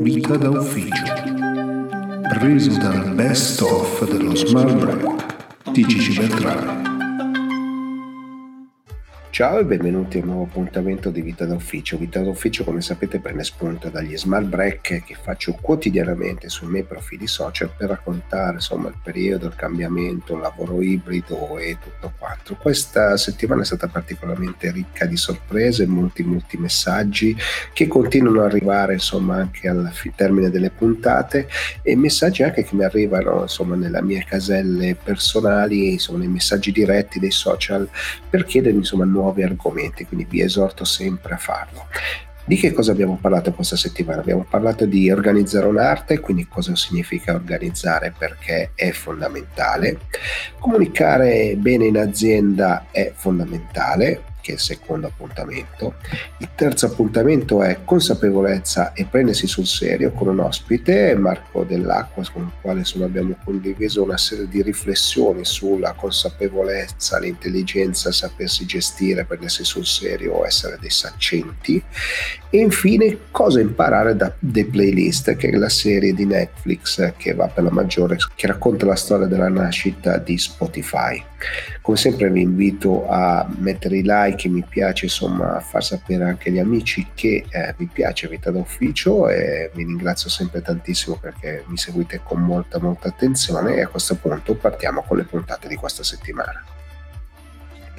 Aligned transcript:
Vita 0.00 0.36
da 0.36 0.50
ufficio. 0.50 1.04
Preso 2.38 2.78
dal 2.78 3.14
best 3.14 3.60
of 3.60 4.10
dello 4.10 4.34
Smart 4.34 4.82
Rap 4.82 5.72
di 5.72 5.84
Gigi 5.84 6.18
Beltrame. 6.18 6.89
Ciao 9.40 9.58
e 9.58 9.64
benvenuti 9.64 10.18
a 10.18 10.20
un 10.20 10.26
nuovo 10.26 10.42
appuntamento 10.42 11.08
di 11.08 11.22
Vita 11.22 11.46
d'Ufficio. 11.46 11.96
Vita 11.96 12.20
d'Ufficio, 12.20 12.62
come 12.62 12.82
sapete, 12.82 13.20
prende 13.20 13.42
spunto 13.42 13.88
dagli 13.88 14.14
smart 14.14 14.44
break 14.44 15.02
che 15.02 15.16
faccio 15.18 15.56
quotidianamente 15.58 16.50
sui 16.50 16.68
miei 16.68 16.84
profili 16.84 17.26
social 17.26 17.72
per 17.74 17.88
raccontare 17.88 18.56
insomma 18.56 18.88
il 18.88 18.96
periodo, 19.02 19.46
il 19.46 19.54
cambiamento, 19.54 20.34
il 20.34 20.42
lavoro 20.42 20.82
ibrido 20.82 21.56
e 21.56 21.78
tutto 21.82 22.12
quanto. 22.18 22.54
Questa 22.56 23.16
settimana 23.16 23.62
è 23.62 23.64
stata 23.64 23.88
particolarmente 23.88 24.70
ricca 24.72 25.06
di 25.06 25.16
sorprese, 25.16 25.86
molti 25.86 26.22
molti 26.22 26.58
messaggi 26.58 27.34
che 27.72 27.88
continuano 27.88 28.40
ad 28.40 28.50
arrivare 28.50 28.92
insomma 28.92 29.36
anche 29.36 29.68
al 29.68 29.90
termine 30.16 30.50
delle 30.50 30.68
puntate 30.68 31.48
e 31.80 31.96
messaggi 31.96 32.42
anche 32.42 32.62
che 32.62 32.76
mi 32.76 32.84
arrivano 32.84 33.40
insomma 33.40 33.74
nelle 33.74 34.02
mie 34.02 34.22
caselle 34.22 34.98
personali, 35.02 35.92
insomma 35.92 36.18
nei 36.18 36.28
messaggi 36.28 36.72
diretti 36.72 37.18
dei 37.18 37.30
social 37.30 37.88
per 38.28 38.44
chiedermi 38.44 38.80
insomma 38.80 39.06
nuovi 39.06 39.28
nuovi 39.30 39.42
argomenti, 39.42 40.06
quindi 40.06 40.26
vi 40.28 40.42
esorto 40.42 40.84
sempre 40.84 41.34
a 41.34 41.38
farlo. 41.38 41.86
Di 42.44 42.56
che 42.56 42.72
cosa 42.72 42.90
abbiamo 42.90 43.16
parlato 43.20 43.52
questa 43.52 43.76
settimana? 43.76 44.22
Abbiamo 44.22 44.44
parlato 44.48 44.84
di 44.84 45.08
organizzare 45.10 45.66
un'arte, 45.66 46.18
quindi 46.18 46.48
cosa 46.48 46.74
significa 46.74 47.32
organizzare 47.32 48.12
perché 48.16 48.72
è 48.74 48.90
fondamentale. 48.90 50.00
Comunicare 50.58 51.54
bene 51.56 51.86
in 51.86 51.96
azienda 51.98 52.86
è 52.90 53.12
fondamentale, 53.14 54.24
che 54.40 54.52
è 54.52 54.54
il 54.54 54.60
secondo 54.60 55.06
appuntamento. 55.06 55.94
Il 56.38 56.48
terzo 56.54 56.86
appuntamento 56.86 57.62
è 57.62 57.80
consapevolezza 57.84 58.92
e 58.92 59.04
prendersi 59.04 59.46
sul 59.46 59.66
serio 59.66 60.12
con 60.12 60.28
un 60.28 60.40
ospite, 60.40 61.14
Marco 61.14 61.64
Dell'Acqua, 61.64 62.24
con 62.32 62.42
il 62.42 62.52
quale 62.60 62.80
insomma, 62.80 63.06
abbiamo 63.06 63.36
condiviso 63.44 64.02
una 64.02 64.18
serie 64.18 64.48
di 64.48 64.62
riflessioni 64.62 65.44
sulla 65.44 65.92
consapevolezza, 65.92 67.18
l'intelligenza, 67.18 68.12
sapersi 68.12 68.66
gestire, 68.66 69.24
prendersi 69.24 69.64
sul 69.64 69.86
serio, 69.86 70.44
essere 70.44 70.78
dei 70.80 70.90
saccenti. 70.90 71.82
E 72.50 72.58
infine 72.58 73.18
cosa 73.30 73.60
imparare 73.60 74.16
da 74.16 74.32
The 74.38 74.66
Playlist, 74.66 75.36
che 75.36 75.48
è 75.48 75.56
la 75.56 75.68
serie 75.68 76.12
di 76.12 76.26
Netflix 76.26 77.14
che 77.16 77.34
va 77.34 77.46
per 77.46 77.64
la 77.64 77.70
maggiore, 77.70 78.16
che 78.34 78.46
racconta 78.46 78.86
la 78.86 78.96
storia 78.96 79.26
della 79.26 79.48
nascita 79.48 80.18
di 80.18 80.36
Spotify. 80.36 81.29
Come 81.80 81.96
sempre 81.96 82.30
vi 82.30 82.42
invito 82.42 83.08
a 83.08 83.48
mettere 83.58 83.98
i 83.98 84.02
like 84.04 84.48
mi 84.48 84.64
piace 84.68 85.06
insomma 85.06 85.60
far 85.60 85.82
sapere 85.82 86.24
anche 86.24 86.50
agli 86.50 86.58
amici 86.58 87.08
che 87.14 87.44
eh, 87.48 87.74
vi 87.76 87.88
piace 87.90 88.28
Vita 88.28 88.50
d'Ufficio 88.50 89.28
e 89.28 89.70
vi 89.74 89.84
ringrazio 89.84 90.28
sempre 90.28 90.62
tantissimo 90.62 91.16
perché 91.16 91.64
mi 91.66 91.76
seguite 91.76 92.20
con 92.22 92.40
molta 92.40 92.78
molta 92.78 93.08
attenzione 93.08 93.76
e 93.76 93.82
a 93.82 93.88
questo 93.88 94.16
punto 94.16 94.54
partiamo 94.54 95.02
con 95.02 95.16
le 95.16 95.24
puntate 95.24 95.68
di 95.68 95.76
questa 95.76 96.02
settimana. 96.02 96.62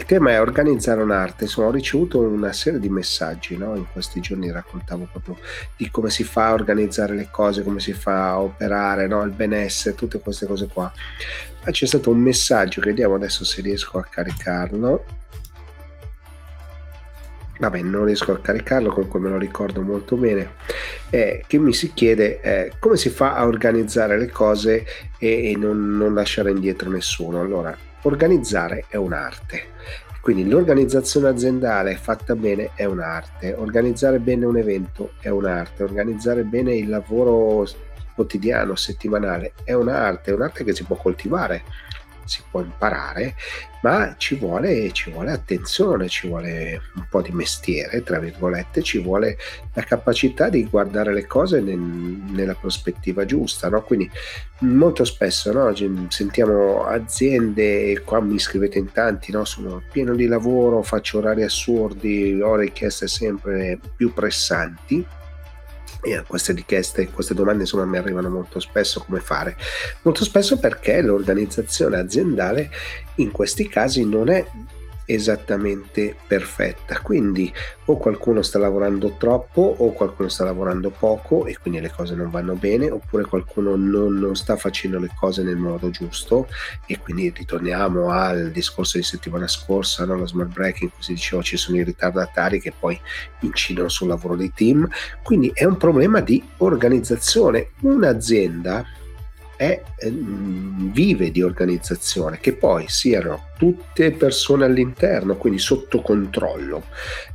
Il 0.02 0.08
tema 0.08 0.32
è 0.32 0.42
organizzare 0.42 1.02
un'arte, 1.02 1.44
insomma 1.44 1.68
ho 1.68 1.72
ricevuto 1.72 2.20
una 2.20 2.54
serie 2.54 2.80
di 2.80 2.90
messaggi, 2.90 3.56
no? 3.56 3.76
in 3.76 3.86
questi 3.92 4.20
giorni 4.20 4.50
raccontavo 4.50 5.08
proprio 5.12 5.38
di 5.76 5.92
come 5.92 6.10
si 6.10 6.24
fa 6.24 6.48
a 6.48 6.54
organizzare 6.54 7.14
le 7.14 7.28
cose, 7.30 7.62
come 7.62 7.80
si 7.80 7.94
fa 7.94 8.30
a 8.30 8.40
operare, 8.40 9.06
no? 9.08 9.22
il 9.24 9.32
benessere, 9.32 9.94
tutte 9.94 10.20
queste 10.20 10.48
cose 10.48 10.68
qua. 10.68 10.92
Ma 11.64 11.72
c'è 11.72 11.86
stato 11.86 12.10
un 12.10 12.20
messaggio, 12.20 12.82
vediamo 12.82 13.16
adesso 13.16 13.46
se 13.46 13.62
riesco 13.62 13.98
a 14.00 14.08
caricarlo, 14.10 15.06
vabbè 17.62 17.82
non 17.82 18.06
riesco 18.06 18.32
a 18.32 18.40
caricarlo 18.40 18.90
comunque 18.90 19.20
me 19.20 19.30
lo 19.30 19.38
ricordo 19.38 19.82
molto 19.82 20.16
bene. 20.16 20.54
Eh, 21.10 21.44
che 21.46 21.58
mi 21.60 21.74
si 21.74 21.94
chiede 21.94 22.42
eh, 22.42 22.72
come 22.80 22.98
si 22.98 23.10
fa 23.10 23.36
a 23.36 23.46
organizzare 23.46 24.18
le 24.18 24.30
cose 24.30 24.86
e, 25.20 25.52
e 25.52 25.56
non, 25.56 25.96
non 25.96 26.14
lasciare 26.14 26.50
indietro 26.50 26.90
nessuno? 26.90 27.40
Allora 27.40 27.76
organizzare 28.04 28.86
è 28.88 28.96
un'arte. 28.96 29.70
Quindi 30.22 30.48
l'organizzazione 30.48 31.30
aziendale 31.30 31.96
fatta 31.96 32.36
bene 32.36 32.72
è 32.76 32.86
un'arte, 32.86 33.56
organizzare 33.58 34.20
bene 34.20 34.46
un 34.46 34.56
evento 34.56 35.14
è 35.20 35.30
un'arte, 35.30 35.82
organizzare 35.84 36.44
bene 36.44 36.76
il 36.76 36.90
lavoro 36.90 37.66
quotidiano, 38.22 38.76
settimanale 38.76 39.54
è 39.64 39.74
un'arte, 39.74 40.32
è 40.32 40.34
un'arte 40.34 40.64
che 40.64 40.76
si 40.76 40.84
può 40.84 40.96
coltivare 40.96 41.64
si 42.32 42.42
può 42.50 42.62
imparare, 42.62 43.36
ma 43.82 44.16
ci 44.18 44.36
vuole, 44.36 44.92
ci 44.94 45.12
vuole 45.12 45.32
attenzione, 45.32 46.08
ci 46.08 46.30
vuole 46.30 46.82
un 46.96 47.06
po' 47.10 47.22
di 47.22 47.32
mestiere, 47.32 48.04
tra 48.04 48.20
virgolette, 48.20 48.82
ci 48.82 49.00
vuole 49.00 49.38
la 49.74 49.84
capacità 49.84 50.48
di 50.48 50.66
guardare 50.66 51.14
le 51.14 51.26
cose 51.26 51.60
nel, 51.60 51.78
nella 51.78 52.54
prospettiva 52.54 53.26
giusta. 53.26 53.68
No? 53.68 53.82
Quindi 53.82 54.10
molto 54.60 55.04
spesso 55.04 55.52
no, 55.52 55.74
sentiamo 56.08 56.86
aziende, 56.86 58.02
qua 58.06 58.22
mi 58.22 58.40
scrivete 58.40 58.78
in 58.78 58.94
tanti, 58.94 59.34
no? 59.34 59.44
sono 59.44 59.84
pieno 59.92 60.16
di 60.16 60.28
lavoro, 60.28 60.84
faccio 60.84 61.18
orari 61.18 61.44
assurdi, 61.44 62.40
ho 62.42 62.56
richieste 62.56 63.08
sempre 63.08 63.78
più 63.98 64.14
pressanti 64.14 65.06
e 66.02 66.24
queste 66.28 66.54
richieste, 66.54 67.10
queste 67.10 67.34
domande 67.34 67.62
insomma 67.64 67.86
mi 67.86 67.98
arrivano 67.98 68.30
molto 68.30 68.60
spesso 68.60 69.04
come 69.04 69.20
fare. 69.20 69.56
Molto 70.02 70.24
spesso 70.24 70.58
perché 70.58 71.02
l'organizzazione 71.02 71.98
aziendale 71.98 72.70
in 73.16 73.32
questi 73.32 73.68
casi 73.68 74.06
non 74.06 74.30
è 74.30 74.46
esattamente 75.14 76.16
perfetta. 76.28 77.00
Quindi 77.02 77.52
o 77.86 77.98
qualcuno 77.98 78.42
sta 78.42 78.58
lavorando 78.60 79.16
troppo 79.18 79.62
o 79.62 79.92
qualcuno 79.92 80.30
sta 80.30 80.46
lavorando 80.46 80.90
poco 80.90 81.46
e 81.46 81.58
quindi 81.58 81.82
le 81.82 81.92
cose 81.92 82.16
non 82.16 82.30
vanno 82.30 82.56
bene, 82.56 82.90
oppure 82.90 83.26
qualcuno 83.26 83.76
non, 83.76 84.14
non 84.20 84.36
sta 84.36 84.56
facendo 84.56 85.00
le 85.00 85.12
cose 85.16 85.44
nel 85.44 85.58
modo 85.58 85.90
giusto 85.90 86.48
e 86.86 87.00
quindi 87.00 87.34
ritorniamo 87.36 88.10
al 88.10 88.52
discorso 88.52 88.98
di 88.98 89.04
settimana 89.04 89.48
scorsa, 89.48 90.06
no? 90.06 90.16
lo 90.16 90.28
smart 90.28 90.52
break 90.52 90.82
in 90.82 90.90
cui 90.90 91.04
si 91.04 91.14
diceva 91.14 91.42
ci 91.42 91.58
sono 91.58 91.78
i 91.78 91.84
ritardatari 91.84 92.62
che 92.62 92.74
poi 92.78 93.00
incidono 93.42 93.90
sul 93.90 94.08
lavoro 94.08 94.36
di 94.36 94.52
team. 94.54 94.88
Quindi 95.22 95.52
è 95.54 95.66
un 95.66 95.78
problema 95.78 96.22
di 96.22 96.42
organizzazione. 96.58 97.72
Un'azienda 97.82 98.86
è, 99.58 99.80
vive 100.10 101.30
di 101.30 101.44
organizzazione, 101.44 102.40
che 102.40 102.54
poi 102.54 102.86
siano 102.88 103.50
tutte 103.62 104.12
persone 104.14 104.66
all'interno, 104.66 105.36
quindi 105.36 105.60
sotto 105.60 106.02
controllo, 106.02 106.86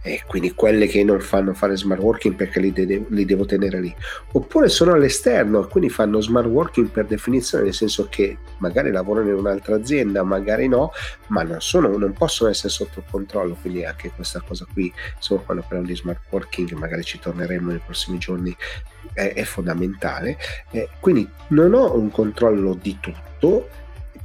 e 0.03 0.25
quindi 0.27 0.55
quelle 0.55 0.89
che 0.89 1.05
non 1.05 1.21
fanno 1.21 1.55
fare 1.55 1.77
smart 1.77 2.01
working 2.01 2.35
perché 2.35 2.59
li, 2.59 2.73
de- 2.73 3.05
li 3.11 3.25
devo 3.25 3.45
tenere 3.45 3.81
lì, 3.81 3.95
oppure 4.33 4.69
sono 4.69 4.95
all'esterno 4.95 5.69
quindi 5.69 5.89
fanno 5.89 6.21
smart 6.21 6.49
working 6.49 6.89
per 6.89 7.07
definizione, 7.07 7.63
nel 7.63 7.75
senso 7.75 8.09
che 8.11 8.39
magari 8.59 8.91
lavorano 8.91 9.29
in 9.29 9.37
un'altra 9.37 9.77
azienda, 9.77 10.25
magari 10.25 10.67
no, 10.67 10.91
ma 11.29 11.45
non, 11.45 11.61
sono, 11.61 11.97
non 11.97 12.13
possono 12.13 12.51
essere 12.51 12.71
sotto 12.71 13.05
controllo, 13.09 13.57
quindi 13.61 13.85
anche 13.85 14.11
questa 14.11 14.43
cosa 14.45 14.67
qui, 14.73 14.93
insomma 15.15 15.43
quando 15.43 15.63
parliamo 15.63 15.87
di 15.87 15.95
smart 15.95 16.23
working, 16.31 16.73
magari 16.73 17.05
ci 17.05 17.21
torneremo 17.21 17.71
nei 17.71 17.81
prossimi 17.85 18.19
giorni, 18.19 18.53
è, 19.13 19.33
è 19.33 19.45
fondamentale. 19.45 20.37
Eh, 20.73 20.89
quindi 20.99 21.29
non 21.51 21.73
ho 21.73 21.97
un 21.97 22.11
controllo 22.11 22.75
di 22.75 22.99
tutto, 23.01 23.69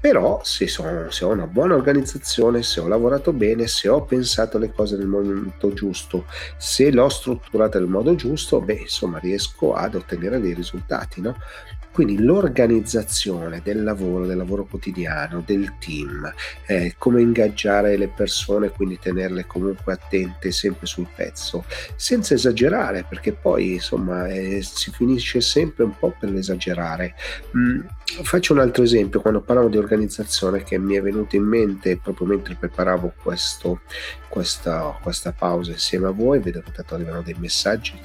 però 0.02 0.42
se, 0.44 0.68
sono, 0.68 1.12
se, 1.12 1.24
ho 1.24 1.30
una 1.30 1.46
buona 1.46 1.76
organizzazione, 1.76 2.64
se 2.64 2.80
ho 2.80 2.88
lavorato 2.88 3.34
bene, 3.34 3.68
se 3.68 3.88
ho 3.88 4.04
pensato 4.04 4.58
le 4.58 4.72
cose 4.72 4.98
nel 4.98 5.06
momento 5.06 5.74
giusto, 5.74 6.26
se 6.58 6.92
l'ho 6.92 7.08
strutturata 7.08 7.78
nel 7.78 7.88
modo 7.88 8.16
giusto, 8.16 8.60
beh, 8.60 8.80
insomma, 8.82 9.20
riesco 9.20 9.74
ad 9.76 9.94
ottenere 9.94 10.40
dei 10.40 10.56
risultati, 10.56 11.22
no? 11.22 11.36
Quindi 11.92 12.22
l'organizzazione 12.22 13.62
del 13.64 13.84
lavoro, 13.84 14.26
del 14.26 14.38
lavoro 14.38 14.66
quotidiano, 14.66 15.44
del 15.46 15.74
team, 15.80 16.32
eh, 16.66 16.96
come 16.98 17.22
ingaggiare 17.22 17.98
le 17.98 18.08
persone, 18.08 18.70
quindi 18.70 18.98
tenerle 18.98 19.46
comunque 19.46 19.94
attente, 19.94 20.52
sempre 20.52 20.86
sul 20.88 21.08
pezzo, 21.14 21.66
senza 21.96 22.34
esagerare, 22.34 23.06
perché 23.08 23.34
poi 23.34 23.74
insomma 23.74 24.28
eh, 24.28 24.62
si 24.64 24.92
finisce 24.92 25.42
sempre 25.42 25.84
un 25.84 25.98
po' 25.98 26.16
per 26.18 26.34
esagerare. 26.34 27.14
Mm, 27.58 27.82
faccio 28.24 28.54
un 28.54 28.60
altro 28.60 28.84
esempio, 28.84 29.22
quando 29.22 29.42
parlavo 29.42 29.68
di 29.68 29.78
organizzazione 29.78 30.64
che 30.64 30.78
mi 30.78 30.96
è 30.96 31.02
venuto 31.02 31.36
in 31.36 31.44
mente 31.44 31.98
proprio 31.98 32.28
mentre 32.28 32.56
preparavo 32.56 33.14
questo, 33.22 33.82
questa, 34.30 34.98
questa 35.02 35.34
pausa 35.34 35.72
insieme 35.72 36.08
a 36.08 36.12
voi, 36.12 36.40
vedo 36.40 36.62
che 36.62 36.84
arrivano 36.94 37.22
dei 37.22 37.36
messaggi. 37.38 38.00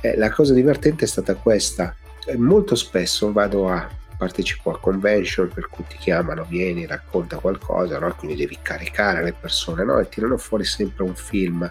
Eh, 0.00 0.16
la 0.16 0.30
cosa 0.30 0.54
divertente 0.54 1.04
è 1.04 1.08
stata 1.08 1.34
questa 1.34 1.94
molto 2.36 2.74
spesso 2.74 3.32
vado 3.32 3.68
a 3.68 3.88
partecipo 4.18 4.72
a 4.72 4.78
convention 4.78 5.48
per 5.48 5.68
cui 5.68 5.84
ti 5.88 5.96
chiamano, 5.96 6.44
vieni, 6.44 6.84
racconta 6.84 7.38
qualcosa, 7.38 7.98
no? 7.98 8.14
quindi 8.16 8.36
devi 8.36 8.58
caricare 8.60 9.22
le 9.22 9.32
persone 9.32 9.84
no? 9.84 9.98
e 9.98 10.08
tirano 10.08 10.36
fuori 10.36 10.64
sempre 10.64 11.04
un 11.04 11.14
film. 11.14 11.70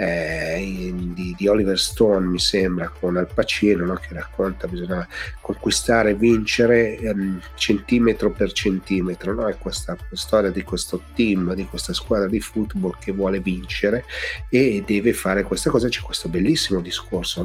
eh, 0.00 0.92
di, 0.94 1.34
di, 1.36 1.48
Oliver 1.48 1.76
Stone, 1.76 2.24
mi 2.26 2.38
sembra, 2.38 2.88
con 2.88 3.16
Al 3.16 3.28
Pacino, 3.32 3.84
no? 3.84 3.94
che 3.94 4.14
racconta 4.14 4.68
bisogna 4.68 5.06
conquistare, 5.40 6.14
vincere 6.14 6.96
ehm, 6.98 7.40
centimetro 7.56 8.30
per 8.30 8.52
centimetro. 8.52 9.34
No? 9.34 9.48
È 9.48 9.56
questa 9.58 9.96
storia 10.12 10.50
di 10.50 10.62
questo 10.62 11.02
team, 11.14 11.52
di 11.54 11.66
questa 11.66 11.92
squadra 11.92 12.28
di 12.28 12.38
football 12.38 12.96
che 13.00 13.10
vuole 13.10 13.40
vincere 13.40 14.04
e 14.48 14.84
deve 14.86 15.12
fare 15.12 15.42
questa 15.42 15.70
cosa. 15.70 15.88
C'è 15.88 16.00
questo 16.00 16.28
bellissimo 16.28 16.80
discorso 16.80 17.42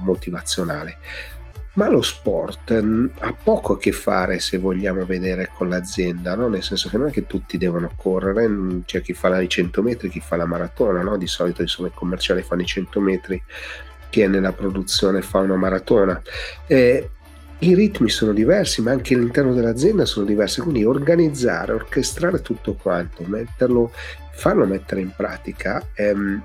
motivazionale 0.00 0.98
ma 1.76 1.88
lo 1.88 2.02
sport 2.02 2.80
mm, 2.80 3.06
ha 3.18 3.32
poco 3.32 3.74
a 3.74 3.78
che 3.78 3.92
fare 3.92 4.38
se 4.38 4.58
vogliamo 4.58 5.04
vedere 5.04 5.50
con 5.52 5.68
l'azienda, 5.68 6.34
no? 6.34 6.48
nel 6.48 6.62
senso 6.62 6.88
che 6.88 6.96
non 6.96 7.08
è 7.08 7.10
che 7.10 7.26
tutti 7.26 7.58
devono 7.58 7.92
correre, 7.96 8.48
mm, 8.48 8.80
c'è 8.84 9.02
chi 9.02 9.12
fa 9.12 9.40
i 9.40 9.48
100 9.48 9.82
metri, 9.82 10.08
chi 10.08 10.20
fa 10.20 10.36
la 10.36 10.46
maratona, 10.46 11.02
no? 11.02 11.16
di 11.16 11.26
solito 11.26 11.62
insomma, 11.62 11.88
i 11.88 11.94
commerciali 11.94 12.42
fanno 12.42 12.62
i 12.62 12.66
100 12.66 13.00
metri, 13.00 13.42
chi 14.08 14.20
è 14.22 14.26
nella 14.26 14.52
produzione 14.52 15.20
fa 15.22 15.38
una 15.38 15.56
maratona. 15.56 16.20
Eh, 16.66 17.10
i 17.58 17.74
ritmi 17.74 18.08
sono 18.08 18.32
diversi, 18.32 18.82
ma 18.82 18.92
anche 18.92 19.14
all'interno 19.14 19.52
dell'azienda 19.52 20.04
sono 20.04 20.26
diversi, 20.26 20.60
quindi 20.60 20.84
organizzare, 20.84 21.72
orchestrare 21.72 22.40
tutto 22.40 22.74
quanto, 22.74 23.22
metterlo, 23.26 23.92
farlo 24.32 24.66
mettere 24.66 25.00
in 25.00 25.12
pratica 25.14 25.86
ehm, 25.94 26.42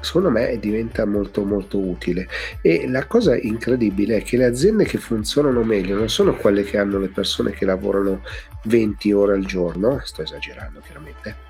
secondo 0.00 0.30
me 0.30 0.58
diventa 0.58 1.04
molto 1.04 1.44
molto 1.44 1.78
utile 1.78 2.28
e 2.60 2.88
la 2.88 3.06
cosa 3.06 3.36
incredibile 3.36 4.18
è 4.18 4.22
che 4.22 4.36
le 4.36 4.44
aziende 4.44 4.84
che 4.84 4.98
funzionano 4.98 5.62
meglio 5.62 5.96
non 5.96 6.08
sono 6.08 6.34
quelle 6.36 6.62
che 6.62 6.78
hanno 6.78 6.98
le 6.98 7.08
persone 7.08 7.50
che 7.52 7.64
lavorano 7.64 8.22
20 8.64 9.12
ore 9.12 9.34
al 9.34 9.44
giorno 9.44 10.00
sto 10.04 10.22
esagerando 10.22 10.80
chiaramente 10.80 11.46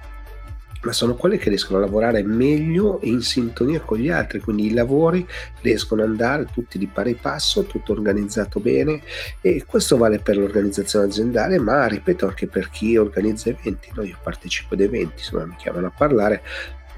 ma 0.81 0.93
sono 0.93 1.15
quelle 1.15 1.39
che 1.39 1.49
riescono 1.49 1.79
a 1.79 1.83
lavorare 1.83 2.23
meglio 2.23 3.01
e 3.01 3.09
in 3.09 3.21
sintonia 3.21 3.81
con 3.81 3.99
gli 3.99 4.11
altri, 4.11 4.39
quindi 4.39 4.67
i 4.67 4.73
lavori 4.73 5.27
riescono 5.61 6.03
ad 6.03 6.09
andare 6.09 6.47
tutti 6.53 6.79
di 6.79 6.87
pari 6.87 7.15
passo, 7.15 7.65
tutto 7.65 7.93
organizzato 7.93 8.61
bene 8.61 9.03
e 9.41 9.65
questo 9.67 9.97
vale 9.97 10.21
per 10.21 10.37
l'organizzazione 10.37 11.07
aziendale, 11.07 11.59
ma 11.59 11.87
ripeto 11.87 12.27
anche 12.27 12.47
per 12.47 12.71
chi 12.71 12.97
organizza 12.97 13.51
eventi, 13.51 13.91
no? 13.95 14.03
io 14.03 14.19
partecipo 14.23 14.75
ad 14.75 14.81
eventi, 14.81 15.19
insomma 15.19 15.47
mi 15.47 15.57
chiamano 15.57 15.89
a 15.89 15.93
parlare, 15.97 16.43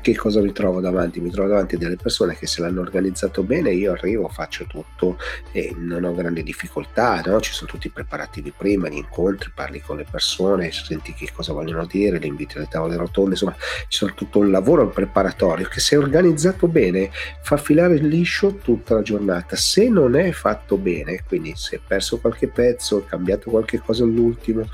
che 0.01 0.17
cosa 0.17 0.41
mi 0.41 0.53
trovo 0.53 0.81
davanti? 0.81 1.21
Mi 1.21 1.31
trovo 1.31 1.49
davanti 1.49 1.77
delle 1.77 1.97
persone 1.97 2.37
che 2.37 2.47
se 2.47 2.61
l'hanno 2.61 2.81
organizzato 2.81 3.43
bene, 3.43 3.73
io 3.73 3.93
arrivo, 3.93 4.29
faccio 4.29 4.65
tutto 4.67 5.19
e 5.53 5.75
non 5.77 6.05
ho 6.05 6.15
grandi 6.15 6.43
difficoltà, 6.43 7.21
no? 7.25 7.41
ci 7.41 7.53
sono 7.53 7.71
tutti 7.71 7.89
i 7.89 7.91
preparativi 7.91 8.53
prima, 8.57 8.89
gli 8.89 8.97
incontri, 8.97 9.51
parli 9.55 9.81
con 9.81 9.97
le 9.97 10.07
persone, 10.11 10.71
senti 10.73 11.13
che 11.15 11.31
cosa 11.33 11.53
vogliono 11.53 11.87
dire, 11.87 12.19
li 12.19 12.27
inviti 12.27 12.57
alle 12.57 12.69
tavole 12.69 12.97
rotonde, 12.97 13.31
insomma 13.31 13.57
c'è 13.89 14.15
tutto 14.15 14.39
un 14.39 14.51
lavoro 14.51 14.89
preparatorio 14.89 15.69
che 15.69 15.81
se 15.81 15.97
organizzato 15.97 16.67
bene 16.69 17.11
fa 17.43 17.57
filare 17.57 17.97
liscio 17.97 18.57
tutta 18.57 18.95
la 18.95 19.03
giornata. 19.03 19.57
Se 19.57 19.89
non 19.89 20.17
è 20.17 20.31
fatto 20.33 20.77
bene, 20.77 21.23
quindi 21.27 21.53
se 21.57 21.77
è 21.77 21.81
perso 21.87 22.19
qualche 22.19 22.49
pezzo, 22.49 23.05
cambiato 23.05 23.51
qualche 23.51 23.79
cosa 23.79 24.05
all'ultimo, 24.05 24.69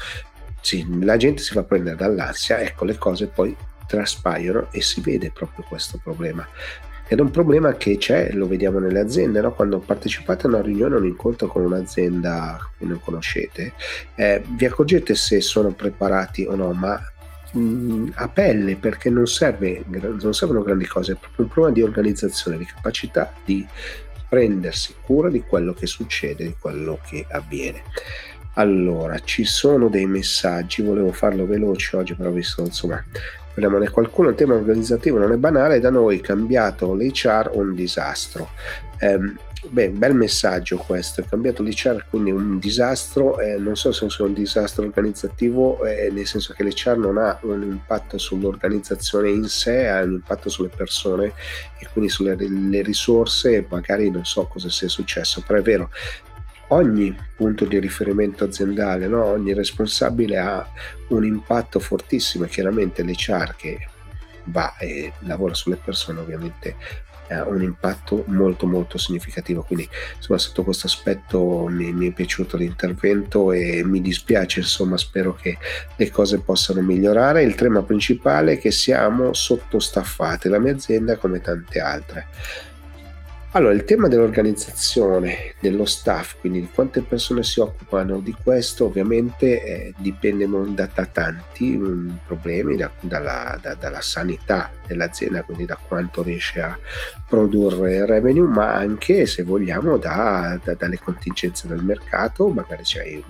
sì, 0.60 0.84
la 1.02 1.16
gente 1.16 1.42
si 1.42 1.52
fa 1.52 1.62
prendere 1.62 1.96
dall'ansia, 1.96 2.60
ecco 2.60 2.84
le 2.84 2.98
cose 2.98 3.26
poi 3.28 3.56
traspaiono 3.86 4.68
e 4.70 4.80
si 4.80 5.00
vede 5.00 5.30
proprio 5.30 5.64
questo 5.68 5.98
problema. 6.02 6.46
Ed 7.08 7.18
è 7.18 7.22
un 7.22 7.30
problema 7.30 7.74
che 7.76 7.98
c'è, 7.98 8.32
lo 8.32 8.48
vediamo 8.48 8.80
nelle 8.80 8.98
aziende, 8.98 9.40
no? 9.40 9.52
quando 9.52 9.78
partecipate 9.78 10.46
a 10.46 10.48
una 10.48 10.60
riunione 10.60 10.96
o 10.96 10.98
un 10.98 11.06
incontro 11.06 11.46
con 11.46 11.62
un'azienda 11.62 12.58
che 12.76 12.84
non 12.84 13.00
conoscete, 13.00 13.74
eh, 14.16 14.42
vi 14.44 14.64
accorgete 14.64 15.14
se 15.14 15.40
sono 15.40 15.70
preparati 15.70 16.44
o 16.44 16.56
no, 16.56 16.72
ma 16.72 17.00
mm, 17.56 18.08
a 18.14 18.28
pelle 18.28 18.74
perché 18.74 19.08
non, 19.08 19.26
serve, 19.26 19.84
non 19.86 20.34
servono 20.34 20.64
grandi 20.64 20.86
cose, 20.86 21.12
è 21.12 21.16
proprio 21.16 21.44
un 21.44 21.52
problema 21.52 21.76
di 21.76 21.82
organizzazione, 21.82 22.58
di 22.58 22.64
capacità 22.64 23.32
di 23.44 23.64
prendersi 24.28 24.96
cura 25.00 25.28
di 25.30 25.42
quello 25.42 25.74
che 25.74 25.86
succede, 25.86 26.44
di 26.44 26.56
quello 26.58 26.98
che 27.06 27.24
avviene. 27.30 27.82
Allora, 28.54 29.16
ci 29.20 29.44
sono 29.44 29.88
dei 29.88 30.06
messaggi, 30.06 30.82
volevo 30.82 31.12
farlo 31.12 31.46
veloce 31.46 31.96
oggi, 31.96 32.14
però 32.14 32.30
visto 32.30 32.62
insomma 32.62 33.00
Parliamone 33.56 33.88
qualcuno, 33.88 34.28
il 34.28 34.34
tema 34.34 34.52
organizzativo 34.52 35.16
non 35.16 35.32
è 35.32 35.36
banale, 35.36 35.80
da 35.80 35.88
noi 35.88 36.20
cambiato 36.20 36.92
l'HR 36.92 37.52
un 37.54 37.74
disastro. 37.74 38.50
Eh, 38.98 39.18
beh, 39.70 39.88
bel 39.92 40.14
messaggio 40.14 40.76
questo, 40.76 41.22
è 41.22 41.24
cambiato 41.24 41.62
l'HR 41.62 42.04
quindi 42.10 42.32
un 42.32 42.58
disastro, 42.58 43.40
eh, 43.40 43.56
non 43.56 43.74
so 43.74 43.92
se 43.92 44.04
è 44.04 44.20
un 44.20 44.34
disastro 44.34 44.84
organizzativo, 44.84 45.82
eh, 45.86 46.10
nel 46.10 46.26
senso 46.26 46.52
che 46.52 46.64
l'HR 46.64 46.98
non 46.98 47.16
ha 47.16 47.38
un 47.44 47.62
impatto 47.62 48.18
sull'organizzazione 48.18 49.30
in 49.30 49.48
sé, 49.48 49.88
ha 49.88 50.02
un 50.02 50.12
impatto 50.12 50.50
sulle 50.50 50.68
persone 50.68 51.32
e 51.78 51.88
quindi 51.90 52.10
sulle 52.10 52.36
risorse, 52.82 53.64
magari 53.70 54.10
non 54.10 54.26
so 54.26 54.44
cosa 54.44 54.68
sia 54.68 54.88
successo, 54.88 55.42
però 55.46 55.60
è 55.60 55.62
vero, 55.62 55.88
ogni 56.68 57.16
punto 57.36 57.64
di 57.64 57.78
riferimento 57.78 58.44
aziendale, 58.44 59.06
no? 59.06 59.24
ogni 59.24 59.52
responsabile 59.52 60.38
ha 60.38 60.68
un 61.08 61.24
impatto 61.24 61.78
fortissimo 61.78 62.46
chiaramente 62.46 63.02
l'HR 63.02 63.54
che 63.56 63.88
va 64.44 64.76
e 64.78 65.12
lavora 65.20 65.54
sulle 65.54 65.76
persone 65.76 66.20
ovviamente 66.20 66.76
ha 67.28 67.44
un 67.48 67.62
impatto 67.62 68.22
molto 68.28 68.66
molto 68.66 68.98
significativo. 68.98 69.62
Quindi 69.62 69.88
insomma 70.16 70.38
sotto 70.38 70.62
questo 70.62 70.86
aspetto 70.86 71.66
mi, 71.68 71.92
mi, 71.92 72.08
è 72.08 72.12
piaciuto 72.12 72.56
l'intervento 72.56 73.52
e 73.52 73.82
mi 73.84 74.00
dispiace 74.00 74.60
insomma 74.60 74.96
spero 74.96 75.34
che 75.34 75.58
le 75.96 76.10
cose 76.10 76.38
possano 76.38 76.82
migliorare. 76.82 77.42
Il 77.42 77.54
tema 77.54 77.82
principale 77.82 78.52
è 78.52 78.58
che 78.58 78.70
siamo 78.70 79.32
sottostaffati 79.32 80.48
la 80.48 80.58
mia 80.58 80.72
azienda 80.72 81.16
come 81.16 81.40
tante 81.40 81.80
altre 81.80 82.26
allora, 83.56 83.72
il 83.72 83.84
tema 83.84 84.06
dell'organizzazione, 84.06 85.54
dello 85.60 85.86
staff, 85.86 86.36
quindi 86.40 86.60
di 86.60 86.68
quante 86.72 87.00
persone 87.00 87.42
si 87.42 87.58
occupano 87.60 88.18
di 88.18 88.36
questo, 88.42 88.84
ovviamente 88.84 89.62
eh, 89.64 89.94
dipende 89.96 90.46
da, 90.74 90.88
da 90.92 91.06
tanti 91.06 91.74
um, 91.74 92.18
problemi, 92.26 92.76
da, 92.76 92.90
dalla, 93.00 93.58
da, 93.62 93.74
dalla 93.74 94.02
sanità 94.02 94.70
dell'azienda, 94.86 95.42
quindi 95.42 95.64
da 95.64 95.78
quanto 95.82 96.22
riesce 96.22 96.60
a 96.60 96.78
produrre 97.26 98.04
revenue, 98.04 98.46
ma 98.46 98.74
anche, 98.74 99.24
se 99.24 99.42
vogliamo, 99.42 99.96
dalle 99.96 100.98
contingenze 101.02 101.66
del 101.66 101.82
mercato, 101.82 102.48
magari 102.48 102.84
sei, 102.84 103.24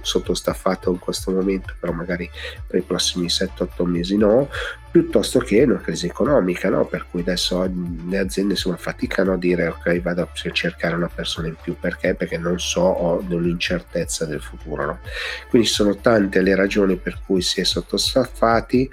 sottostaffato 0.00 0.92
in 0.92 1.00
questo 1.00 1.32
momento, 1.32 1.74
però 1.78 1.92
magari 1.92 2.30
per 2.68 2.78
i 2.78 2.82
prossimi 2.82 3.26
7-8 3.26 3.84
mesi 3.84 4.16
no, 4.16 4.48
piuttosto 4.90 5.38
che 5.38 5.62
una 5.62 5.78
crisi 5.78 6.06
economica, 6.06 6.68
no? 6.68 6.84
per 6.84 7.06
cui 7.08 7.20
adesso 7.20 7.70
le 8.08 8.18
aziende 8.18 8.54
insomma, 8.54 8.76
faticano 8.76 9.36
dire 9.40 9.66
ok 9.66 10.00
vado 10.00 10.22
a 10.22 10.28
cercare 10.52 10.94
una 10.94 11.10
persona 11.12 11.48
in 11.48 11.56
più 11.60 11.76
perché? 11.76 12.14
Perché 12.14 12.38
non 12.38 12.60
so, 12.60 12.82
ho 12.82 13.20
dell'incertezza 13.20 14.24
del 14.26 14.40
futuro. 14.40 14.86
No? 14.86 14.98
Quindi 15.48 15.66
sono 15.66 15.96
tante 15.96 16.40
le 16.40 16.54
ragioni 16.54 16.94
per 16.94 17.18
cui 17.26 17.42
si 17.42 17.60
è 17.60 17.64
sottostaffati 17.64 18.90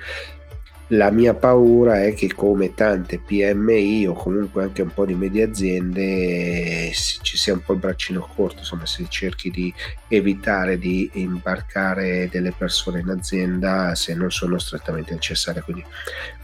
la 0.91 1.11
mia 1.11 1.33
paura 1.33 2.03
è 2.03 2.13
che 2.13 2.33
come 2.33 2.73
tante 2.73 3.19
PMI 3.19 4.07
o 4.07 4.13
comunque 4.13 4.63
anche 4.63 4.83
un 4.83 4.93
po' 4.93 5.05
di 5.05 5.15
medie 5.15 5.43
aziende 5.43 6.91
ci 6.93 7.37
sia 7.37 7.53
un 7.53 7.61
po' 7.61 7.73
il 7.73 7.79
braccino 7.79 8.25
corto, 8.33 8.59
insomma 8.59 8.85
si 8.85 9.05
cerchi 9.09 9.51
di 9.51 9.73
evitare 10.07 10.77
di 10.77 11.09
imbarcare 11.15 12.29
delle 12.31 12.53
persone 12.57 13.01
in 13.01 13.09
azienda 13.09 13.95
se 13.95 14.13
non 14.13 14.31
sono 14.31 14.57
strettamente 14.59 15.13
necessarie. 15.13 15.61
Quindi 15.61 15.83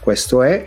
questo 0.01 0.43
è 0.43 0.65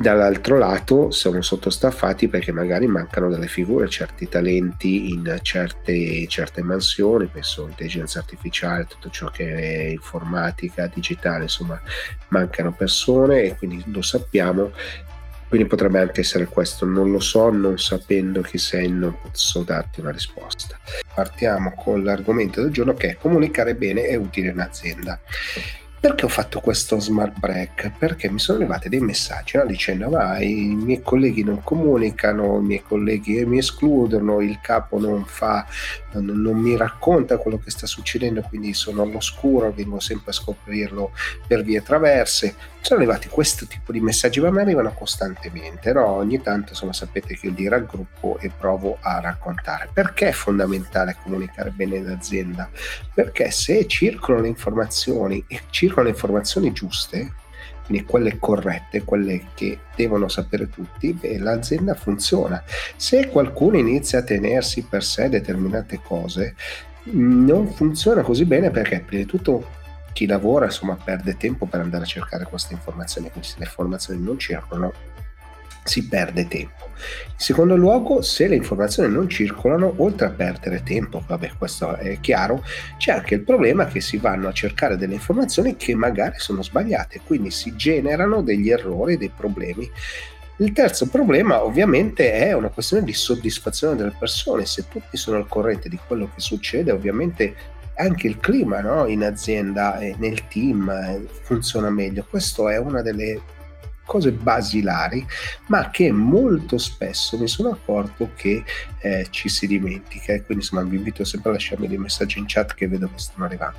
Dall'altro 0.00 0.56
lato 0.56 1.10
sono 1.10 1.42
sottostaffati 1.42 2.28
perché 2.28 2.52
magari 2.52 2.86
mancano 2.86 3.28
delle 3.28 3.48
figure, 3.48 3.86
certi 3.86 4.30
talenti 4.30 5.10
in 5.10 5.38
certe, 5.42 6.26
certe 6.26 6.62
mansioni, 6.62 7.26
penso 7.26 7.68
intelligenza 7.68 8.20
artificiale, 8.20 8.86
tutto 8.86 9.10
ciò 9.10 9.28
che 9.28 9.54
è 9.54 9.88
informatica, 9.90 10.90
digitale, 10.90 11.42
insomma 11.42 11.78
mancano 12.28 12.72
persone 12.72 13.42
e 13.42 13.56
quindi 13.56 13.84
lo 13.88 14.00
sappiamo 14.00 14.72
quindi 15.48 15.66
potrebbe 15.66 15.98
anche 15.98 16.20
essere 16.20 16.46
questo, 16.46 16.86
non 16.86 17.10
lo 17.10 17.18
so, 17.18 17.50
non 17.50 17.76
sapendo 17.76 18.40
chi 18.40 18.56
sei 18.56 18.88
non 18.88 19.16
posso 19.20 19.64
darti 19.64 20.00
una 20.00 20.12
risposta. 20.12 20.78
Partiamo 21.12 21.74
con 21.74 22.04
l'argomento 22.04 22.62
del 22.62 22.70
giorno 22.70 22.94
che 22.94 23.08
è 23.08 23.16
comunicare 23.16 23.74
bene 23.74 24.04
è 24.04 24.14
utile 24.14 24.50
in 24.50 24.60
azienda. 24.60 25.20
Perché 26.00 26.24
ho 26.24 26.28
fatto 26.28 26.60
questo 26.60 26.98
smart 26.98 27.38
break? 27.38 27.92
Perché 27.98 28.30
mi 28.30 28.38
sono 28.38 28.56
arrivati 28.56 28.88
dei 28.88 29.00
messaggi 29.00 29.58
no? 29.58 29.66
dicendo 29.66 30.08
ma 30.08 30.40
i 30.40 30.74
miei 30.74 31.02
colleghi 31.02 31.44
non 31.44 31.62
comunicano, 31.62 32.58
i 32.58 32.62
miei 32.62 32.82
colleghi 32.82 33.44
mi 33.44 33.58
escludono, 33.58 34.40
il 34.40 34.60
capo 34.62 34.98
non 34.98 35.26
fa, 35.26 35.66
non, 36.12 36.24
non 36.40 36.56
mi 36.56 36.74
racconta 36.74 37.36
quello 37.36 37.58
che 37.58 37.70
sta 37.70 37.86
succedendo, 37.86 38.40
quindi 38.48 38.72
sono 38.72 39.02
all'oscuro, 39.02 39.72
vengo 39.72 40.00
sempre 40.00 40.30
a 40.30 40.34
scoprirlo 40.34 41.12
per 41.46 41.62
vie 41.62 41.82
traverse. 41.82 42.54
Sono 42.82 43.00
arrivati 43.00 43.28
questo 43.28 43.66
tipo 43.66 43.92
di 43.92 44.00
messaggi, 44.00 44.40
ma 44.40 44.50
mi 44.50 44.60
arrivano 44.60 44.92
costantemente, 44.92 45.92
no? 45.92 46.06
ogni 46.06 46.40
tanto 46.40 46.70
insomma 46.70 46.92
sapete 46.92 47.36
che 47.36 47.46
io 47.46 47.52
li 47.54 47.68
raggruppo 47.68 48.38
e 48.38 48.50
provo 48.50 48.96
a 49.00 49.20
raccontare. 49.20 49.90
Perché 49.92 50.28
è 50.28 50.32
fondamentale 50.32 51.16
comunicare 51.22 51.70
bene 51.70 51.96
in 51.96 52.08
azienda? 52.08 52.68
Perché 53.14 53.50
se 53.50 53.86
circolano 53.86 54.44
le 54.44 54.48
informazioni 54.48 55.44
e 55.46 55.60
circolano 55.70 56.08
le 56.08 56.14
informazioni 56.14 56.72
giuste, 56.72 57.32
quindi 57.90 58.06
quelle 58.06 58.38
corrette, 58.38 59.02
quelle 59.02 59.46
che 59.54 59.78
devono 59.96 60.28
sapere 60.28 60.70
tutti, 60.70 61.12
beh, 61.12 61.38
l'azienda 61.38 61.94
funziona. 61.94 62.62
Se 62.96 63.28
qualcuno 63.28 63.76
inizia 63.78 64.20
a 64.20 64.22
tenersi 64.22 64.82
per 64.82 65.02
sé 65.02 65.28
determinate 65.28 66.00
cose, 66.02 66.54
non 67.12 67.72
funziona 67.72 68.22
così 68.22 68.44
bene 68.44 68.70
perché 68.70 69.00
prima 69.00 69.22
di 69.24 69.28
tutto 69.28 69.78
chi 70.12 70.26
lavora 70.26 70.66
insomma 70.66 70.96
perde 70.96 71.36
tempo 71.36 71.66
per 71.66 71.80
andare 71.80 72.04
a 72.04 72.06
cercare 72.06 72.44
queste 72.44 72.74
informazioni, 72.74 73.30
quindi 73.30 73.48
se 73.48 73.56
le 73.58 73.64
informazioni 73.64 74.22
non 74.22 74.38
circolano 74.38 74.92
si 75.82 76.06
perde 76.06 76.46
tempo. 76.46 76.88
In 76.92 77.38
secondo 77.38 77.74
luogo, 77.74 78.20
se 78.20 78.46
le 78.46 78.56
informazioni 78.56 79.12
non 79.12 79.28
circolano, 79.28 79.94
oltre 79.96 80.26
a 80.26 80.30
perdere 80.30 80.82
tempo, 80.82 81.22
vabbè, 81.26 81.52
questo 81.56 81.96
è 81.96 82.20
chiaro, 82.20 82.62
c'è 82.98 83.12
anche 83.12 83.34
il 83.36 83.40
problema 83.40 83.86
che 83.86 84.00
si 84.00 84.18
vanno 84.18 84.48
a 84.48 84.52
cercare 84.52 84.96
delle 84.96 85.14
informazioni 85.14 85.76
che 85.76 85.94
magari 85.94 86.38
sono 86.38 86.62
sbagliate, 86.62 87.22
quindi 87.24 87.50
si 87.50 87.74
generano 87.74 88.42
degli 88.42 88.70
errori, 88.70 89.16
dei 89.16 89.32
problemi. 89.34 89.90
Il 90.56 90.72
terzo 90.72 91.08
problema 91.08 91.64
ovviamente 91.64 92.32
è 92.32 92.52
una 92.52 92.68
questione 92.68 93.02
di 93.02 93.14
soddisfazione 93.14 93.96
delle 93.96 94.14
persone, 94.18 94.66
se 94.66 94.84
tutti 94.88 95.16
sono 95.16 95.38
al 95.38 95.48
corrente 95.48 95.88
di 95.88 95.98
quello 96.06 96.26
che 96.26 96.40
succede, 96.40 96.90
ovviamente 96.90 97.54
anche 98.00 98.26
il 98.26 98.38
clima 98.38 98.80
no? 98.80 99.06
in 99.06 99.22
azienda 99.22 99.98
e 99.98 100.14
nel 100.18 100.48
team 100.48 100.88
eh, 100.88 101.26
funziona 101.42 101.90
meglio. 101.90 102.26
Questa 102.28 102.72
è 102.72 102.78
una 102.78 103.02
delle 103.02 103.40
cose 104.04 104.32
basilari, 104.32 105.24
ma 105.68 105.90
che 105.90 106.10
molto 106.10 106.78
spesso 106.78 107.38
mi 107.38 107.46
sono 107.46 107.70
accorto 107.70 108.30
che 108.34 108.64
eh, 109.00 109.26
ci 109.30 109.48
si 109.48 109.66
dimentica. 109.66 110.32
Quindi 110.42 110.64
insomma 110.64 110.82
vi 110.82 110.96
invito 110.96 111.24
sempre 111.24 111.50
a 111.50 111.52
lasciarmi 111.52 111.86
dei 111.86 111.98
messaggi 111.98 112.38
in 112.38 112.46
chat 112.48 112.74
che 112.74 112.88
vedo 112.88 113.06
che 113.06 113.18
stanno 113.18 113.44
arrivando. 113.44 113.78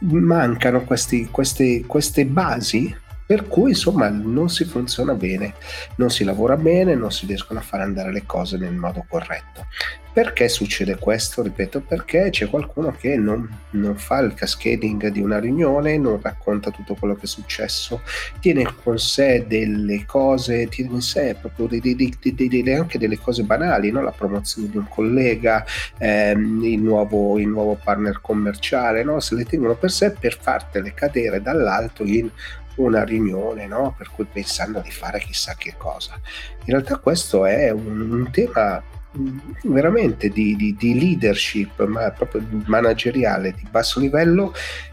Mancano 0.00 0.82
questi, 0.82 1.28
queste, 1.30 1.84
queste 1.86 2.24
basi 2.24 2.92
per 3.30 3.46
cui 3.46 3.70
insomma 3.70 4.08
non 4.08 4.50
si 4.50 4.64
funziona 4.64 5.14
bene, 5.14 5.54
non 5.98 6.10
si 6.10 6.24
lavora 6.24 6.56
bene, 6.56 6.96
non 6.96 7.12
si 7.12 7.26
riescono 7.26 7.60
a 7.60 7.62
fare 7.62 7.84
andare 7.84 8.10
le 8.10 8.26
cose 8.26 8.56
nel 8.56 8.74
modo 8.74 9.06
corretto. 9.08 9.66
Perché 10.12 10.48
succede 10.48 10.96
questo? 10.96 11.40
Ripeto, 11.40 11.82
perché 11.82 12.30
c'è 12.30 12.48
qualcuno 12.48 12.90
che 12.90 13.16
non, 13.16 13.48
non, 13.70 13.96
fa 13.96 14.18
il 14.18 14.34
cascading 14.34 15.06
di 15.06 15.20
una 15.20 15.38
riunione, 15.38 15.98
non 15.98 16.20
racconta 16.20 16.72
tutto 16.72 16.96
quello 16.96 17.14
che 17.14 17.22
è 17.22 17.28
successo, 17.28 18.02
tiene 18.40 18.74
con 18.82 18.98
sé 18.98 19.44
delle 19.46 20.04
cose, 20.06 20.66
tiene 20.66 20.94
in 20.94 21.00
sé 21.00 21.36
proprio 21.40 21.68
dei, 21.68 21.80
dei, 21.80 22.16
dei, 22.20 22.74
anche 22.74 22.98
delle 22.98 23.18
cose 23.18 23.44
banali, 23.44 23.92
no? 23.92 24.02
la 24.02 24.10
promozione 24.10 24.68
di 24.68 24.78
un 24.78 24.88
collega, 24.88 25.64
ehm, 25.98 26.64
il, 26.64 26.80
nuovo, 26.80 27.38
il, 27.38 27.46
nuovo, 27.46 27.78
partner 27.80 28.20
commerciale, 28.20 29.04
no? 29.04 29.20
se 29.20 29.36
le 29.36 29.44
tengono 29.44 29.76
per 29.76 29.92
sé 29.92 30.10
per 30.10 30.36
fartele 30.40 30.92
cadere 30.92 31.40
dall'alto 31.40 32.02
in 32.02 32.28
una 32.76 33.04
riunione, 33.04 33.68
no? 33.68 33.94
per 33.96 34.10
cui 34.10 34.24
pensando 34.24 34.80
di 34.80 34.90
fare 34.90 35.20
chissà 35.20 35.54
che 35.56 35.74
cosa. 35.76 36.18
In 36.64 36.74
realtà 36.74 36.96
questo 36.96 37.44
è 37.44 37.70
un, 37.70 38.10
un 38.10 38.30
tema 38.32 38.82
veramente 39.62 40.28
di, 40.28 40.54
di, 40.54 40.74
di, 40.76 40.98
leadership, 40.98 41.84
ma 41.86 42.10
proprio 42.10 42.44
manageriale 42.66 43.52
di 43.52 43.66
basso 43.68 43.98
livello 43.98 44.52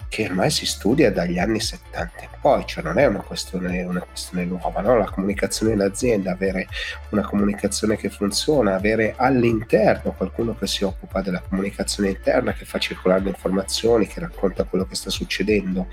che 0.10 0.26
ormai 0.26 0.50
si 0.50 0.66
studia 0.66 1.12
dagli 1.12 1.38
anni 1.38 1.60
70 1.60 2.24
in 2.24 2.30
poi, 2.40 2.66
cioè 2.66 2.84
non 2.84 2.98
è 2.98 3.06
una 3.06 3.20
questione, 3.20 3.84
una 3.84 4.00
questione 4.00 4.46
nuova, 4.46 4.82
no? 4.82 4.98
la 4.98 5.10
comunicazione 5.10 5.74
in 5.74 5.82
azienda, 5.82 6.32
avere 6.32 6.68
una 7.10 7.24
comunicazione 7.24 7.98
che 7.98 8.10
funziona, 8.10 8.76
avere 8.76 9.14
all'interno 9.18 10.14
qualcuno 10.14 10.56
che 10.56 10.66
si 10.66 10.84
occupa 10.84 11.22
della 11.22 11.42
comunicazione 11.42 12.10
interna, 12.10 12.54
che 12.54 12.66
fa 12.66 12.80
circolare 12.80 13.24
le 13.24 13.30
informazioni, 13.30 14.08
che 14.08 14.22
racconta 14.22 14.64
quello 14.64 14.86
che 14.86 14.96
sta 14.96 15.10
succedendo, 15.10 15.88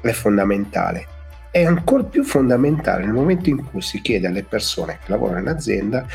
è 0.00 0.12
fondamentale 0.12 1.18
è 1.50 1.64
ancora 1.64 2.04
più 2.04 2.22
fondamentale 2.22 3.04
nel 3.04 3.12
momento 3.12 3.48
in 3.48 3.64
cui 3.64 3.82
si 3.82 4.00
chiede 4.00 4.28
alle 4.28 4.44
persone 4.44 4.98
che 5.02 5.10
lavorano 5.10 5.40
in 5.40 5.48
azienda 5.48 6.06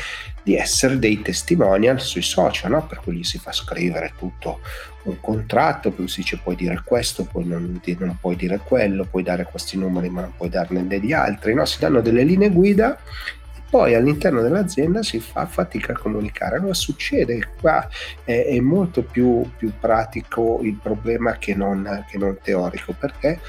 di 0.42 0.56
essere 0.56 0.98
dei 0.98 1.20
testimonial 1.20 2.00
sui 2.00 2.22
social, 2.22 2.70
no? 2.70 2.86
per 2.86 3.00
cui 3.00 3.16
gli 3.16 3.24
si 3.24 3.38
fa 3.38 3.52
scrivere 3.52 4.12
tutto 4.16 4.60
un 5.02 5.20
contratto, 5.20 5.90
poi 5.90 6.08
si 6.08 6.20
dice 6.20 6.38
puoi 6.42 6.56
dire 6.56 6.80
questo, 6.84 7.24
poi 7.24 7.44
non, 7.44 7.80
non, 7.98 8.16
puoi 8.18 8.36
dire 8.36 8.60
quello, 8.64 9.04
puoi 9.04 9.22
dare 9.22 9.44
questi 9.44 9.76
numeri 9.76 10.08
ma 10.08 10.22
non 10.22 10.32
puoi 10.36 10.48
darne 10.48 10.86
degli 10.86 11.12
altri, 11.12 11.52
no? 11.52 11.64
si 11.66 11.80
danno 11.80 12.00
delle 12.00 12.22
linee 12.22 12.50
guida 12.50 12.96
e 12.96 13.60
poi 13.68 13.94
all'interno 13.94 14.40
dell'azienda 14.40 15.02
si 15.02 15.20
fa 15.20 15.46
fatica 15.46 15.92
a 15.92 15.98
comunicare. 15.98 16.56
Allora 16.56 16.74
succede 16.74 17.50
qua, 17.60 17.86
è, 18.24 18.46
è 18.46 18.60
molto 18.60 19.02
più, 19.02 19.50
più, 19.56 19.72
pratico 19.78 20.60
il 20.62 20.78
problema 20.80 21.36
che 21.38 21.54
non, 21.54 22.04
che 22.08 22.16
non 22.16 22.38
teorico, 22.42 22.94
perché 22.98 23.40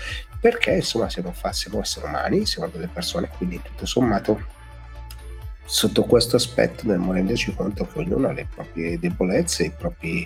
perché 0.50 0.72
insomma 0.76 1.10
siamo, 1.10 1.34
siamo 1.52 1.82
esseri 1.82 2.06
umani, 2.06 2.46
siamo 2.46 2.70
delle 2.72 2.88
persone, 2.88 3.28
quindi 3.36 3.62
tutto 3.62 3.86
sommato 3.86 4.56
sotto 5.70 6.04
questo 6.04 6.38
aspetto 6.38 6.84
dobbiamo 6.86 7.12
renderci 7.12 7.54
conto 7.54 7.86
che 7.86 8.00
ognuno 8.00 8.30
ha 8.30 8.32
le 8.32 8.48
proprie 8.54 8.98
debolezze, 8.98 9.66
i 9.66 9.72
propri, 9.78 10.26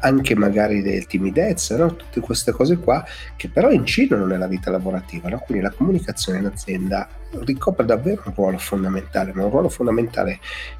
anche 0.00 0.34
magari 0.34 0.80
delle 0.80 1.02
timidezze, 1.02 1.76
no? 1.76 1.94
tutte 1.94 2.20
queste 2.20 2.50
cose 2.50 2.78
qua 2.78 3.04
che 3.36 3.48
però 3.48 3.70
incidono 3.70 4.24
nella 4.24 4.46
vita 4.46 4.70
lavorativa. 4.70 5.28
No? 5.28 5.38
Quindi 5.38 5.62
la 5.62 5.70
comunicazione 5.70 6.38
in 6.38 6.46
azienda 6.46 7.06
ricopre 7.40 7.84
davvero 7.84 8.22
un 8.24 8.32
ruolo 8.34 8.58
fondamentale, 8.58 9.32
ma 9.34 9.44
un 9.44 9.50
ruolo 9.50 9.68
fondamentale 9.68 10.38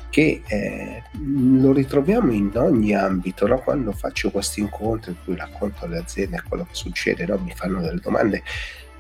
che 0.09 0.43
eh, 0.47 1.03
lo 1.59 1.73
ritroviamo 1.73 2.33
in 2.33 2.53
ogni 2.55 2.95
ambito. 2.95 3.47
No? 3.47 3.59
Quando 3.59 3.93
faccio 3.93 4.31
questi 4.31 4.61
incontri 4.61 5.11
in 5.11 5.19
cui 5.23 5.37
racconto 5.37 5.85
alle 5.85 5.99
aziende 5.99 6.43
quello 6.49 6.65
che 6.65 6.75
succede, 6.75 7.27
mi 7.39 7.53
fanno 7.55 7.83
delle 7.83 8.01
domande 8.01 8.43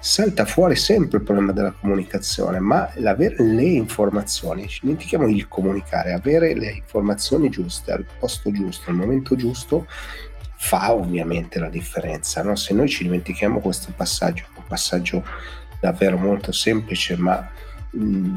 salta 0.05 0.45
fuori 0.45 0.77
sempre 0.77 1.17
il 1.17 1.25
problema 1.25 1.53
della 1.53 1.73
comunicazione, 1.73 2.59
ma 2.59 2.91
l'avere 2.97 3.43
le 3.43 3.63
informazioni, 3.63 4.69
ci 4.69 4.81
dimentichiamo 4.83 5.27
il 5.27 5.49
comunicare, 5.49 6.13
avere 6.13 6.55
le 6.55 6.73
informazioni 6.73 7.49
giuste 7.49 7.91
al 7.91 8.05
posto 8.19 8.53
giusto, 8.53 8.91
al 8.91 8.97
momento 8.97 9.35
giusto, 9.35 9.87
fa 10.57 10.93
ovviamente 10.93 11.59
la 11.59 11.71
differenza. 11.71 12.43
No? 12.43 12.55
Se 12.55 12.75
noi 12.75 12.87
ci 12.91 13.05
dimentichiamo 13.05 13.61
questo 13.61 13.95
passaggio, 13.97 14.45
un 14.57 14.65
passaggio 14.69 15.25
davvero 15.81 16.19
molto 16.19 16.53
semplice, 16.53 17.17
ma 17.17 17.51
mh, 17.93 18.37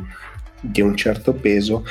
di 0.62 0.80
un 0.80 0.96
certo 0.96 1.34
peso, 1.34 1.84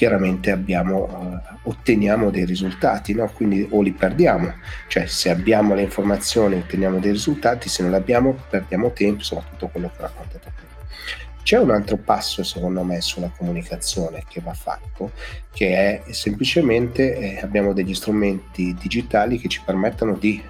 chiaramente 0.00 0.50
abbiamo, 0.50 1.02
uh, 1.02 1.68
otteniamo 1.68 2.30
dei 2.30 2.46
risultati, 2.46 3.12
no? 3.12 3.30
quindi 3.34 3.68
o 3.68 3.82
li 3.82 3.92
perdiamo, 3.92 4.54
cioè 4.88 5.04
se 5.04 5.28
abbiamo 5.28 5.74
le 5.74 5.82
informazioni 5.82 6.54
otteniamo 6.54 6.98
dei 6.98 7.12
risultati, 7.12 7.68
se 7.68 7.82
non 7.82 7.90
le 7.90 7.98
abbiamo 7.98 8.34
perdiamo 8.48 8.92
tempo, 8.92 9.22
soprattutto 9.22 9.68
quello 9.68 9.90
che 9.90 9.98
ho 9.98 10.06
raccontato 10.06 10.50
prima. 10.54 10.70
C'è 11.42 11.58
un 11.58 11.70
altro 11.70 11.98
passo 11.98 12.42
secondo 12.42 12.82
me 12.82 13.02
sulla 13.02 13.30
comunicazione 13.36 14.24
che 14.26 14.40
va 14.40 14.54
fatto, 14.54 15.12
che 15.52 15.68
è 16.06 16.12
semplicemente 16.12 17.14
eh, 17.18 17.40
abbiamo 17.42 17.74
degli 17.74 17.94
strumenti 17.94 18.74
digitali 18.80 19.38
che 19.38 19.48
ci 19.48 19.60
permettono 19.62 20.16
di 20.16 20.42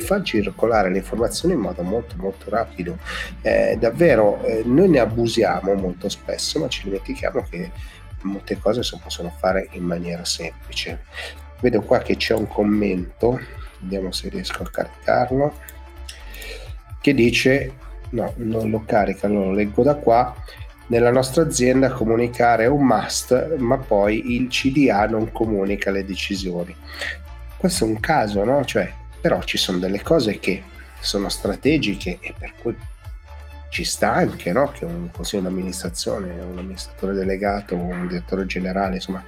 far 0.00 0.22
circolare 0.22 0.90
le 0.90 0.96
informazioni 0.96 1.52
in 1.52 1.60
modo 1.60 1.82
molto 1.82 2.14
molto 2.16 2.48
rapido. 2.48 2.96
Eh, 3.42 3.76
davvero 3.78 4.42
eh, 4.42 4.62
noi 4.64 4.88
ne 4.88 5.00
abusiamo 5.00 5.74
molto 5.74 6.08
spesso, 6.08 6.58
ma 6.58 6.68
ci 6.68 6.84
dimentichiamo 6.84 7.46
che 7.50 7.70
molte 8.22 8.58
cose 8.58 8.82
si 8.82 8.98
possono 9.02 9.32
fare 9.36 9.68
in 9.72 9.84
maniera 9.84 10.24
semplice. 10.24 11.04
Vedo 11.60 11.82
qua 11.82 11.98
che 11.98 12.16
c'è 12.16 12.34
un 12.34 12.46
commento, 12.46 13.40
vediamo 13.80 14.12
se 14.12 14.28
riesco 14.28 14.62
a 14.62 14.70
caricarlo, 14.70 15.54
che 17.00 17.14
dice, 17.14 17.72
no, 18.10 18.32
non 18.36 18.70
lo 18.70 18.84
carica, 18.84 19.28
lo 19.28 19.52
leggo 19.52 19.82
da 19.82 19.96
qua, 19.96 20.34
nella 20.88 21.10
nostra 21.10 21.42
azienda 21.42 21.90
comunicare 21.90 22.64
è 22.64 22.68
un 22.68 22.86
must, 22.86 23.56
ma 23.56 23.76
poi 23.76 24.34
il 24.34 24.48
CDA 24.48 25.06
non 25.06 25.30
comunica 25.32 25.90
le 25.90 26.04
decisioni. 26.04 26.74
Questo 27.56 27.84
è 27.84 27.88
un 27.88 28.00
caso, 28.00 28.42
no? 28.44 28.64
Cioè, 28.64 28.90
però 29.20 29.42
ci 29.42 29.58
sono 29.58 29.78
delle 29.78 30.00
cose 30.00 30.38
che 30.38 30.62
sono 31.00 31.28
strategiche 31.28 32.18
e 32.20 32.34
per 32.38 32.54
cui 32.60 32.76
ci 33.70 33.84
sta 33.84 34.14
anche 34.14 34.52
no? 34.52 34.70
che 34.70 34.84
un 34.84 35.10
consiglio 35.10 35.42
di 35.42 35.48
amministrazione, 35.48 36.40
un 36.40 36.58
amministratore 36.58 37.12
delegato, 37.12 37.74
un 37.76 38.06
direttore 38.06 38.46
generale, 38.46 38.94
insomma, 38.94 39.22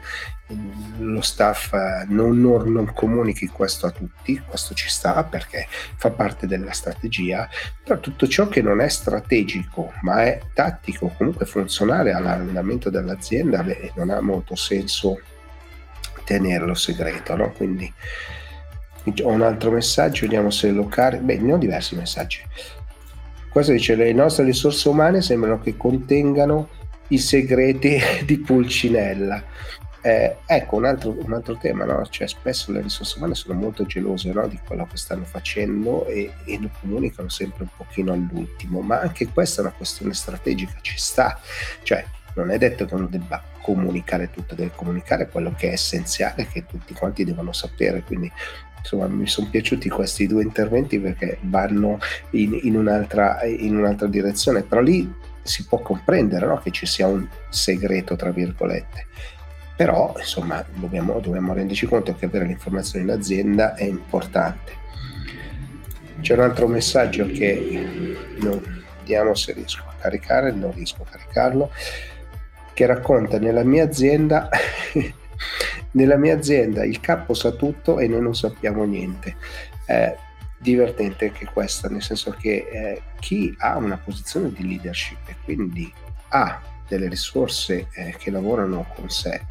lo 0.98 1.20
staff 1.20 1.72
eh, 1.74 2.06
non, 2.08 2.40
non, 2.40 2.72
non, 2.72 2.92
comunichi 2.92 3.46
questo 3.46 3.86
a 3.86 3.90
tutti, 3.90 4.40
questo 4.44 4.74
ci 4.74 4.88
sta 4.88 5.22
perché 5.24 5.66
fa 5.68 6.10
parte 6.10 6.46
della 6.46 6.72
strategia, 6.72 7.48
però 7.84 8.00
tutto 8.00 8.26
ciò 8.26 8.48
che 8.48 8.62
non 8.62 8.80
è 8.80 8.88
strategico 8.88 9.92
ma 10.02 10.24
è 10.24 10.40
tattico, 10.52 11.12
comunque 11.16 11.46
funzionale 11.46 12.12
all'andamento 12.12 12.90
dell'azienda, 12.90 13.62
beh, 13.62 13.92
non 13.94 14.10
ha 14.10 14.20
molto 14.20 14.56
senso 14.56 15.20
tenerlo 16.24 16.74
segreto, 16.74 17.36
no? 17.36 17.52
quindi 17.52 17.92
ho 19.22 19.28
un 19.28 19.42
altro 19.42 19.70
messaggio, 19.70 20.22
vediamo 20.22 20.50
se 20.50 20.70
lo 20.70 20.86
carico, 20.86 21.24
beh 21.24 21.38
ne 21.38 21.52
ho 21.52 21.58
diversi 21.58 21.94
messaggi 21.94 22.42
questo 23.50 23.72
dice 23.72 23.96
le 23.96 24.12
nostre 24.12 24.44
risorse 24.44 24.88
umane 24.88 25.22
sembrano 25.22 25.60
che 25.60 25.76
contengano 25.76 26.68
i 27.08 27.18
segreti 27.18 27.98
di 28.24 28.38
Pulcinella. 28.38 29.42
Eh, 30.02 30.36
ecco 30.46 30.76
un 30.76 30.86
altro, 30.86 31.14
un 31.22 31.32
altro 31.34 31.58
tema, 31.58 31.84
no? 31.84 32.06
cioè, 32.08 32.26
spesso 32.26 32.72
le 32.72 32.80
risorse 32.80 33.18
umane 33.18 33.34
sono 33.34 33.58
molto 33.58 33.84
gelose 33.84 34.32
no? 34.32 34.46
di 34.48 34.58
quello 34.64 34.86
che 34.86 34.96
stanno 34.96 35.24
facendo 35.24 36.06
e, 36.06 36.32
e, 36.46 36.58
lo 36.58 36.70
comunicano 36.80 37.28
sempre 37.28 37.64
un 37.64 37.68
pochino 37.76 38.14
all'ultimo, 38.14 38.80
ma 38.80 39.00
anche 39.00 39.26
questa 39.28 39.60
è 39.60 39.64
una 39.64 39.74
questione 39.76 40.14
strategica, 40.14 40.78
ci 40.80 40.96
sta, 40.96 41.38
cioè 41.82 42.02
non 42.34 42.50
è 42.50 42.58
detto 42.58 42.84
che 42.84 42.94
uno 42.94 43.06
debba 43.06 43.42
comunicare 43.60 44.30
tutto, 44.30 44.54
deve 44.54 44.72
comunicare 44.74 45.28
quello 45.28 45.52
che 45.56 45.68
è 45.68 45.72
essenziale, 45.72 46.46
che 46.46 46.64
tutti 46.66 46.94
quanti 46.94 47.24
devono 47.24 47.52
sapere, 47.52 48.02
quindi 48.02 48.30
insomma 48.78 49.06
mi 49.08 49.26
sono 49.26 49.48
piaciuti 49.50 49.88
questi 49.88 50.26
due 50.26 50.42
interventi 50.42 50.98
perché 50.98 51.38
vanno 51.42 51.98
in, 52.30 52.58
in, 52.62 52.76
un'altra, 52.76 53.42
in 53.44 53.76
un'altra 53.76 54.06
direzione, 54.06 54.62
però 54.62 54.80
lì 54.80 55.12
si 55.42 55.64
può 55.66 55.80
comprendere 55.80 56.46
no? 56.46 56.58
che 56.58 56.70
ci 56.70 56.86
sia 56.86 57.06
un 57.06 57.26
segreto, 57.48 58.16
tra 58.16 58.30
virgolette 58.30 59.06
però 59.80 60.12
insomma 60.18 60.62
dobbiamo, 60.74 61.20
dobbiamo 61.20 61.54
renderci 61.54 61.86
conto 61.86 62.14
che 62.14 62.26
avere 62.26 62.44
l'informazione 62.44 63.02
in 63.02 63.10
azienda 63.12 63.74
è 63.74 63.84
importante. 63.84 64.76
C'è 66.20 66.34
un 66.34 66.40
altro 66.40 66.68
messaggio 66.68 67.24
che 67.24 68.16
non, 68.40 68.84
vediamo 68.98 69.34
se 69.34 69.54
riesco 69.54 69.84
a 69.86 69.94
caricare, 69.98 70.52
non 70.52 70.72
riesco 70.72 71.02
a 71.02 71.10
caricarlo, 71.10 71.72
che 72.80 72.86
racconta 72.86 73.38
nella 73.38 73.62
mia 73.62 73.84
azienda, 73.84 74.48
nella 75.92 76.16
mia 76.16 76.34
azienda 76.34 76.82
il 76.82 76.98
capo 76.98 77.34
sa 77.34 77.50
tutto 77.50 77.98
e 77.98 78.08
noi 78.08 78.22
non 78.22 78.34
sappiamo 78.34 78.84
niente. 78.84 79.36
Eh, 79.84 80.16
divertente 80.56 81.26
anche 81.26 81.44
questa, 81.44 81.88
nel 81.90 82.00
senso 82.00 82.30
che 82.30 82.68
eh, 82.72 83.02
chi 83.18 83.54
ha 83.58 83.76
una 83.76 83.98
posizione 83.98 84.50
di 84.50 84.66
leadership 84.66 85.28
e 85.28 85.36
quindi 85.44 85.92
ha 86.28 86.62
delle 86.88 87.08
risorse 87.08 87.88
eh, 87.92 88.14
che 88.16 88.30
lavorano 88.30 88.86
con 88.94 89.10
sé, 89.10 89.42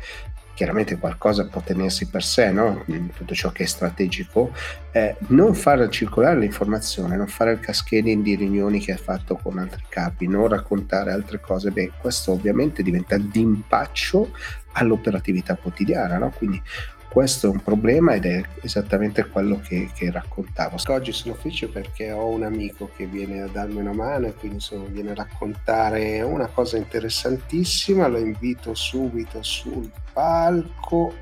chiaramente 0.59 0.97
qualcosa 0.97 1.47
può 1.47 1.61
tenersi 1.61 2.09
per 2.09 2.21
sé, 2.21 2.51
no? 2.51 2.83
tutto 3.15 3.33
ciò 3.33 3.49
che 3.49 3.63
è 3.63 3.65
strategico, 3.65 4.51
eh, 4.91 5.15
non 5.27 5.55
far 5.55 5.87
circolare 5.87 6.37
l'informazione, 6.37 7.15
non 7.15 7.27
fare 7.27 7.53
il 7.53 7.61
cascading 7.61 8.21
di 8.21 8.35
riunioni 8.35 8.81
che 8.81 8.91
ha 8.91 8.97
fatto 8.97 9.37
con 9.41 9.57
altri 9.57 9.85
capi, 9.87 10.27
non 10.27 10.49
raccontare 10.49 11.13
altre 11.13 11.39
cose, 11.39 11.71
beh, 11.71 11.93
questo 12.01 12.33
ovviamente 12.33 12.83
diventa 12.83 13.17
d'impaccio 13.17 14.31
all'operatività 14.73 15.55
quotidiana, 15.55 16.17
no? 16.17 16.33
quindi 16.35 16.61
questo 17.09 17.47
è 17.47 17.49
un 17.49 17.61
problema 17.61 18.13
ed 18.13 18.25
è 18.25 18.41
esattamente 18.61 19.25
quello 19.25 19.59
che, 19.59 19.89
che 19.93 20.11
raccontavo. 20.11 20.77
Oggi 20.87 21.11
sono 21.11 21.33
felice 21.33 21.67
perché 21.67 22.11
ho 22.11 22.27
un 22.27 22.43
amico 22.43 22.89
che 22.95 23.05
viene 23.05 23.41
a 23.41 23.47
darmi 23.47 23.79
una 23.79 23.93
mano 23.93 24.27
e 24.27 24.33
quindi 24.33 24.57
insomma, 24.57 24.87
viene 24.87 25.11
a 25.11 25.15
raccontare 25.15 26.21
una 26.21 26.47
cosa 26.47 26.77
interessantissima, 26.77 28.07
lo 28.07 28.19
invito 28.19 28.75
subito 28.75 29.41
sul 29.41 29.89
palco. 30.13 31.13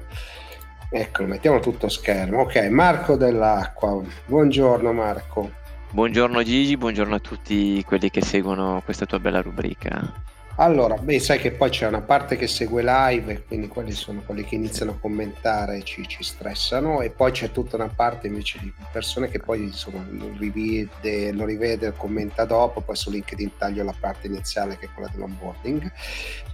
Eccolo, 0.90 1.28
mettiamo 1.28 1.60
tutto 1.60 1.90
schermo. 1.90 2.42
Ok, 2.42 2.68
Marco 2.70 3.16
dell'Acqua. 3.16 4.02
Buongiorno 4.26 4.92
Marco. 4.94 5.52
Buongiorno 5.90 6.44
Gigi, 6.44 6.76
buongiorno 6.76 7.16
a 7.16 7.20
tutti 7.20 7.82
quelli 7.86 8.10
che 8.10 8.22
seguono 8.22 8.82
questa 8.84 9.06
tua 9.06 9.20
bella 9.20 9.42
rubrica. 9.42 10.14
Allora, 10.60 10.96
beh, 10.98 11.20
sai 11.20 11.38
che 11.38 11.52
poi 11.52 11.70
c'è 11.70 11.86
una 11.86 12.02
parte 12.02 12.36
che 12.36 12.48
segue 12.48 12.82
live, 12.84 13.44
quindi 13.44 13.68
quelli 13.68 13.92
sono 13.92 14.24
quelli 14.26 14.44
che 14.44 14.56
iniziano 14.56 14.94
a 14.94 14.98
commentare 15.00 15.84
ci, 15.84 16.08
ci, 16.08 16.24
stressano, 16.24 17.02
e 17.02 17.12
poi 17.12 17.32
c'è 17.32 17.52
tutta 17.52 17.76
una 17.76 17.92
parte 17.96 18.26
invece 18.26 18.58
di 18.60 18.74
persone 18.92 19.30
che 19.30 19.38
poi 19.38 19.62
insomma, 19.62 20.04
lo 20.10 20.34
rivede, 20.36 21.32
lo 21.32 21.46
rivede, 21.46 21.94
commenta 21.96 22.46
dopo, 22.46 22.82
poi 22.82 22.96
su 22.96 23.12
LinkedIn 23.12 23.52
taglio 23.56 23.84
la 23.84 23.94
parte 24.00 24.26
iniziale 24.26 24.80
che 24.80 24.86
è 24.86 24.90
quella 24.92 25.12
dell'onboarding. 25.14 25.92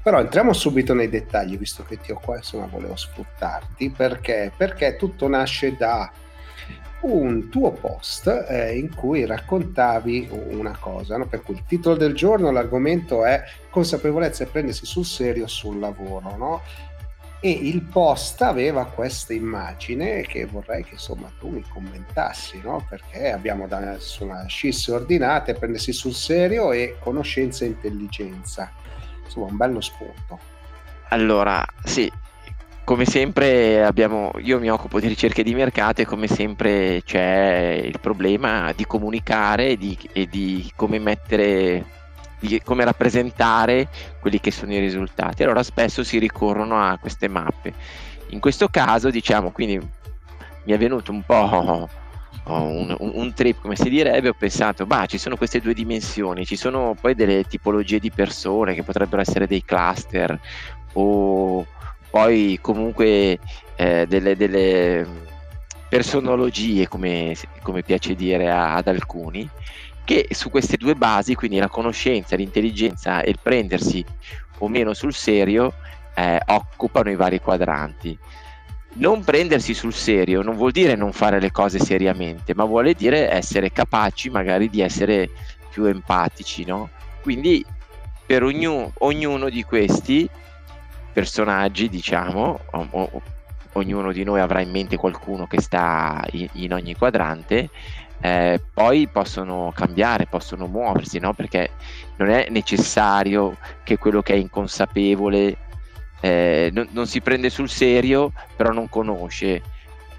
Però 0.04 0.20
entriamo 0.20 0.52
subito 0.52 0.94
nei 0.94 1.08
dettagli, 1.08 1.58
visto 1.58 1.86
che 1.86 1.98
ti 1.98 2.12
ho 2.12 2.20
qua, 2.22 2.36
insomma, 2.36 2.66
volevo 2.66 2.98
sfruttarti, 2.98 3.90
perché, 3.90 4.52
perché 4.54 4.98
tutto 4.98 5.30
nasce 5.30 5.78
da 5.78 6.12
un 7.04 7.50
tuo 7.50 7.72
post 7.72 8.28
eh, 8.50 8.78
in 8.78 8.94
cui 8.94 9.26
raccontavi 9.26 10.30
una 10.50 10.78
cosa, 10.80 11.18
no? 11.18 11.26
per 11.28 11.42
cui 11.42 11.56
il 11.56 11.64
titolo 11.68 11.96
del 11.96 12.14
giorno, 12.14 12.52
l'argomento 12.52 13.26
è 13.26 13.44
consapevolezza 13.70 14.44
e 14.44 14.48
prendersi 14.48 14.86
sul 14.86 15.06
serio 15.06 15.48
sul 15.48 15.80
lavoro, 15.80 16.36
no? 16.38 16.62
E 17.46 17.50
il 17.52 17.82
post 17.82 18.42
aveva 18.42 18.86
questa 18.86 19.34
immagine 19.34 20.22
che 20.22 20.46
vorrei 20.46 20.86
che 20.86 20.94
insomma 20.94 21.30
tu 21.40 21.50
mi 21.50 21.62
commentassi, 21.68 22.62
no? 22.64 22.86
Perché 22.88 23.32
abbiamo 23.32 23.68
da 23.68 23.96
insomma 23.96 24.46
scis 24.48 24.88
ordinate, 24.88 25.54
prendersi 25.54 25.92
sul 25.92 26.14
serio 26.14 26.72
e 26.72 26.96
conoscenza 27.00 27.66
e 27.66 27.68
intelligenza. 27.68 28.72
Insomma, 29.26 29.48
un 29.48 29.58
bello 29.58 29.82
spunto. 29.82 30.40
Allora, 31.10 31.66
sì, 31.84 32.10
come 32.84 33.06
sempre 33.06 33.84
abbiamo, 33.84 34.32
io 34.40 34.60
mi 34.60 34.70
occupo 34.70 35.00
di 35.00 35.08
ricerche 35.08 35.44
di 35.44 35.54
mercato 35.54 36.02
e 36.02 36.06
come 36.06 36.28
sempre 36.28 37.02
c'è 37.06 37.82
il 37.84 38.00
problema 38.00 38.74
di 38.74 38.86
comunicare 38.86 39.78
di, 39.78 39.98
e 40.12 40.28
di 40.28 40.70
come 40.76 41.00
mettere, 41.00 41.86
di 42.40 42.62
come 42.62 42.84
rappresentare 42.84 43.88
quelli 44.20 44.40
che 44.40 44.52
sono 44.52 44.74
i 44.74 44.80
risultati. 44.80 45.44
Allora 45.44 45.64
spesso 45.64 46.04
si 46.04 46.20
ricorrono 46.20 46.82
a 46.82 46.98
queste 47.00 47.30
mappe. 47.30 47.74
In 48.30 48.40
questo 48.40 48.68
caso, 48.68 49.10
diciamo, 49.10 49.52
quindi 49.52 49.78
mi 49.78 50.74
è 50.74 50.78
venuto 50.78 51.12
un 51.12 51.22
po' 51.22 51.88
un, 52.46 52.96
un, 53.00 53.34
trip, 53.34 53.62
come 53.62 53.78
si 53.78 53.90
direbbe, 53.90 54.30
ho 54.30 54.36
pensato, 54.38 54.86
bah, 54.86 55.06
ci 55.06 55.18
sono 55.18 55.38
queste 55.38 55.62
due 55.62 55.74
dimensioni, 55.74 56.46
ci 56.46 56.58
sono 56.58 56.96
poi 57.00 57.16
delle 57.16 57.46
tipologie 57.46 58.00
di 58.00 58.12
persone 58.12 58.74
che 58.74 58.84
potrebbero 58.84 59.22
essere 59.22 59.48
dei 59.48 59.64
cluster 59.64 60.38
o 60.94 61.66
poi 62.14 62.60
comunque 62.62 63.40
eh, 63.76 64.06
delle, 64.08 64.36
delle, 64.36 65.04
personologie, 65.90 66.88
come, 66.88 67.36
come 67.64 67.82
piace 67.82 68.14
dire 68.14 68.52
a, 68.52 68.76
ad 68.76 68.88
alcuni, 68.88 69.50
che 70.04 70.28
su 70.30 70.52
queste 70.52 70.78
due 70.78 70.94
basi, 70.94 71.34
quindi 71.34 71.58
la 71.58 71.70
conoscenza, 71.70 72.36
l'intelligenza 72.36 73.24
e 73.24 73.32
il 73.32 73.40
prendersi 73.42 74.06
o 74.60 74.68
meno 74.68 74.94
sul 74.94 75.12
serio, 75.12 75.74
eh, 76.14 76.40
occupano 76.46 77.10
i 77.10 77.16
vari 77.16 77.42
quadranti. 77.42 78.16
Non 78.96 79.24
prendersi 79.24 79.74
sul 79.74 79.94
serio 79.94 80.44
non 80.44 80.56
vuol 80.56 80.70
dire 80.70 80.94
non 80.94 81.14
fare 81.14 81.40
le 81.40 81.50
cose 81.50 81.80
seriamente, 81.80 82.54
ma 82.54 82.64
vuole 82.64 82.94
dire 82.94 83.32
essere 83.32 83.72
capaci 83.72 84.30
magari 84.30 84.70
di 84.70 84.82
essere 84.82 85.32
più 85.72 85.86
empatici, 85.86 86.64
no? 86.64 86.92
Quindi 87.24 87.66
per 88.24 88.44
ognuno, 88.44 88.92
ognuno 89.00 89.50
di 89.50 89.64
questi 89.64 90.30
personaggi, 91.14 91.88
diciamo, 91.90 92.60
o, 92.72 92.88
o, 92.90 93.22
ognuno 93.74 94.12
di 94.12 94.24
noi 94.24 94.40
avrà 94.40 94.62
in 94.62 94.72
mente 94.72 94.98
qualcuno 94.98 95.48
che 95.48 95.62
sta 95.62 96.24
in, 96.32 96.48
in 96.54 96.74
ogni 96.74 96.96
quadrante, 96.96 97.70
eh, 98.20 98.62
poi 98.74 99.08
possono 99.08 99.72
cambiare, 99.76 100.28
possono 100.28 100.68
muoversi, 100.68 101.20
no? 101.20 101.34
perché 101.34 101.72
non 102.18 102.30
è 102.30 102.48
necessario 102.50 103.58
che 103.84 103.98
quello 103.98 104.22
che 104.22 104.34
è 104.34 104.38
inconsapevole 104.38 105.58
eh, 106.22 106.70
non, 106.74 106.88
non, 106.92 107.06
si 107.06 107.20
prende 107.20 107.50
sul 107.50 107.70
serio, 107.70 108.32
però 108.56 108.72
non 108.72 108.88
conosce. 108.88 109.62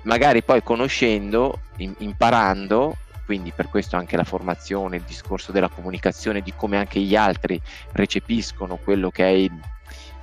Magari 0.03 0.43
poi 0.43 0.63
conoscendo, 0.63 1.61
in, 1.77 1.95
imparando, 1.99 2.97
quindi 3.25 3.53
per 3.53 3.71
questo 3.71 3.97
anche 3.97 4.17
la 4.17 4.25
formazione, 4.25 4.97
il 4.97 5.03
discorso 5.07 5.51
della 5.51 5.71
comunicazione, 5.71 6.43
di 6.43 6.53
come 6.55 6.77
anche 6.77 7.01
gli 7.01 7.17
altri 7.17 7.59
recepiscono 7.93 8.77
quello 8.77 9.11
che 9.11 9.25
è 9.25 9.29
il 9.29 9.53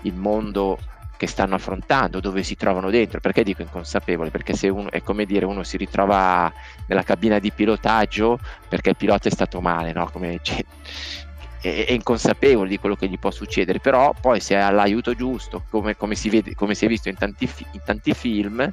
il 0.02 0.14
mondo 0.14 0.78
che 1.22 1.28
stanno 1.28 1.54
affrontando, 1.54 2.20
dove 2.20 2.42
si 2.42 2.56
trovano 2.56 2.90
dentro. 2.90 3.20
Perché 3.20 3.44
dico 3.44 3.62
inconsapevole? 3.62 4.32
Perché 4.32 4.56
se 4.56 4.70
uno 4.70 4.90
è 4.90 5.04
come 5.04 5.26
dire 5.26 5.46
uno 5.46 5.62
si 5.62 5.78
ritrova 5.78 6.52
nella 6.88 7.04
cabina 7.04 7.38
di 7.38 7.52
pilotaggio 7.52 8.40
perché 8.68 8.90
il 8.90 8.96
pilota 8.96 9.30
è 9.30 9.32
stato 9.32 9.62
male, 9.62 9.94
no? 9.94 10.10
Come, 10.12 10.40
cioè, 10.42 10.66
è, 11.62 11.86
è, 11.86 11.92
inconsapevole 11.92 12.68
di 12.68 12.80
quello 12.80 12.96
che 12.96 13.08
gli 13.08 13.20
può 13.20 13.30
succedere, 13.30 13.80
però 13.80 14.16
poi 14.20 14.40
se 14.40 14.58
ha 14.58 14.72
l'aiuto 14.72 15.14
giusto, 15.14 15.64
come, 15.70 15.96
come, 15.96 16.16
si, 16.16 16.30
vede, 16.30 16.56
come 16.56 16.74
si 16.74 16.86
è 16.86 16.88
visto 16.88 17.08
in 17.08 17.16
tanti, 17.16 17.48
in 17.74 17.82
tanti 17.86 18.16
film, 18.16 18.68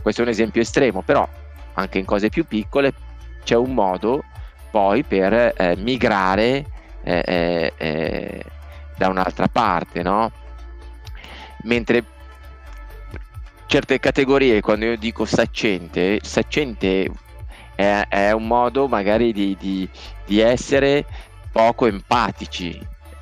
questo 0.00 0.20
è 0.20 0.24
un 0.24 0.30
esempio 0.30 0.62
estremo, 0.62 1.02
però 1.02 1.28
anche 1.74 1.98
in 1.98 2.04
cose 2.04 2.28
più 2.28 2.44
piccole 2.46 2.92
c'è 3.42 3.56
un 3.56 3.74
modo 3.74 4.22
poi 4.70 5.02
per 5.02 5.54
eh, 5.56 5.74
migrare 5.76 6.64
eh, 7.02 7.22
eh, 7.26 7.72
eh 7.76 8.44
da 8.96 9.08
un'altra 9.08 9.48
parte, 9.48 10.02
no? 10.02 10.30
Mentre 11.62 12.04
certe 13.66 14.00
categorie, 14.00 14.60
quando 14.60 14.86
io 14.86 14.96
dico 14.96 15.24
saccente, 15.24 16.18
saccente 16.22 17.08
è, 17.76 18.04
è 18.08 18.32
un 18.32 18.46
modo 18.46 18.88
magari 18.88 19.32
di, 19.32 19.56
di, 19.58 19.88
di, 20.26 20.40
essere 20.40 21.04
poco 21.52 21.86
empatici. 21.86 22.78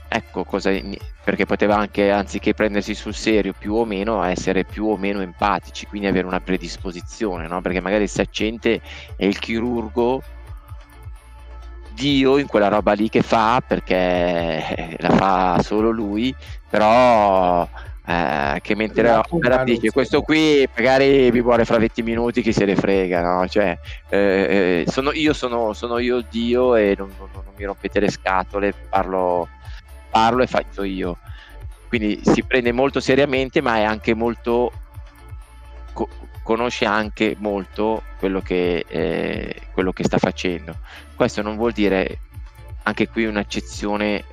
Ecco 0.09 0.45
cosa, 0.45 0.71
perché 1.23 1.45
poteva 1.45 1.77
anche, 1.77 2.11
anziché 2.11 2.55
prendersi 2.55 2.95
sul 2.95 3.15
serio 3.15 3.53
più 3.57 3.75
o 3.75 3.85
meno, 3.85 4.23
essere 4.23 4.65
più 4.65 4.87
o 4.87 4.97
meno 4.97 5.21
empatici, 5.21 5.87
quindi 5.87 6.09
avere 6.09 6.27
una 6.27 6.41
predisposizione, 6.41 7.47
no? 7.47 7.61
perché 7.61 7.81
magari 7.81 8.05
il 8.05 8.09
saccente 8.09 8.81
è 9.17 9.27
il 9.27 9.39
chirurgo 9.39 10.23
Dio 11.91 12.39
in 12.39 12.47
quella 12.47 12.69
roba 12.69 12.93
lì 12.93 13.11
che 13.11 13.23
fa 13.23 13.61
perché 13.67 14.97
la 14.99 15.11
fa 15.11 15.61
solo 15.63 15.91
lui, 15.91 16.35
però 16.71 17.69
eh, 18.09 18.61
che 18.63 18.75
mentre 18.75 19.13
l'opera 19.13 19.65
dice 19.65 19.91
questo 19.91 20.23
qui 20.23 20.67
magari 20.75 21.31
vi 21.31 21.43
vuole 21.43 21.67
fra 21.67 21.77
20 21.77 22.03
minuti 22.03 22.41
chi 22.41 22.55
se 22.55 22.65
ne 22.65 22.75
frega 22.75 23.21
no? 23.21 23.47
cioè, 23.47 23.79
eh, 24.09 24.85
eh, 24.87 24.91
sono, 24.91 25.13
io 25.13 25.35
sono, 25.35 25.75
sono, 25.75 25.99
io 25.99 26.25
Dio 26.31 26.75
e 26.75 26.95
non, 26.97 27.13
non, 27.19 27.29
non, 27.35 27.45
mi 27.55 27.65
rompete 27.67 28.01
le 28.01 28.11
scatole 28.11 28.73
parlo, 28.89 29.47
parlo 30.09 30.43
e 30.43 30.47
faccio 30.47 30.85
io 30.85 31.19
quindi 31.89 32.19
si 32.23 32.43
prende 32.45 32.73
molto 32.73 32.99
seriamente 32.99 33.61
ma 33.61 33.77
è 33.77 33.83
anche 33.83 34.15
molto 34.15 34.73
co- 35.93 36.09
conosce 36.43 36.87
anche 36.87 37.37
molto 37.39 38.05
quello 38.19 38.41
che, 38.41 38.87
eh, 38.89 39.55
quello 39.75 39.93
che 39.93 40.05
sta 40.05 40.17
facendo 40.17 40.79
questo 41.15 41.43
non 41.43 41.57
vuol 41.57 41.73
dire 41.73 42.21
anche 42.85 43.07
qui 43.07 43.27
un'accezione 43.27 44.25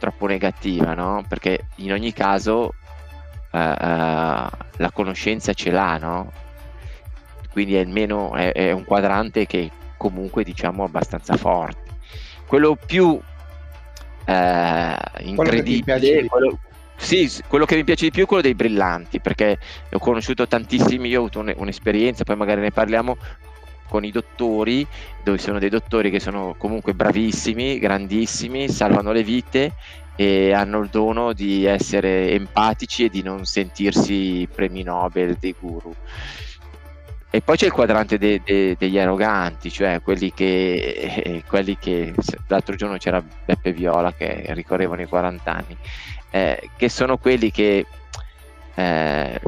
troppo 0.00 0.26
negativa 0.26 0.94
no? 0.94 1.24
perché 1.28 1.68
in 1.76 1.92
ogni 1.92 2.12
caso 2.12 2.74
uh, 3.50 3.58
la 3.58 4.90
conoscenza 4.92 5.52
ce 5.52 5.70
l'ha, 5.70 5.98
no? 5.98 6.32
Quindi 7.52 7.74
è 7.76 7.80
almeno 7.80 8.34
è, 8.34 8.52
è 8.52 8.72
un 8.72 8.84
quadrante 8.84 9.46
che 9.46 9.70
comunque 9.96 10.44
diciamo 10.44 10.84
abbastanza 10.84 11.36
forte. 11.36 11.88
Quello 12.46 12.76
più 12.76 13.06
uh, 13.06 13.20
incredibile, 15.20 16.26
quello, 16.26 16.58
sì, 16.96 17.30
quello 17.46 17.64
che 17.64 17.76
mi 17.76 17.84
piace 17.84 18.06
di 18.06 18.10
più 18.10 18.24
è 18.24 18.26
quello 18.26 18.42
dei 18.42 18.54
brillanti, 18.54 19.20
perché 19.20 19.58
ho 19.90 19.98
conosciuto 19.98 20.46
tantissimi, 20.46 21.08
io 21.08 21.18
ho 21.18 21.20
avuto 21.20 21.40
un, 21.40 21.52
un'esperienza, 21.56 22.24
poi 22.24 22.36
magari 22.36 22.60
ne 22.60 22.70
parliamo 22.72 23.16
con 23.88 24.04
i 24.04 24.10
dottori, 24.10 24.86
dove 25.24 25.38
sono 25.38 25.58
dei 25.58 25.68
dottori 25.68 26.10
che 26.10 26.20
sono 26.20 26.54
comunque 26.56 26.94
bravissimi, 26.94 27.78
grandissimi, 27.78 28.68
salvano 28.68 29.10
le 29.12 29.24
vite 29.24 29.72
e 30.16 30.52
hanno 30.52 30.80
il 30.80 30.88
dono 30.88 31.32
di 31.32 31.64
essere 31.64 32.30
empatici 32.32 33.04
e 33.04 33.08
di 33.08 33.22
non 33.22 33.44
sentirsi 33.44 34.48
premi 34.52 34.82
Nobel 34.82 35.36
dei 35.38 35.54
guru. 35.58 35.94
E 37.32 37.40
poi 37.42 37.56
c'è 37.56 37.66
il 37.66 37.72
quadrante 37.72 38.18
de, 38.18 38.42
de, 38.44 38.74
degli 38.76 38.98
arroganti, 38.98 39.70
cioè 39.70 40.00
quelli 40.02 40.32
che, 40.34 41.22
eh, 41.24 41.44
quelli 41.46 41.78
che, 41.78 42.12
l'altro 42.48 42.74
giorno 42.74 42.96
c'era 42.96 43.22
Beppe 43.22 43.72
Viola 43.72 44.12
che 44.12 44.46
ricorrevano 44.48 45.02
i 45.02 45.06
40 45.06 45.52
anni, 45.52 45.76
eh, 46.30 46.70
che 46.76 46.88
sono 46.88 47.18
quelli 47.18 47.52
che 47.52 47.86
eh, 48.74 49.40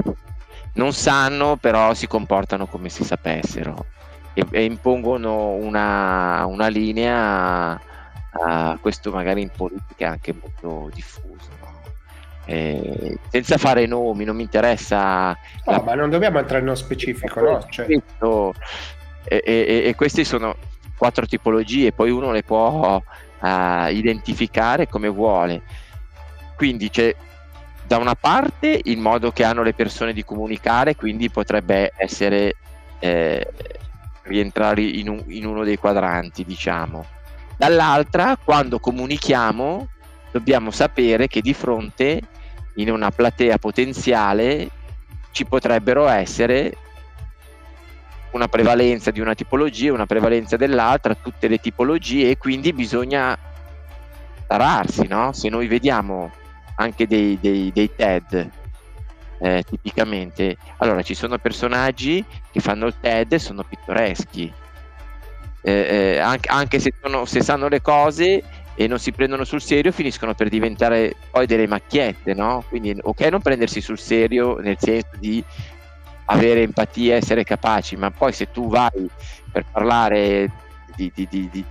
non 0.75 0.92
sanno 0.92 1.57
però 1.57 1.92
si 1.94 2.07
comportano 2.07 2.66
come 2.66 2.88
se 2.88 3.05
sapessero 3.05 3.87
e, 4.35 4.46
e 4.51 4.64
impongono 4.64 5.51
una, 5.51 6.46
una 6.46 6.68
linea 6.68 7.81
uh, 8.33 8.79
questo 8.81 9.11
magari 9.11 9.42
in 9.42 9.51
politica 9.55 10.07
è 10.07 10.09
anche 10.09 10.33
molto 10.33 10.90
diffuso. 10.95 11.49
No? 11.61 11.81
Eh, 12.45 13.18
senza 13.29 13.57
fare 13.59 13.87
nomi, 13.87 14.25
non 14.25 14.37
mi 14.37 14.42
interessa. 14.42 15.29
No, 15.64 15.73
la... 15.73 15.83
ma 15.83 15.95
non 15.95 16.11
dobbiamo 16.11 16.38
entrare 16.38 16.62
nello 16.62 16.75
specifico, 16.75 17.40
no? 17.40 17.66
Cioè... 17.68 17.87
E, 19.25 19.40
e, 19.45 19.83
e, 19.87 19.95
queste 19.95 20.25
sono 20.25 20.57
quattro 20.97 21.27
tipologie, 21.27 21.92
poi 21.92 22.11
uno 22.11 22.33
le 22.33 22.42
può 22.42 22.97
uh, 22.97 23.87
identificare 23.88 24.88
come 24.88 25.09
vuole. 25.09 25.62
Quindi 26.57 26.90
c'è 26.90 27.14
da 27.87 27.99
una 27.99 28.14
parte 28.16 28.81
il 28.85 28.99
modo 28.99 29.31
che 29.31 29.45
hanno 29.45 29.62
le 29.62 29.75
persone 29.75 30.12
di 30.12 30.25
comunicare, 30.25 30.97
quindi 30.97 31.31
potrebbe 31.31 31.92
essere 31.97 32.57
eh, 32.99 33.47
rientrare 34.23 34.83
in, 34.83 35.09
un, 35.09 35.23
in 35.29 35.47
uno 35.47 35.62
dei 35.62 35.77
quadranti, 35.77 36.45
diciamo 36.45 37.21
Dall'altra, 37.57 38.37
quando 38.43 38.79
comunichiamo, 38.79 39.88
dobbiamo 40.33 40.71
sapere 40.71 41.29
che 41.29 41.41
di 41.41 41.55
fronte, 41.55 42.21
in 42.77 42.91
una 42.91 43.11
platea 43.11 43.59
potenziale, 43.59 44.69
ci 45.31 45.45
potrebbero 45.45 46.09
essere 46.09 46.77
una 48.33 48.49
prevalenza 48.49 49.11
di 49.11 49.21
una 49.21 49.35
tipologia, 49.35 49.93
una 49.93 50.07
prevalenza 50.07 50.57
dell'altra, 50.57 51.15
tutte 51.15 51.49
le 51.49 51.59
tipologie 51.59 52.31
e 52.31 52.38
quindi 52.38 52.73
bisogna 52.73 53.37
tararsi, 54.47 55.07
no? 55.07 55.33
Se 55.33 55.49
noi 55.49 55.67
vediamo 55.67 56.31
anche 56.77 57.07
dei, 57.07 57.38
dei, 57.41 57.71
dei 57.73 57.95
TED, 57.95 58.51
eh, 59.38 59.65
tipicamente, 59.69 60.57
allora 60.79 61.03
ci 61.03 61.15
sono 61.15 61.38
personaggi 61.38 62.25
che 62.51 62.61
fanno 62.61 62.87
il 62.87 62.95
TED 62.99 63.33
e 63.33 63.38
sono 63.38 63.65
pittoreschi, 63.65 64.53
eh, 65.62 66.14
eh, 66.14 66.18
anche, 66.18 66.48
anche 66.48 66.79
se, 66.81 66.92
sono, 67.01 67.25
se, 67.25 67.40
sanno 67.40 67.68
le 67.68 67.81
cose 67.81 68.42
e 68.75 68.87
non 68.87 68.98
si 68.98 69.12
prendono 69.12 69.44
sul 69.44 69.62
serio 69.62 69.92
finiscono 69.92 70.35
per 70.35 70.48
diventare 70.48 71.14
poi 71.31 71.46
delle 71.46 71.66
macchiette, 71.66 72.35
no? 72.35 72.64
Quindi 72.68 72.96
ok 73.01 73.20
non 73.22 73.40
prendersi 73.40 73.81
sul 73.81 73.98
serio 73.98 74.59
nel 74.59 74.77
senso 74.79 75.11
di 75.18 75.42
avere 76.27 76.62
empatia, 76.62 77.16
essere 77.16 77.44
capaci, 77.44 77.96
ma 77.96 78.11
poi 78.11 78.33
se 78.33 78.51
tu 78.51 78.68
vai 78.68 79.09
per 79.51 79.64
parlare 79.70 80.51
di, 80.96 81.11
di, 81.14 81.27
di, 81.31 81.48
di 81.51 81.64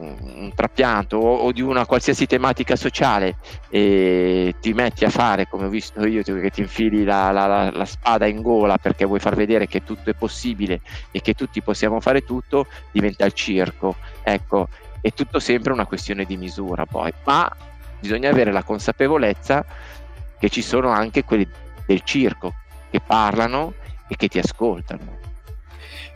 un 0.00 0.52
trapianto 0.54 1.16
o, 1.16 1.52
di 1.52 1.60
una 1.60 1.86
qualsiasi 1.86 2.26
tematica 2.26 2.76
sociale 2.76 3.36
e 3.68 4.54
ti 4.60 4.72
metti 4.72 5.04
a 5.04 5.10
fare 5.10 5.46
come 5.48 5.66
ho 5.66 5.68
visto 5.68 6.06
io 6.06 6.22
che 6.22 6.50
ti 6.50 6.60
infili 6.60 7.04
la, 7.04 7.30
la, 7.30 7.70
la, 7.70 7.84
spada 7.84 8.26
in 8.26 8.40
gola 8.40 8.78
perché 8.78 9.04
vuoi 9.04 9.20
far 9.20 9.34
vedere 9.34 9.66
che 9.66 9.84
tutto 9.84 10.10
è 10.10 10.14
possibile 10.14 10.80
e 11.10 11.20
che 11.20 11.34
tutti 11.34 11.62
possiamo 11.62 12.00
fare 12.00 12.24
tutto 12.24 12.66
diventa 12.90 13.24
il 13.24 13.32
circo. 13.32 13.96
Ecco 14.22 14.68
è 15.00 15.12
tutto 15.12 15.38
sempre 15.38 15.72
una 15.72 15.86
questione 15.86 16.24
di 16.24 16.36
misura 16.36 16.84
poi 16.84 17.12
ma 17.24 17.50
bisogna 17.98 18.28
avere 18.30 18.52
la 18.52 18.62
consapevolezza 18.62 19.64
che 20.38 20.48
ci 20.48 20.62
sono 20.62 20.88
anche 20.90 21.24
quelli 21.24 21.48
del 21.86 22.02
circo 22.02 22.54
che 22.90 23.00
parlano 23.00 23.74
e 24.08 24.16
che 24.16 24.28
ti 24.28 24.38
ascoltano 24.38 25.29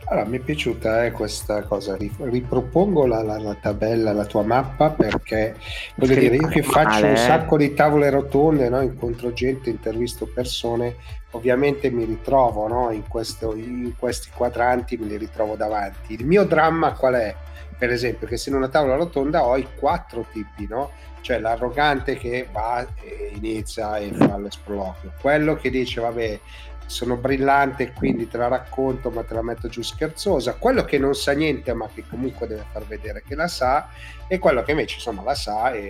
allora, 0.05 0.25
mi 0.27 0.37
è 0.37 0.39
piaciuta 0.39 1.05
eh, 1.05 1.11
questa 1.11 1.63
cosa, 1.63 1.97
ripropongo 1.97 3.07
la, 3.07 3.23
la, 3.23 3.39
la, 3.39 3.55
tabella, 3.55 4.13
la 4.13 4.25
tua 4.25 4.43
mappa 4.43 4.91
perché 4.91 5.55
voglio 5.95 6.15
dire, 6.15 6.35
io 6.35 6.47
che 6.47 6.61
faccio 6.61 7.05
un 7.05 7.13
eh. 7.13 7.17
sacco 7.17 7.57
di 7.57 7.73
tavole 7.73 8.09
rotonde, 8.09 8.69
no? 8.69 8.81
incontro 8.81 9.33
gente, 9.33 9.69
intervisto 9.69 10.27
persone, 10.27 10.95
ovviamente 11.31 11.89
mi 11.89 12.05
ritrovo 12.05 12.67
no? 12.67 12.91
in, 12.91 13.07
questo, 13.07 13.55
in 13.55 13.93
questi 13.97 14.29
quadranti, 14.33 14.97
me 14.97 15.07
li 15.07 15.17
ritrovo 15.17 15.55
davanti. 15.55 16.13
Il 16.13 16.25
mio 16.25 16.43
dramma 16.43 16.93
qual 16.93 17.15
è? 17.15 17.35
Per 17.77 17.89
esempio, 17.89 18.27
che 18.27 18.37
se 18.37 18.49
in 18.49 18.55
una 18.55 18.69
tavola 18.69 18.95
rotonda 18.95 19.43
ho 19.43 19.57
i 19.57 19.67
quattro 19.75 20.25
tipi, 20.31 20.67
no? 20.69 20.91
cioè 21.21 21.39
l'arrogante 21.39 22.15
che 22.17 22.47
va 22.51 22.85
e 23.01 23.31
inizia 23.33 23.97
e 23.97 24.11
fa 24.13 24.37
l'esproloquio, 24.37 25.13
quello 25.19 25.55
che 25.55 25.71
dice 25.71 25.99
vabbè 25.99 26.39
sono 26.85 27.15
brillante 27.17 27.93
quindi 27.93 28.27
te 28.27 28.37
la 28.37 28.47
racconto 28.47 29.09
ma 29.09 29.23
te 29.23 29.33
la 29.33 29.41
metto 29.41 29.67
giù 29.67 29.81
scherzosa 29.81 30.53
quello 30.53 30.85
che 30.85 30.97
non 30.97 31.15
sa 31.15 31.33
niente 31.33 31.73
ma 31.73 31.89
che 31.93 32.03
comunque 32.07 32.47
deve 32.47 32.65
far 32.71 32.85
vedere 32.85 33.23
che 33.25 33.35
la 33.35 33.47
sa 33.47 33.89
e 34.27 34.39
quello 34.39 34.63
che 34.63 34.71
invece 34.71 34.95
insomma 34.95 35.23
la 35.23 35.35
sa 35.35 35.71
e, 35.71 35.81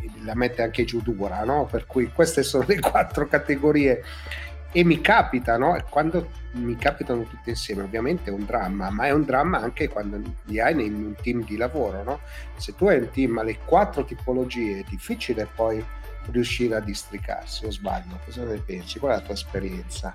e 0.00 0.10
la 0.22 0.34
mette 0.34 0.62
anche 0.62 0.84
giù 0.84 1.00
dura 1.00 1.42
no? 1.44 1.66
per 1.70 1.86
cui 1.86 2.10
queste 2.12 2.42
sono 2.42 2.64
le 2.66 2.78
quattro 2.80 3.26
categorie 3.26 4.02
e 4.72 4.84
mi 4.84 5.00
capita 5.00 5.56
no? 5.58 5.76
quando 5.90 6.30
mi 6.52 6.76
capitano 6.76 7.22
tutte 7.24 7.50
insieme 7.50 7.82
ovviamente 7.82 8.30
è 8.30 8.32
un 8.32 8.44
dramma 8.44 8.90
ma 8.90 9.06
è 9.06 9.10
un 9.10 9.24
dramma 9.24 9.58
anche 9.58 9.88
quando 9.88 10.20
li 10.44 10.60
hai 10.60 10.72
in 10.84 10.94
un 10.94 11.14
team 11.20 11.44
di 11.44 11.56
lavoro 11.56 12.04
no? 12.04 12.20
se 12.56 12.74
tu 12.76 12.86
hai 12.86 12.98
un 12.98 13.10
team 13.10 13.38
alle 13.38 13.58
quattro 13.64 14.04
tipologie 14.04 14.80
è 14.80 14.84
difficile 14.88 15.48
poi 15.52 15.84
riuscire 16.26 16.76
a 16.76 16.80
districarsi 16.80 17.64
o 17.64 17.70
sbaglio? 17.70 18.18
Cosa 18.24 18.44
ne 18.44 18.56
pensi? 18.58 18.98
Qual 18.98 19.12
è 19.12 19.16
la 19.16 19.20
tua 19.20 19.34
esperienza? 19.34 20.14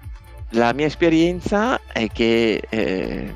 La 0.49 0.73
mia 0.73 0.85
esperienza 0.85 1.81
è 1.91 2.07
che 2.07 2.61
eh, 2.69 3.35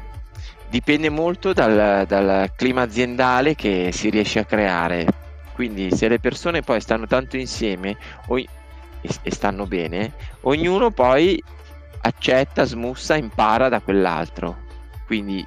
dipende 0.70 1.10
molto 1.10 1.54
dal, 1.54 2.06
dal 2.06 2.52
clima 2.56 2.84
aziendale 2.84 3.56
che 3.56 3.90
si 3.92 4.10
riesce 4.10 4.40
a 4.40 4.46
creare. 4.46 5.08
Quindi 5.54 5.94
se 5.94 6.08
le 6.08 6.20
persone 6.20 6.62
poi 6.62 6.80
stanno 6.80 7.06
tanto 7.06 7.36
insieme 7.36 7.98
o, 8.28 8.38
e, 8.38 8.48
e 9.02 9.32
stanno 9.32 9.66
bene, 9.66 10.14
ognuno 10.42 10.92
poi 10.92 11.42
accetta, 12.02 12.64
smussa, 12.64 13.16
impara 13.16 13.68
da 13.68 13.82
quell'altro. 13.82 14.68
Quindi 15.06 15.46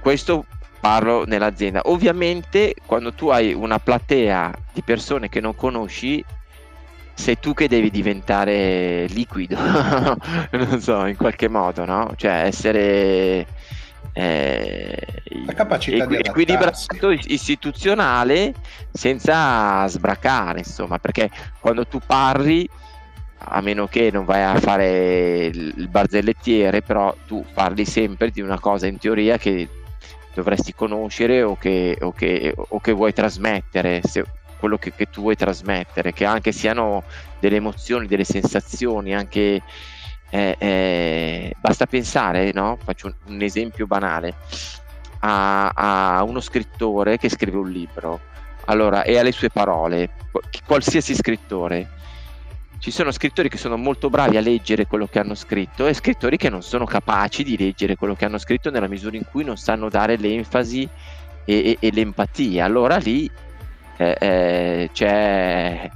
questo 0.00 0.46
parlo 0.80 1.24
nell'azienda. 1.26 1.82
Ovviamente 1.84 2.74
quando 2.86 3.12
tu 3.12 3.28
hai 3.28 3.52
una 3.52 3.78
platea 3.78 4.52
di 4.72 4.82
persone 4.82 5.28
che 5.28 5.40
non 5.40 5.54
conosci, 5.54 6.24
sei 7.14 7.38
tu 7.38 7.52
che 7.52 7.68
devi 7.68 7.90
diventare 7.90 9.06
liquido, 9.08 9.56
non 10.52 10.80
so, 10.80 11.04
in 11.06 11.16
qualche 11.16 11.48
modo, 11.48 11.84
no? 11.84 12.12
Cioè 12.16 12.44
essere 12.44 13.46
eh, 14.12 14.96
la 15.46 15.52
capacità 15.52 16.04
equ- 16.04 16.08
di 16.08 16.16
equilibrato 16.16 17.10
istituzionale 17.10 18.54
senza 18.92 19.86
sbracare, 19.88 20.58
insomma, 20.60 20.98
perché 20.98 21.28
quando 21.60 21.86
tu 21.86 22.00
parli 22.04 22.68
a 23.40 23.60
meno 23.60 23.86
che 23.86 24.10
non 24.12 24.24
vai 24.24 24.42
a 24.42 24.58
fare 24.58 25.46
il 25.46 25.88
barzellettiere, 25.88 26.82
però 26.82 27.14
tu 27.26 27.44
parli 27.52 27.84
sempre 27.84 28.30
di 28.30 28.40
una 28.40 28.58
cosa 28.58 28.86
in 28.86 28.98
teoria 28.98 29.38
che 29.38 29.68
dovresti 30.38 30.72
conoscere 30.72 31.42
o 31.42 31.56
che, 31.56 31.98
o 32.00 32.12
che, 32.12 32.54
o 32.56 32.80
che 32.80 32.92
vuoi 32.92 33.12
trasmettere. 33.12 34.00
Se, 34.04 34.24
quello 34.58 34.78
che, 34.78 34.92
che, 34.92 35.06
tu 35.06 35.22
vuoi 35.22 35.36
trasmettere, 35.36 36.12
che 36.12 36.24
anche 36.24 36.52
siano 36.52 37.04
delle 37.40 37.56
emozioni, 37.56 38.06
delle 38.06 38.24
sensazioni, 38.24 39.14
anche 39.14 39.62
eh, 40.30 40.56
eh, 40.58 41.54
basta 41.58 41.86
pensare, 41.86 42.52
no? 42.52 42.76
faccio 42.82 43.06
un, 43.06 43.34
un 43.34 43.42
esempio 43.42 43.86
banale, 43.86 44.34
a, 45.20 45.68
a, 45.68 46.22
uno 46.24 46.40
scrittore 46.40 47.18
che 47.18 47.28
scrive 47.28 47.56
un 47.56 47.70
libro, 47.70 48.20
allora, 48.66 49.02
e 49.02 49.18
alle 49.18 49.32
sue 49.32 49.48
parole, 49.48 50.10
qualsiasi 50.66 51.14
scrittore, 51.14 51.88
ci 52.78 52.90
sono 52.90 53.10
scrittori 53.10 53.48
che 53.48 53.58
sono 53.58 53.76
molto 53.76 54.08
bravi 54.08 54.36
a 54.36 54.40
leggere 54.40 54.86
quello 54.86 55.06
che 55.06 55.18
hanno 55.18 55.34
scritto 55.34 55.86
e 55.86 55.94
scrittori 55.94 56.36
che 56.36 56.48
non 56.48 56.62
sono 56.62 56.84
capaci 56.84 57.42
di 57.42 57.56
leggere 57.56 57.96
quello 57.96 58.14
che 58.14 58.24
hanno 58.24 58.38
scritto 58.38 58.70
nella 58.70 58.88
misura 58.88 59.16
in 59.16 59.24
cui 59.28 59.44
non 59.44 59.56
sanno 59.56 59.88
dare 59.88 60.16
l'enfasi 60.16 60.88
e, 61.44 61.54
e, 61.54 61.76
e 61.80 61.90
l'empatia. 61.92 62.64
Allora 62.64 62.96
lì 62.96 63.28
eh, 63.96 64.16
eh, 64.20 64.90
c'è 64.92 65.90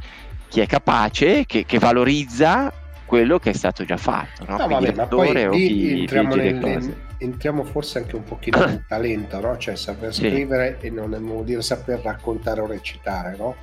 chi 0.48 0.60
è 0.60 0.66
capace, 0.66 1.46
che, 1.46 1.64
che, 1.64 1.78
valorizza 1.78 2.72
quello 3.06 3.38
che 3.38 3.50
è 3.50 3.54
stato 3.54 3.84
già 3.84 3.96
fatto. 3.96 4.44
No? 4.46 4.56
no 4.56 4.66
vabbè, 4.66 4.92
ma 4.92 5.06
poi 5.06 5.48
lì 5.50 6.00
entriamo, 6.00 6.34
nel, 6.34 6.94
entriamo, 7.16 7.64
forse 7.64 7.98
anche 7.98 8.16
un 8.16 8.24
pochino 8.24 8.58
nel 8.64 8.84
talento, 8.88 9.40
no? 9.40 9.56
cioè 9.56 9.76
saper 9.76 10.12
scrivere 10.12 10.78
sì. 10.80 10.86
e 10.88 10.90
non 10.90 11.16
vuol 11.20 11.44
dire 11.44 11.62
saper 11.62 12.00
raccontare 12.00 12.60
o 12.60 12.66
recitare, 12.66 13.36
no? 13.36 13.56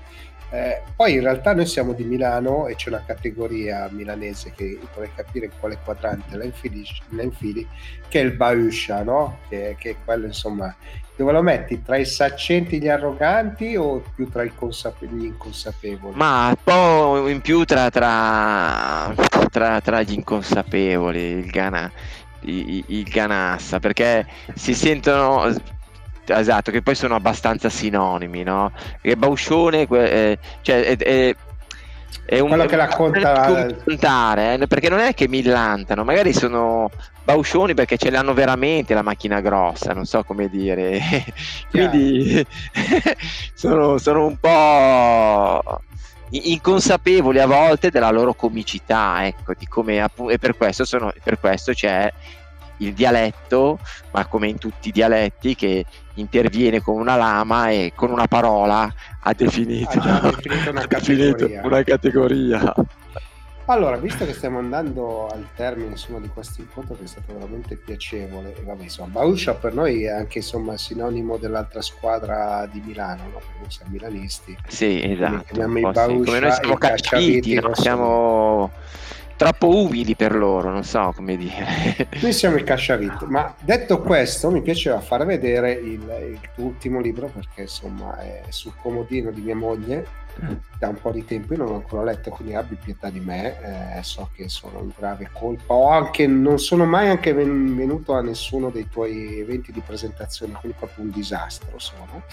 Eh, 0.51 0.81
poi 0.95 1.13
in 1.13 1.21
realtà 1.21 1.53
noi 1.53 1.67
siamo 1.67 1.93
di 1.93 2.03
Milano 2.03 2.65
e 2.67 2.75
c'è 2.75 2.89
una 2.89 3.03
categoria 3.05 3.87
milanese 3.91 4.51
che 4.55 4.79
vorrei 4.93 5.11
capire 5.13 5.45
in 5.45 5.51
quale 5.59 5.77
quadrante 5.83 6.35
la 6.35 6.43
infili, 6.43 7.67
che 8.07 8.19
è 8.19 8.23
il 8.23 8.31
Bauscia, 8.31 9.03
no? 9.03 9.39
Che, 9.47 9.75
che, 9.77 9.91
è 9.91 9.95
quello 10.03 10.25
insomma 10.25 10.75
dove 11.15 11.33
lo 11.33 11.41
metti 11.41 11.83
tra 11.83 11.97
i 11.97 12.05
saccenti 12.05 12.77
e 12.77 12.79
gli 12.79 12.87
arroganti 12.87 13.75
o 13.75 14.01
più 14.15 14.29
tra 14.29 14.47
consape- 14.55 15.05
gli 15.05 15.25
inconsapevoli? 15.25 16.15
Ma 16.15 16.47
un 16.47 16.55
po' 16.63 17.27
in 17.27 17.41
più 17.41 17.65
tra, 17.65 17.89
tra, 17.89 19.13
tra, 19.51 19.81
tra 19.81 20.01
gli 20.01 20.13
inconsapevoli, 20.13 21.49
il 22.41 23.03
Ganassa, 23.03 23.79
perché 23.79 24.25
si 24.55 24.73
sentono 24.73 25.53
esatto, 26.37 26.71
che 26.71 26.81
poi 26.81 26.95
sono 26.95 27.15
abbastanza 27.15 27.69
sinonimi, 27.69 28.43
no? 28.43 28.71
Che 29.01 29.15
Bauscione, 29.15 29.87
eh, 29.89 30.37
cioè, 30.61 30.83
è, 30.83 30.97
è, 30.97 31.35
è 32.25 32.39
un, 32.39 32.49
quello 32.49 32.65
che 32.65 32.75
racconta 32.75 33.67
contare, 33.83 34.53
eh, 34.59 34.67
perché 34.67 34.89
non 34.89 34.99
è 34.99 35.13
che 35.13 35.27
millantano, 35.27 36.03
magari 36.03 36.33
sono 36.33 36.89
bauscioni 37.23 37.73
perché 37.73 37.97
ce 37.97 38.09
l'hanno 38.09 38.33
veramente 38.33 38.93
la 38.93 39.01
macchina 39.01 39.39
grossa, 39.39 39.93
non 39.93 40.05
so 40.05 40.23
come 40.23 40.49
dire. 40.49 40.99
Quindi 41.69 42.45
sono, 43.53 43.97
sono 43.97 44.25
un 44.25 44.37
po' 44.39 45.81
inconsapevoli 46.29 47.39
a 47.39 47.47
volte 47.47 47.89
della 47.89 48.11
loro 48.11 48.33
comicità, 48.33 49.25
ecco, 49.25 49.53
di 49.57 49.67
come 49.67 50.07
e 50.29 50.37
per 50.37 50.55
questo, 50.55 50.85
sono, 50.85 51.11
per 51.23 51.39
questo 51.39 51.73
c'è 51.73 52.11
il 52.79 52.93
dialetto, 52.93 53.79
ma 54.11 54.25
come 54.25 54.47
in 54.47 54.57
tutti 54.57 54.89
i 54.89 54.91
dialetti, 54.91 55.55
che 55.55 55.85
interviene 56.15 56.81
con 56.81 56.99
una 56.99 57.15
lama 57.15 57.69
e 57.69 57.93
con 57.95 58.11
una 58.11 58.27
parola 58.27 58.91
ha 59.21 59.33
definito, 59.33 59.99
ha 59.99 60.19
definito 60.41 60.69
una, 60.69 60.87
categoria. 60.87 61.61
una, 61.63 61.83
categoria. 61.83 62.73
Allora, 63.65 63.97
visto 63.97 64.25
che 64.25 64.33
stiamo 64.33 64.57
andando 64.57 65.27
al 65.27 65.45
termine 65.55 65.91
insomma, 65.91 66.19
di 66.19 66.27
questo 66.29 66.61
incontro 66.61 66.95
che 66.95 67.03
è 67.03 67.07
stato 67.07 67.33
veramente 67.33 67.75
piacevole, 67.75 68.55
e 68.55 68.63
vabbè, 68.63 68.83
insomma, 68.83 69.09
Bauscia 69.09 69.53
per 69.53 69.75
noi 69.75 70.05
è 70.05 70.09
anche 70.09 70.39
insomma, 70.39 70.75
sinonimo 70.75 71.37
dell'altra 71.37 71.81
squadra 71.81 72.67
di 72.71 72.81
Milano, 72.83 73.23
no? 73.25 73.33
perché 73.33 73.59
noi 73.59 73.69
siamo 73.69 73.91
milanisti. 73.91 74.57
Sì, 74.67 75.01
esatto. 75.03 75.53
Come 75.53 75.81
noi 75.81 76.51
siamo 76.51 76.77
cacciaviti, 76.77 77.59
no? 77.59 77.75
siamo 77.75 78.71
troppo 79.39 79.69
umili 79.69 80.15
per 80.15 80.35
loro, 80.35 80.69
non 80.69 80.83
so 80.83 81.13
come 81.15 81.37
dire. 81.37 82.09
Noi 82.19 82.33
siamo 82.33 82.57
i 82.57 82.63
Casciavit, 82.65 83.23
ma 83.23 83.55
detto 83.61 84.01
questo 84.01 84.51
mi 84.51 84.61
piaceva 84.61 84.99
far 84.99 85.25
vedere 85.25 85.71
il, 85.71 86.01
il 86.31 86.39
tuo 86.53 86.65
ultimo 86.65 86.99
libro 86.99 87.27
perché 87.33 87.61
insomma 87.61 88.19
è 88.19 88.41
sul 88.49 88.73
comodino 88.75 89.31
di 89.31 89.39
mia 89.39 89.55
moglie 89.55 90.05
da 90.77 90.87
un 90.87 90.95
po' 90.95 91.11
di 91.11 91.25
tempo, 91.25 91.53
io 91.53 91.59
non 91.59 91.67
l'ho 91.69 91.75
ancora 91.75 92.03
letto, 92.03 92.29
quindi 92.29 92.55
abbi 92.55 92.75
pietà 92.75 93.09
di 93.09 93.19
me, 93.19 93.97
eh, 93.97 94.03
so 94.03 94.29
che 94.33 94.49
sono 94.49 94.79
in 94.79 94.91
grave 94.97 95.29
colpa, 95.31 95.73
o 95.73 95.89
anche 95.89 96.27
non 96.27 96.59
sono 96.59 96.85
mai 96.85 97.09
anche 97.09 97.33
venuto 97.33 98.13
a 98.13 98.21
nessuno 98.21 98.69
dei 98.69 98.87
tuoi 98.89 99.39
eventi 99.39 99.71
di 99.71 99.81
presentazione, 99.81 100.53
quindi 100.53 100.77
proprio 100.77 101.03
un 101.03 101.11
disastro 101.11 101.77
sono, 101.77 102.23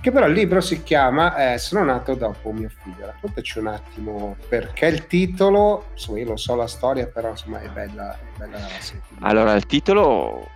che 0.00 0.10
però 0.10 0.26
il 0.26 0.34
libro 0.34 0.60
si 0.60 0.82
chiama 0.82 1.52
eh, 1.52 1.58
Sono 1.58 1.84
nato 1.84 2.14
dopo 2.14 2.52
mio 2.52 2.70
figlio, 2.82 3.06
raccontaci 3.06 3.58
un 3.58 3.66
attimo 3.68 4.36
perché 4.48 4.86
il 4.86 5.06
titolo, 5.06 5.86
insomma 5.92 6.18
io 6.18 6.26
lo 6.26 6.36
so 6.36 6.54
la 6.54 6.66
storia, 6.66 7.06
però 7.06 7.30
insomma 7.30 7.60
è 7.60 7.68
bella, 7.68 8.12
è 8.14 8.38
bella 8.38 8.58
sentire. 8.78 9.20
Allora 9.20 9.54
il 9.54 9.66
titolo 9.66 10.48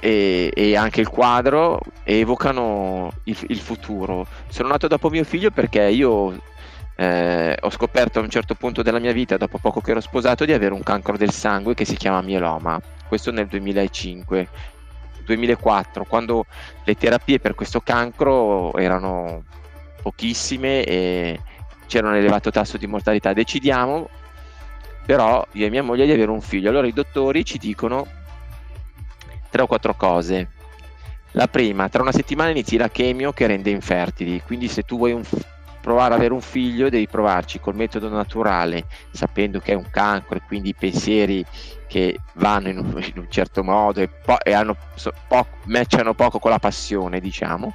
e, 0.00 0.50
e, 0.54 0.76
anche 0.76 1.00
il 1.00 1.08
quadro 1.08 1.80
evocano 2.04 3.12
il, 3.24 3.36
il, 3.48 3.58
futuro. 3.58 4.26
Sono 4.48 4.68
nato 4.68 4.88
dopo 4.88 5.10
mio 5.10 5.24
figlio 5.24 5.50
perché 5.50 5.82
io 5.82 6.40
eh, 6.96 7.56
ho 7.60 7.70
scoperto 7.70 8.18
a 8.18 8.22
un 8.22 8.30
certo 8.30 8.54
punto 8.54 8.82
della 8.82 8.98
mia 8.98 9.12
vita, 9.12 9.36
dopo 9.36 9.58
poco 9.58 9.80
che 9.80 9.92
ero 9.92 10.00
sposato, 10.00 10.44
di 10.44 10.52
avere 10.52 10.74
un 10.74 10.82
cancro 10.82 11.16
del 11.16 11.32
sangue 11.32 11.74
che 11.74 11.84
si 11.84 11.96
chiama 11.96 12.20
mieloma. 12.20 12.80
Questo 13.06 13.30
nel 13.30 13.46
2005. 13.46 14.48
2004, 15.24 16.04
quando 16.04 16.46
le 16.84 16.96
terapie 16.96 17.38
per 17.38 17.54
questo 17.54 17.80
cancro 17.80 18.74
erano 18.76 19.44
pochissime 20.02 20.82
e 20.82 21.40
c'era 21.86 22.08
un 22.08 22.16
elevato 22.16 22.50
tasso 22.50 22.76
di 22.76 22.86
mortalità. 22.86 23.32
Decidiamo 23.32 24.08
però 25.04 25.44
io 25.52 25.66
e 25.66 25.70
mia 25.70 25.82
moglie 25.82 26.06
di 26.06 26.12
avere 26.12 26.30
un 26.30 26.40
figlio. 26.40 26.70
Allora 26.70 26.86
i 26.86 26.92
dottori 26.92 27.44
ci 27.44 27.58
dicono 27.58 28.06
tre 29.52 29.62
o 29.62 29.66
quattro 29.66 29.94
cose. 29.94 30.48
La 31.32 31.46
prima, 31.46 31.88
tra 31.88 32.02
una 32.02 32.12
settimana 32.12 32.50
inizi 32.50 32.76
la 32.78 32.88
chemio 32.88 33.32
che 33.32 33.46
rende 33.46 33.70
infertili, 33.70 34.42
quindi 34.42 34.68
se 34.68 34.82
tu 34.82 34.96
vuoi 34.96 35.12
un, 35.12 35.22
provare 35.80 36.14
ad 36.14 36.20
avere 36.20 36.32
un 36.32 36.40
figlio 36.40 36.88
devi 36.88 37.06
provarci 37.06 37.60
col 37.60 37.74
metodo 37.74 38.08
naturale, 38.08 38.86
sapendo 39.10 39.58
che 39.60 39.72
è 39.72 39.74
un 39.74 39.88
cancro 39.90 40.36
e 40.36 40.42
quindi 40.46 40.70
i 40.70 40.74
pensieri 40.74 41.44
che 41.86 42.18
vanno 42.34 42.68
in 42.70 42.78
un, 42.78 43.02
in 43.14 43.18
un 43.18 43.26
certo 43.28 43.62
modo 43.62 44.00
e, 44.00 44.08
po- 44.08 44.40
e 44.42 44.52
hanno, 44.52 44.76
so, 44.94 45.12
po- 45.28 45.48
matchano 45.64 46.14
poco 46.14 46.38
con 46.38 46.50
la 46.50 46.58
passione, 46.58 47.20
diciamo. 47.20 47.74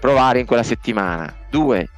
Provare 0.00 0.40
in 0.40 0.46
quella 0.46 0.64
settimana. 0.64 1.32
Due, 1.48 1.88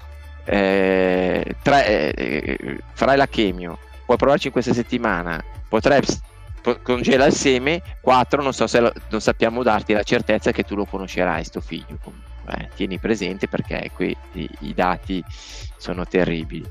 eh, 0.45 1.57
tre, 1.63 2.13
eh, 2.13 2.79
farai 2.93 3.17
la 3.17 3.27
chemio, 3.27 3.79
puoi 4.05 4.17
provarci 4.19 4.49
in 4.49 4.53
questa 4.53 4.75
settimana, 4.75 5.43
potrai 5.69 6.03
congela 6.83 7.27
il 7.27 7.33
seme, 7.33 7.83
4 8.01 8.43
non, 8.43 8.53
so 8.53 8.67
se 8.67 8.81
lo, 8.81 8.93
non 9.09 9.21
sappiamo 9.21 9.63
darti 9.63 9.93
la 9.93 10.03
certezza 10.03 10.51
che 10.51 10.65
tu 10.65 10.75
lo 10.75 10.85
conoscerai, 10.85 11.45
sto 11.45 11.61
figlio. 11.61 11.99
Eh, 12.49 12.69
tieni 12.75 12.99
presente 12.99 13.49
perché 13.49 13.91
qui 13.93 14.17
i, 14.33 14.49
i, 14.61 14.75
dati 14.75 15.23
sono 15.77 16.07
terribili. 16.07 16.69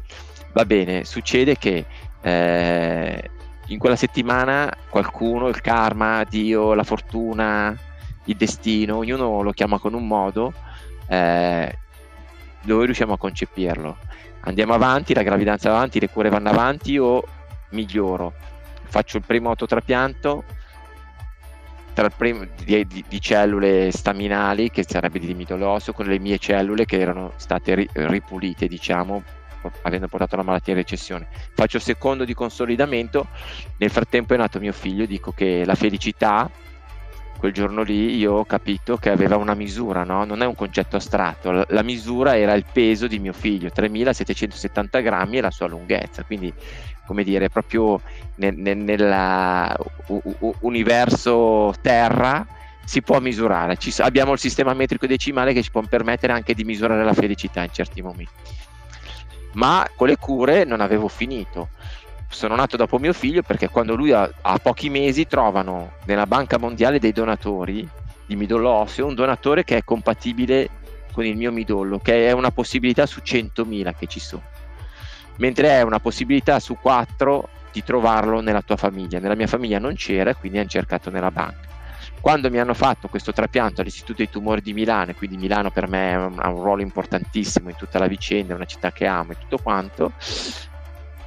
Va 0.54 0.66
bene, 0.66 1.04
succede 1.04 1.58
che 1.58 1.86
eh, 2.22 3.30
in 3.68 3.78
quella 3.78 3.96
settimana 3.96 4.74
qualcuno, 4.90 5.48
il 5.48 5.60
karma, 5.62 6.24
Dio, 6.24 6.74
la 6.74 6.84
fortuna, 6.84 7.78
il 8.26 8.36
destino, 8.36 8.98
ognuno 8.98 9.42
lo 9.42 9.52
chiama 9.52 9.80
con 9.80 9.94
un 9.94 10.08
modo, 10.08 10.54
eh, 11.08 11.78
noi 12.62 12.86
riusciamo 12.86 13.14
a 13.14 13.18
concepirlo. 13.18 13.98
Andiamo 14.42 14.74
avanti, 14.74 15.14
la 15.14 15.24
gravidanza 15.24 15.70
va 15.70 15.78
avanti, 15.78 16.00
le 16.00 16.10
cure 16.10 16.30
vanno 16.30 16.50
avanti 16.50 16.98
o 16.98 17.24
miglioro 17.72 18.34
faccio 18.96 19.18
il 19.18 19.24
primo 19.26 19.50
autotrapianto 19.50 20.46
primo, 22.16 22.48
di, 22.64 22.88
di, 22.88 23.04
di, 23.06 23.20
cellule 23.20 23.92
staminali, 23.92 24.70
che 24.70 24.86
sarebbe 24.88 25.20
di 25.20 25.28
limito 25.28 25.58
osseo, 25.68 25.92
con 25.92 26.06
le 26.06 26.18
mie 26.18 26.38
cellule 26.38 26.86
che 26.86 26.98
erano 26.98 27.34
state 27.36 27.76
ri, 27.76 27.90
ripulite, 27.92 28.68
diciamo, 28.68 29.22
avendo 29.82 30.08
portato 30.08 30.38
la 30.38 30.44
malattia 30.44 30.72
in 30.72 30.80
recessione. 30.80 31.28
Faccio 31.54 31.76
il 31.76 31.84
secondo 31.84 32.24
di 32.24 32.34
consolidamento, 32.34 33.28
nel 33.80 33.90
frattempo 33.90 34.34
è 34.34 34.38
nato 34.38 34.60
mio 34.60 34.72
figlio, 34.72 35.06
dico 35.06 35.34
che 35.34 35.66
la 35.66 35.76
felicità, 35.76 36.50
quel 37.38 37.52
giorno 37.52 37.82
lì 37.82 38.16
io 38.16 38.32
ho 38.32 38.46
capito 38.46 38.96
che 38.96 39.10
aveva 39.10 39.36
una 39.36 39.56
misura, 39.56 40.06
no? 40.06 40.24
non 40.24 40.42
è 40.42 40.46
un 40.46 40.56
concetto 40.56 40.96
astratto, 40.96 41.66
la 41.68 41.84
misura 41.84 42.38
era 42.38 42.54
il 42.54 42.66
peso 42.72 43.08
di 43.08 43.20
mio 43.20 43.34
figlio, 43.34 43.70
3770 43.72 45.00
grammi 45.02 45.38
e 45.38 45.42
la 45.42 45.52
sua 45.52 45.68
lunghezza, 45.68 46.24
quindi 46.24 46.54
come 47.06 47.24
dire, 47.24 47.50
proprio 47.50 48.02
nel, 48.36 48.56
nel 48.56 48.78
nell'universo 48.78 51.74
Terra 51.82 52.46
si 52.84 53.02
può 53.02 53.20
misurare. 53.20 53.78
Ci, 53.78 53.94
abbiamo 54.02 54.34
il 54.34 54.40
sistema 54.40 54.74
metrico 54.74 55.08
decimale 55.08 55.54
che 55.54 55.64
ci 55.64 55.72
può 55.72 55.82
permettere 55.82 56.34
anche 56.34 56.54
di 56.54 56.64
misurare 56.64 57.04
la 57.04 57.14
felicità 57.14 57.64
in 57.64 57.72
certi 57.72 58.02
momenti. 58.02 58.54
Ma 59.54 59.88
con 59.96 60.08
le 60.08 60.18
cure 60.18 60.66
non 60.66 60.82
avevo 60.82 61.08
finito. 61.08 61.70
Sono 62.28 62.56
nato 62.56 62.76
dopo 62.76 63.00
mio 63.00 63.14
figlio 63.14 63.42
perché 63.42 63.70
quando 63.70 63.96
lui 63.96 64.12
ha, 64.12 64.30
ha 64.42 64.60
pochi 64.60 64.90
mesi 64.90 65.26
trovano 65.28 65.94
nella 66.06 66.26
banca 66.26 66.58
mondiale 66.58 67.00
dei 67.00 67.14
donatori 67.14 67.88
di 68.26 68.36
midollo 68.36 68.70
osseo 68.70 69.06
un 69.06 69.14
donatore 69.14 69.64
che 69.64 69.78
è 69.78 69.84
compatibile 69.84 70.70
con 71.12 71.26
il 71.26 71.38
mio 71.38 71.52
midollo, 71.52 72.00
che 72.00 72.28
è 72.28 72.32
una 72.34 72.52
possibilità 72.52 73.06
su 73.06 73.22
100.000 73.24 73.94
che 73.98 74.08
ci 74.08 74.20
sono, 74.20 74.44
mentre 75.38 75.70
è 75.70 75.82
una 75.82 76.00
possibilità 76.00 76.60
su 76.60 76.78
4 76.80 77.50
di 77.72 77.84
trovarlo 77.84 78.40
nella 78.40 78.62
tua 78.62 78.78
famiglia. 78.78 79.20
Nella 79.20 79.36
mia 79.36 79.48
famiglia 79.48 79.80
non 79.80 79.96
c'era, 79.96 80.34
quindi 80.34 80.60
hanno 80.60 80.68
cercato 80.68 81.10
nella 81.10 81.32
banca. 81.32 81.74
Quando 82.22 82.50
mi 82.50 82.60
hanno 82.60 82.74
fatto 82.74 83.08
questo 83.08 83.34
trapianto 83.34 83.82
all'Istituto 83.82 84.18
dei 84.18 84.30
Tumori 84.30 84.62
di 84.62 84.74
Milano, 84.74 85.14
quindi 85.14 85.38
Milano 85.38 85.70
per 85.70 85.88
me 85.88 86.14
ha 86.14 86.50
un 86.50 86.62
ruolo 86.62 86.82
importantissimo 86.82 87.70
in 87.70 87.76
tutta 87.76 88.00
la 88.00 88.08
vicenda, 88.08 88.54
è 88.54 88.56
una 88.56 88.66
città 88.66 88.92
che 88.92 89.06
amo 89.06 89.34
e 89.34 89.38
tutto 89.38 89.60
quanto, 89.60 90.14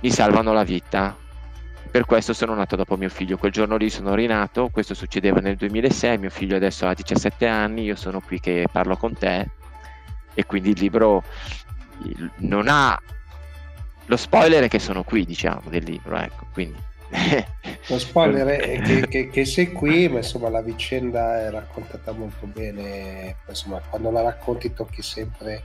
mi 0.00 0.10
salvano 0.10 0.52
la 0.52 0.64
vita. 0.64 1.14
Per 1.90 2.04
questo 2.04 2.32
sono 2.32 2.54
nato 2.54 2.76
dopo 2.76 2.96
mio 2.96 3.08
figlio. 3.10 3.36
Quel 3.36 3.52
giorno 3.52 3.76
lì 3.76 3.90
sono 3.90 4.14
rinato, 4.14 4.70
questo 4.70 4.94
succedeva 4.94 5.40
nel 5.40 5.56
2006, 5.56 6.18
mio 6.18 6.30
figlio 6.30 6.56
adesso 6.56 6.86
ha 6.86 6.94
17 6.94 7.46
anni, 7.46 7.84
io 7.84 7.94
sono 7.94 8.20
qui 8.20 8.40
che 8.40 8.66
parlo 8.70 8.96
con 8.96 9.14
te 9.14 9.48
e 10.34 10.46
quindi 10.46 10.70
il 10.70 10.78
libro 10.80 11.22
non 12.38 12.66
ha 12.68 13.00
lo 14.08 14.16
spoiler 14.16 14.64
è 14.64 14.68
che 14.68 14.78
sono 14.78 15.02
qui, 15.02 15.24
diciamo, 15.24 15.62
del 15.68 15.84
libro, 15.84 16.16
ecco, 16.16 16.46
quindi... 16.52 16.86
Lo 17.88 17.98
spoiler 17.98 18.46
è 18.46 18.80
che, 18.84 19.06
che, 19.06 19.28
che, 19.28 19.44
sei 19.44 19.70
qui, 19.70 20.08
ma 20.08 20.18
insomma 20.18 20.48
la 20.48 20.62
vicenda 20.62 21.40
è 21.40 21.50
raccontata 21.50 22.12
molto 22.12 22.46
bene, 22.46 23.36
insomma 23.46 23.80
quando 23.88 24.10
la 24.10 24.22
racconti 24.22 24.72
tocchi 24.72 25.02
sempre 25.02 25.62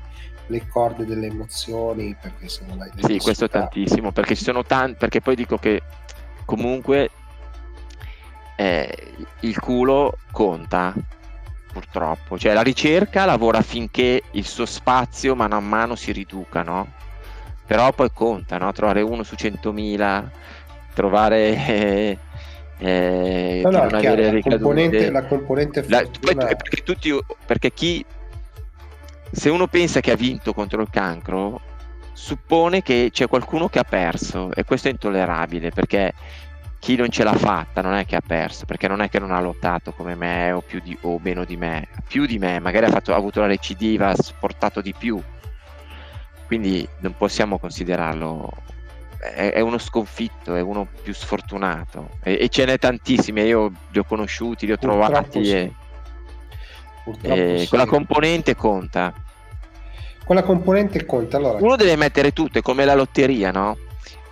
le 0.47 0.67
corde 0.67 1.05
delle 1.05 1.27
emozioni 1.27 2.15
perché 2.19 2.49
se 2.49 2.65
non 2.67 2.77
detto... 2.77 3.07
Sì, 3.07 3.17
questo 3.19 3.47
tantissimo, 3.47 4.11
perché 4.11 4.35
ci 4.35 4.43
sono 4.43 4.63
tanti, 4.63 4.97
perché 4.97 5.21
poi 5.21 5.35
dico 5.35 5.57
che 5.57 5.81
comunque 6.45 7.09
eh, 8.57 9.13
il 9.41 9.57
culo 9.57 10.17
conta, 10.31 10.93
purtroppo, 11.71 12.37
cioè 12.37 12.53
la 12.53 12.61
ricerca 12.61 13.23
lavora 13.23 13.59
affinché 13.59 14.23
il 14.31 14.45
suo 14.45 14.65
spazio 14.65 15.33
mano 15.33 15.55
a 15.55 15.61
mano 15.61 15.95
si 15.95 16.11
riduca, 16.11 16.61
no? 16.61 17.01
Però 17.65 17.91
poi 17.93 18.09
conta, 18.13 18.57
no? 18.57 18.71
trovare 18.71 19.01
uno 19.01 19.23
su 19.23 19.35
100.000, 19.35 20.23
trovare... 20.93 21.67
Eh, 21.67 22.17
eh, 22.79 23.61
no, 23.63 23.69
no, 23.69 23.87
chiaro, 23.99 24.31
la, 24.31 24.39
componente, 24.41 25.09
la 25.09 25.23
componente 25.23 25.85
la, 25.87 26.05
perché, 26.19 26.83
tutti, 26.83 27.17
perché 27.45 27.71
chi 27.71 28.03
se 29.31 29.49
uno 29.49 29.67
pensa 29.67 30.01
che 30.01 30.11
ha 30.11 30.15
vinto 30.15 30.53
contro 30.53 30.81
il 30.81 30.89
cancro 30.89 31.61
suppone 32.13 32.81
che 32.81 33.09
c'è 33.11 33.27
qualcuno 33.27 33.69
che 33.69 33.79
ha 33.79 33.83
perso 33.83 34.51
e 34.53 34.63
questo 34.65 34.87
è 34.87 34.91
intollerabile 34.91 35.71
perché 35.71 36.13
chi 36.79 36.95
non 36.95 37.09
ce 37.09 37.23
l'ha 37.23 37.33
fatta 37.33 37.81
non 37.81 37.93
è 37.93 38.05
che 38.05 38.15
ha 38.15 38.21
perso 38.25 38.65
perché 38.65 38.87
non 38.87 39.01
è 39.01 39.09
che 39.09 39.19
non 39.19 39.31
ha 39.31 39.39
lottato 39.39 39.93
come 39.93 40.15
me 40.15 40.51
o, 40.51 40.61
più 40.61 40.81
di, 40.81 40.97
o 41.01 41.19
meno 41.23 41.45
di 41.45 41.55
me 41.55 41.87
più 42.07 42.25
di 42.25 42.37
me 42.37 42.59
magari 42.59 42.85
ha, 42.85 42.89
fatto, 42.89 43.13
ha 43.13 43.17
avuto 43.17 43.39
la 43.39 43.47
recidiva 43.47 44.09
ha 44.09 44.15
sopportato 44.15 44.81
di 44.81 44.93
più 44.97 45.21
quindi 46.53 46.87
non 46.99 47.15
possiamo 47.17 47.57
considerarlo 47.57 48.47
è, 49.17 49.59
uno 49.59 49.79
sconfitto, 49.79 50.53
è 50.53 50.61
uno 50.61 50.87
più 51.01 51.11
sfortunato 51.11 52.09
e, 52.21 52.37
e, 52.41 52.49
ce 52.49 52.65
n'è 52.65 52.77
tantissimi, 52.77 53.41
io 53.41 53.71
li 53.89 53.97
ho 53.97 54.03
conosciuti, 54.03 54.67
li 54.67 54.73
ho 54.73 54.77
Purtroppo 54.77 55.09
trovati 55.09 55.45
sì. 55.45 55.51
e, 55.51 55.71
e 57.21 57.57
sì. 57.61 57.67
quella 57.69 57.87
componente 57.87 58.55
conta. 58.55 59.11
Quella 60.23 60.43
componente 60.43 61.03
conta, 61.07 61.37
allora. 61.37 61.57
Uno 61.59 61.75
deve 61.75 61.95
mettere 61.95 62.33
tutto, 62.33 62.59
è 62.59 62.61
come 62.61 62.85
la 62.85 62.93
lotteria, 62.93 63.49
no? 63.49 63.75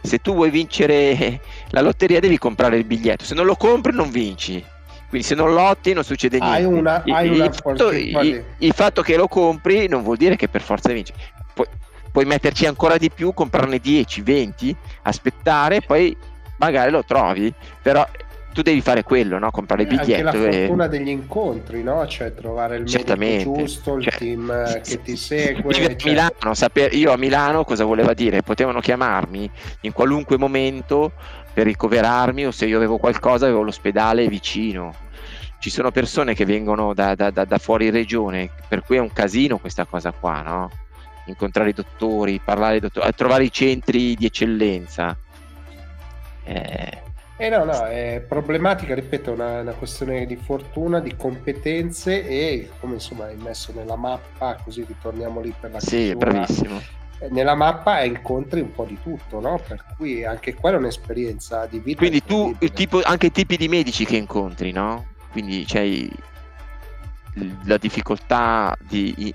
Se 0.04 0.20
tu 0.20 0.36
vuoi 0.36 0.52
vincere 0.52 1.40
la 1.70 1.82
lotteria 1.82 2.20
devi 2.20 2.38
comprare 2.38 2.78
il 2.78 2.86
biglietto, 2.86 3.24
se 3.24 3.34
non 3.34 3.46
lo 3.48 3.56
compri 3.56 3.94
non 3.94 4.12
vinci. 4.12 4.64
Quindi 5.10 5.28
se 5.28 5.34
non 5.34 5.54
lotti 5.54 5.92
non 5.94 6.04
succede 6.04 6.38
niente. 6.38 6.58
Hai 6.58 6.66
una, 6.66 7.04
hai 7.04 7.26
il, 7.26 7.34
una 7.34 7.46
il, 7.46 7.54
fatto, 7.54 7.92
il, 7.92 8.46
il, 8.60 8.74
fatto, 8.74 9.02
che 9.02 9.18
lo 9.18 9.28
compri 9.28 9.88
non 9.88 10.04
vuol 10.04 10.18
dire 10.18 10.36
che 10.36 10.48
per 10.48 10.62
forza 10.62 10.94
vinci. 10.94 11.14
Poi, 11.54 11.66
puoi 12.12 12.26
metterci 12.26 12.66
ancora 12.66 12.98
di 12.98 13.10
più, 13.10 13.34
comprarne 13.34 13.80
10, 13.80 14.22
20, 14.22 14.76
aspettare, 15.04 15.82
poi 15.82 16.16
magari 16.58 16.92
lo 16.92 17.04
trovi, 17.04 17.54
però 17.82 18.08
tu 18.54 18.62
devi 18.62 18.82
fare 18.82 19.04
quello, 19.04 19.40
no? 19.40 19.50
comprare 19.52 19.84
il 19.84 19.88
biglietto. 19.88 20.28
Anche 20.28 20.46
la 20.46 20.52
fortuna 20.52 20.86
e... 20.86 20.90
degli 20.90 21.10
incontri, 21.10 21.84
no? 21.84 22.06
cioè 22.08 22.34
trovare 22.34 22.78
il 22.78 23.16
medico 23.18 23.58
giusto, 23.58 23.96
il 23.96 24.04
cioè, 24.04 24.18
team 24.18 24.82
che 24.82 25.02
ti 25.02 25.16
segue. 25.16 25.74
Cioè... 25.74 25.96
Milano, 26.04 26.54
saper... 26.54 26.94
Io 26.94 27.12
a 27.12 27.18
Milano 27.18 27.64
cosa 27.64 27.86
voleva 27.86 28.14
dire? 28.14 28.42
Potevano 28.42 28.80
chiamarmi 28.80 29.50
in 29.82 29.92
qualunque 29.94 30.38
momento 30.38 31.14
per 31.54 31.66
ricoverarmi 31.66 32.46
o 32.46 32.52
se 32.52 32.66
io 32.66 32.78
avevo 32.78 32.98
qualcosa 32.98 33.46
avevo 33.46 33.62
l'ospedale 33.62 34.28
vicino. 34.28 34.94
Ci 35.60 35.70
sono 35.70 35.92
persone 35.92 36.34
che 36.34 36.44
vengono 36.44 36.94
da, 36.94 37.14
da, 37.14 37.30
da, 37.30 37.46
da 37.46 37.58
fuori 37.60 37.90
regione, 37.92 38.50
per 38.68 38.82
cui 38.84 38.98
è 38.98 39.00
un 39.00 39.14
casino 39.14 39.60
questa 39.60 39.86
cosa 39.86 40.12
qua, 40.12 40.42
no? 40.42 40.72
Incontrare 41.26 41.70
i 41.70 41.74
dottori, 41.74 42.40
parlare 42.44 42.76
ai 42.76 42.80
dottori, 42.80 43.10
trovare 43.16 43.44
i 43.44 43.52
centri 43.52 44.16
di 44.16 44.26
eccellenza. 44.26 45.18
Eh, 46.44 47.02
eh 47.38 47.50
no, 47.50 47.64
no, 47.64 47.86
è 47.86 48.24
problematica, 48.28 48.94
ripeto, 48.94 49.32
è 49.32 49.34
una, 49.34 49.62
una, 49.62 49.72
questione 49.74 50.26
di 50.26 50.36
fortuna, 50.36 51.00
di 51.00 51.16
competenze 51.16 52.28
e 52.28 52.70
come 52.80 52.96
insomma 52.96 53.26
hai 53.26 53.38
messo 53.38 53.72
nella 53.76 53.96
mappa, 53.96 54.58
così 54.64 54.84
ritorniamo 54.88 55.42
lì 55.42 55.54
per 55.60 55.72
la 55.72 55.80
Sì, 55.80 56.10
cultura. 56.12 56.32
bravissimo. 56.32 56.82
Eh, 57.20 57.30
nella 57.30 57.56
mappa 57.56 58.04
incontri 58.04 58.62
un 58.62 58.72
po' 58.72 58.86
di 58.86 58.98
tutto, 59.02 59.40
no? 59.40 59.60
Per 59.66 59.86
cui 59.96 60.24
anche 60.24 60.56
quella 60.56 60.78
è 60.78 60.80
un'esperienza 60.80 61.66
di 61.68 61.80
vita. 61.80 61.98
Quindi 61.98 62.24
tu, 62.24 62.56
tipo, 62.74 63.02
anche 63.04 63.28
i 63.28 63.32
tipi 63.32 63.58
di 63.58 63.68
medici 63.68 64.06
che 64.06 64.18
incontri, 64.18 64.72
no? 64.72 65.08
Quindi 65.32 65.64
c'hai 65.66 66.12
la 67.66 67.78
difficoltà 67.78 68.76
di 68.88 69.34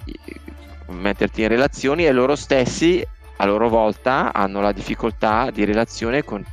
metterti 0.88 1.42
in 1.42 1.48
relazioni 1.48 2.06
e 2.06 2.12
loro 2.12 2.36
stessi 2.36 3.04
a 3.38 3.44
loro 3.44 3.68
volta 3.68 4.32
hanno 4.32 4.60
la 4.60 4.72
difficoltà 4.72 5.50
di 5.50 5.64
relazione 5.64 6.24
con 6.24 6.44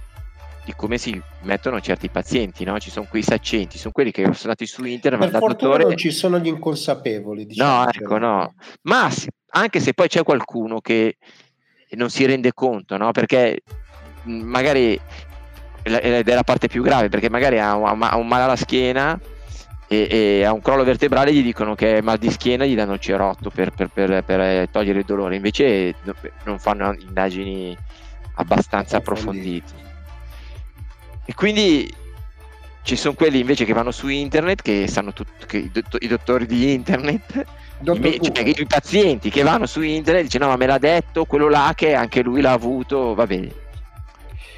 di 0.65 0.74
come 0.76 0.98
si 0.98 1.22
mettono 1.41 1.82
certi 1.82 2.10
pazienti, 2.10 2.63
no? 2.63 2.80
Ci 2.80 2.89
sono 2.89 3.06
quei 3.10 3.22
saccenti, 3.22 3.78
sono 3.78 3.91
quelli 3.91 4.12
che 4.12 4.24
sono 4.24 4.34
stati 4.34 4.65
su 4.65 4.84
internet. 4.86 5.32
Per 5.32 5.39
fortuna 5.39 5.72
dottore... 5.72 5.84
non 5.84 5.98
ci 5.98 6.12
sono 6.12 6.39
gli 6.39 6.48
inconsapevoli. 6.48 7.46
Diciamo, 7.46 7.84
no, 7.84 7.89
ecco, 7.89 8.17
no. 8.17 8.54
Ma 8.84 9.10
anche 9.50 9.80
se 9.82 9.93
poi 9.93 10.08
c'è 10.08 10.24
qualcuno 10.24 10.80
che 10.80 11.17
non 11.91 12.10
si 12.10 12.26
rende 12.26 12.54
conto, 12.54 12.96
no? 12.96 13.12
Perché 13.12 13.62
magari 14.24 14.98
ed 15.84 16.30
è 16.30 16.34
la 16.34 16.43
parte 16.43 16.67
più 16.67 16.82
grave, 16.82 17.10
perché 17.10 17.30
magari 17.30 17.60
ha 17.60 17.76
un, 17.76 18.02
ha 18.02 18.15
un 18.15 18.28
male 18.28 18.43
alla 18.43 18.56
schiena 18.56 19.19
e, 19.93 20.08
e, 20.10 20.43
a 20.43 20.51
un 20.51 20.62
crollo 20.62 20.84
vertebrale 20.84 21.34
gli 21.34 21.43
dicono 21.43 21.75
che 21.75 21.97
è 21.97 22.01
mal 22.01 22.17
di 22.17 22.32
schiena 22.32 22.65
gli 22.65 22.75
danno 22.75 22.93
il 22.93 22.99
cerotto 22.99 23.49
per, 23.49 23.71
per, 23.71 23.89
per, 23.89 24.23
per 24.23 24.39
eh, 24.39 24.67
togliere 24.71 24.99
il 24.99 25.06
dolore. 25.06 25.36
Invece 25.36 25.95
non 26.43 26.60
fanno 26.60 26.93
indagini 26.99 27.77
abbastanza 28.36 28.97
approfondite. 28.97 29.73
e 31.25 31.34
quindi 31.34 31.91
ci 32.82 32.95
sono 32.95 33.13
quelli 33.13 33.39
invece 33.39 33.63
che 33.63 33.73
vanno 33.73 33.91
su 33.91 34.08
internet 34.08 34.62
che 34.62 34.88
sanno 34.88 35.13
tutto 35.13 35.45
che 35.45 35.58
i, 35.58 35.71
dott- 35.71 36.01
i 36.01 36.08
dottori 36.08 36.45
di 36.45 36.73
internet 36.73 37.45
i, 37.84 38.19
cioè, 38.21 38.43
i, 38.43 38.65
pazienti 38.65 39.29
che 39.29 39.41
vanno 39.41 39.65
su 39.65 39.82
internet 39.82 40.23
dicono 40.23 40.45
no 40.45 40.51
ma 40.51 40.58
me 40.58 40.65
l'ha 40.65 40.77
detto 40.79 41.23
quello 41.23 41.47
là 41.47 41.71
che 41.75 41.93
anche 41.93 42.21
lui 42.21 42.41
l'ha 42.41 42.51
avuto 42.51 43.13
va 43.13 43.25
bene 43.25 43.62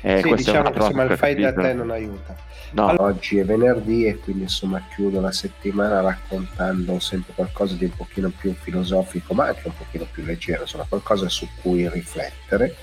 eh, 0.06 0.22
sì, 0.22 0.34
diciamo 0.36 0.70
che 0.70 0.78
insomma 0.78 1.04
il 1.04 1.18
fai 1.18 1.34
da 1.34 1.52
te 1.52 1.74
non 1.74 1.90
aiuta. 1.90 2.36
No. 2.74 2.94
Oggi 3.00 3.40
è 3.40 3.46
venerdì 3.46 4.06
e 4.06 4.18
quindi 4.20 4.44
insomma 4.44 4.86
chiudo 4.94 5.20
la 5.20 5.32
settimana 5.32 6.02
raccontando 6.02 7.00
sempre 7.00 7.34
qualcosa 7.34 7.74
di 7.74 7.86
un 7.86 7.92
pochino 7.96 8.32
più 8.38 8.54
filosofico 8.54 9.34
ma 9.34 9.48
anche 9.48 9.62
un 9.66 9.74
pochino 9.76 10.06
più 10.12 10.24
leggero, 10.24 10.62
insomma 10.62 10.86
qualcosa 10.88 11.28
su 11.28 11.48
cui 11.60 11.90
riflettere. 11.90 12.76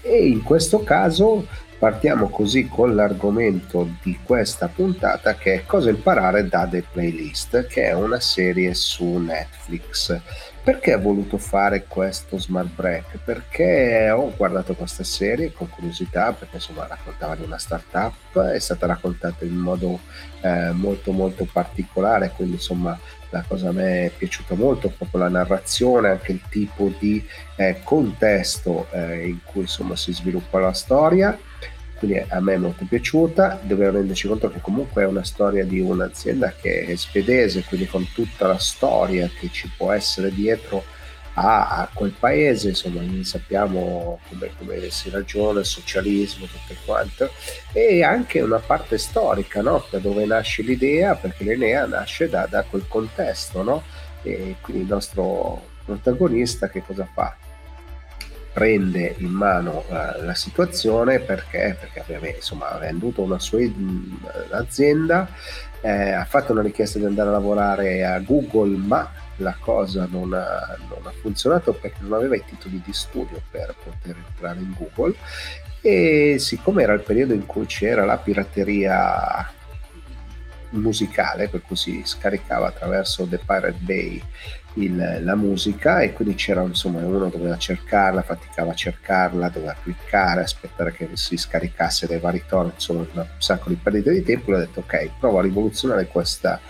E 0.00 0.28
in 0.28 0.44
questo 0.44 0.84
caso 0.84 1.44
partiamo 1.76 2.28
così 2.28 2.68
con 2.68 2.94
l'argomento 2.94 3.88
di 4.02 4.18
questa 4.22 4.68
puntata 4.68 5.34
che 5.34 5.54
è 5.54 5.64
cosa 5.64 5.90
imparare 5.90 6.46
da 6.46 6.68
The 6.68 6.84
Playlist 6.92 7.66
che 7.66 7.84
è 7.84 7.94
una 7.94 8.20
serie 8.20 8.74
su 8.74 9.16
Netflix 9.16 10.20
perché 10.62 10.94
ho 10.94 11.00
voluto 11.00 11.38
fare 11.38 11.84
questo 11.86 12.38
smart 12.38 12.68
break? 12.74 13.18
Perché 13.24 14.10
ho 14.10 14.32
guardato 14.36 14.74
questa 14.74 15.04
serie 15.04 15.52
con 15.52 15.68
curiosità, 15.68 16.32
perché 16.32 16.56
insomma 16.56 16.86
raccontava 16.86 17.34
di 17.34 17.42
una 17.42 17.58
startup, 17.58 18.38
è 18.40 18.58
stata 18.58 18.86
raccontata 18.86 19.44
in 19.44 19.56
modo 19.56 20.00
eh, 20.42 20.70
molto 20.72 21.12
molto 21.12 21.48
particolare, 21.50 22.32
quindi 22.34 22.54
insomma 22.54 22.98
la 23.30 23.44
cosa 23.46 23.68
a 23.68 23.72
me 23.72 24.06
è 24.06 24.10
piaciuta 24.10 24.54
molto, 24.54 24.90
proprio 24.90 25.22
la 25.22 25.28
narrazione, 25.28 26.10
anche 26.10 26.32
il 26.32 26.42
tipo 26.48 26.92
di 26.98 27.24
eh, 27.56 27.80
contesto 27.82 28.86
eh, 28.90 29.28
in 29.28 29.38
cui 29.44 29.62
insomma 29.62 29.96
si 29.96 30.12
sviluppa 30.12 30.58
la 30.58 30.72
storia 30.72 31.38
quindi 32.00 32.24
a 32.28 32.40
me 32.40 32.54
è 32.54 32.56
molto 32.56 32.86
piaciuta, 32.88 33.60
dobbiamo 33.62 33.98
renderci 33.98 34.26
conto 34.26 34.50
che 34.50 34.62
comunque 34.62 35.02
è 35.02 35.06
una 35.06 35.22
storia 35.22 35.66
di 35.66 35.80
un'azienda 35.80 36.54
che 36.58 36.86
è 36.86 36.96
svedese, 36.96 37.62
quindi 37.62 37.86
con 37.86 38.08
tutta 38.14 38.46
la 38.46 38.58
storia 38.58 39.28
che 39.38 39.50
ci 39.52 39.70
può 39.76 39.92
essere 39.92 40.32
dietro 40.32 40.82
a, 41.34 41.68
a 41.68 41.90
quel 41.92 42.14
paese, 42.18 42.68
insomma 42.68 43.02
sappiamo 43.22 44.18
come, 44.30 44.50
come, 44.56 44.88
si 44.88 45.10
ragiona, 45.10 45.60
il 45.60 45.66
socialismo, 45.66 46.46
tutto 46.46 46.74
quanto, 46.86 47.30
e 47.74 48.02
anche 48.02 48.40
una 48.40 48.60
parte 48.60 48.96
storica, 48.96 49.60
no? 49.60 49.84
da 49.90 49.98
dove 49.98 50.24
nasce 50.24 50.62
l'idea, 50.62 51.14
perché 51.16 51.44
l'Enea 51.44 51.84
nasce 51.84 52.30
da, 52.30 52.46
da 52.48 52.62
quel 52.62 52.86
contesto, 52.88 53.62
no? 53.62 53.82
e 54.22 54.56
quindi 54.62 54.84
il 54.84 54.88
nostro 54.88 55.68
protagonista 55.84 56.70
che 56.70 56.82
cosa 56.82 57.06
fa? 57.12 57.36
Prende 58.52 59.14
in 59.18 59.30
mano 59.30 59.84
uh, 59.88 60.24
la 60.24 60.34
situazione 60.34 61.20
perché, 61.20 61.76
perché 61.78 62.00
aveva, 62.00 62.28
insomma, 62.34 62.70
ha 62.70 62.78
venduto 62.78 63.22
una 63.22 63.38
sua 63.38 63.60
azienda, 64.50 65.28
eh, 65.80 66.12
ha 66.12 66.24
fatto 66.24 66.52
una 66.52 66.62
richiesta 66.62 66.98
di 66.98 67.04
andare 67.04 67.28
a 67.28 67.32
lavorare 67.32 68.04
a 68.04 68.18
Google, 68.18 68.76
ma 68.76 69.10
la 69.36 69.56
cosa 69.58 70.06
non 70.10 70.32
ha, 70.34 70.76
non 70.88 71.06
ha, 71.06 71.12
funzionato 71.20 71.72
perché 71.72 71.98
non 72.00 72.12
aveva 72.14 72.36
i 72.36 72.44
titoli 72.44 72.82
di 72.84 72.92
studio 72.92 73.40
per 73.50 73.74
poter 73.82 74.16
entrare 74.16 74.58
in 74.58 74.74
Google. 74.76 75.14
E 75.82 76.36
siccome 76.38 76.82
era 76.82 76.92
il 76.92 77.00
periodo 77.00 77.32
in 77.32 77.46
cui 77.46 77.64
c'era 77.64 78.04
la 78.04 78.18
pirateria 78.18 79.50
musicale, 80.70 81.48
per 81.48 81.62
cui 81.62 81.76
si 81.76 82.02
scaricava 82.04 82.68
attraverso 82.68 83.26
The 83.26 83.38
Pirate 83.38 83.78
Bay 83.78 84.22
il, 84.74 85.20
la 85.22 85.34
musica 85.34 86.00
e 86.00 86.12
quindi 86.12 86.34
c'era 86.34 86.62
insomma 86.62 87.00
uno 87.00 87.28
doveva 87.28 87.56
cercarla, 87.56 88.22
faticava 88.22 88.72
a 88.72 88.74
cercarla, 88.74 89.48
doveva 89.48 89.76
cliccare, 89.82 90.42
aspettare 90.42 90.92
che 90.92 91.08
si 91.14 91.36
scaricasse 91.36 92.06
dai 92.06 92.18
vari 92.18 92.44
torrent, 92.46 92.74
insomma 92.74 93.06
un 93.12 93.26
sacco 93.38 93.68
di 93.68 93.76
perdite 93.76 94.12
di 94.12 94.22
tempo 94.22 94.52
e 94.52 94.54
ho 94.54 94.58
detto 94.58 94.80
ok, 94.80 95.10
provo 95.18 95.38
a 95.38 95.42
rivoluzionare 95.42 96.06
questa 96.06 96.60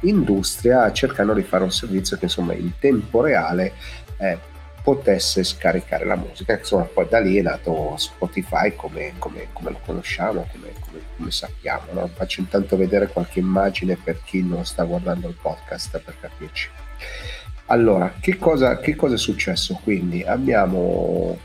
industria 0.00 0.92
cercando 0.92 1.32
di 1.32 1.42
fare 1.42 1.64
un 1.64 1.72
servizio 1.72 2.16
che 2.16 2.24
insomma 2.24 2.52
in 2.54 2.72
tempo 2.78 3.22
reale 3.22 3.72
eh, 4.18 4.38
potesse 4.86 5.42
scaricare 5.42 6.04
la 6.04 6.14
musica. 6.14 6.56
Insomma, 6.56 6.84
poi 6.84 7.08
da 7.08 7.18
lì 7.18 7.38
è 7.38 7.42
nato 7.42 7.96
Spotify 7.96 8.76
come, 8.76 9.14
come, 9.18 9.48
come 9.52 9.70
lo 9.70 9.80
conosciamo, 9.84 10.46
come, 10.52 10.72
come 11.16 11.30
sappiamo. 11.32 11.86
No? 11.90 12.06
Faccio 12.06 12.38
intanto 12.38 12.76
vedere 12.76 13.08
qualche 13.08 13.40
immagine 13.40 13.96
per 13.96 14.22
chi 14.22 14.44
non 14.44 14.64
sta 14.64 14.84
guardando 14.84 15.26
il 15.26 15.34
podcast 15.34 15.98
per 15.98 16.14
capirci. 16.20 16.70
Allora, 17.66 18.14
che 18.20 18.38
cosa, 18.38 18.78
che 18.78 18.94
cosa 18.94 19.14
è 19.14 19.18
successo? 19.18 19.80
Quindi 19.82 20.22
abbiamo 20.22 21.38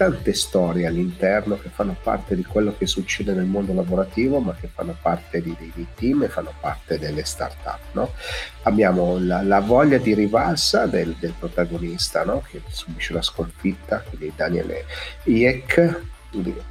tante 0.00 0.32
storie 0.32 0.86
all'interno 0.86 1.58
che 1.60 1.68
fanno 1.68 1.94
parte 2.02 2.34
di 2.34 2.42
quello 2.42 2.74
che 2.76 2.86
succede 2.86 3.34
nel 3.34 3.44
mondo 3.44 3.74
lavorativo, 3.74 4.40
ma 4.40 4.54
che 4.58 4.66
fanno 4.66 4.96
parte 5.00 5.42
di, 5.42 5.54
di, 5.58 5.70
di 5.74 5.86
team 5.94 6.22
e 6.22 6.28
fanno 6.28 6.54
parte 6.58 6.98
delle 6.98 7.22
start-up. 7.22 7.80
No? 7.92 8.12
Abbiamo 8.62 9.18
la, 9.20 9.42
la, 9.42 9.60
voglia 9.60 9.98
di 9.98 10.14
rivalsa 10.14 10.86
del, 10.86 11.14
del 11.20 11.34
protagonista 11.38 12.24
no? 12.24 12.42
che 12.50 12.62
subisce 12.70 13.12
la 13.12 13.20
sconfitta, 13.20 14.02
quindi 14.08 14.32
Daniele 14.34 14.86
Iek, 15.24 16.00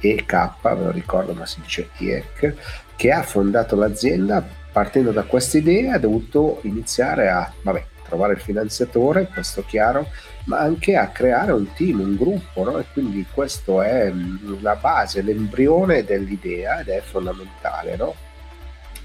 EK, 0.00 0.50
ve 0.62 0.74
lo 0.74 0.90
ricordo, 0.90 1.32
ma 1.32 1.46
si 1.46 1.60
dice 1.60 1.88
Iek, 1.98 2.54
che 2.96 3.12
ha 3.12 3.22
fondato 3.22 3.76
l'azienda 3.76 4.44
partendo 4.72 5.12
da 5.12 5.22
questa 5.22 5.58
idea 5.58 5.94
ha 5.94 5.98
dovuto 5.98 6.60
iniziare 6.62 7.28
a 7.28 7.52
vabbè, 7.62 7.84
trovare 8.10 8.34
il 8.34 8.40
finanziatore, 8.40 9.28
questo 9.32 9.64
chiaro, 9.64 10.08
ma 10.44 10.58
anche 10.58 10.96
a 10.96 11.08
creare 11.08 11.52
un 11.52 11.72
team, 11.72 12.00
un 12.00 12.16
gruppo, 12.16 12.64
no? 12.64 12.78
e 12.78 12.84
quindi 12.92 13.24
questo 13.32 13.80
è 13.80 14.10
mm, 14.10 14.60
la 14.60 14.74
base, 14.74 15.22
l'embrione 15.22 16.04
dell'idea 16.04 16.80
ed 16.80 16.88
è 16.88 17.00
fondamentale. 17.00 17.96
No? 17.96 18.14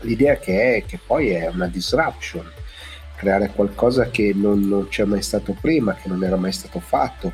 L'idea 0.02 0.38
che, 0.38 0.76
è, 0.76 0.86
che 0.86 1.00
poi 1.06 1.30
è 1.30 1.48
una 1.48 1.68
disruption, 1.68 2.50
creare 3.16 3.52
qualcosa 3.52 4.10
che 4.10 4.34
non, 4.34 4.68
non 4.68 4.88
c'è 4.88 5.06
mai 5.06 5.22
stato 5.22 5.56
prima, 5.60 5.94
che 5.94 6.10
non 6.10 6.24
era 6.24 6.36
mai 6.36 6.52
stato 6.52 6.80
fatto, 6.80 7.34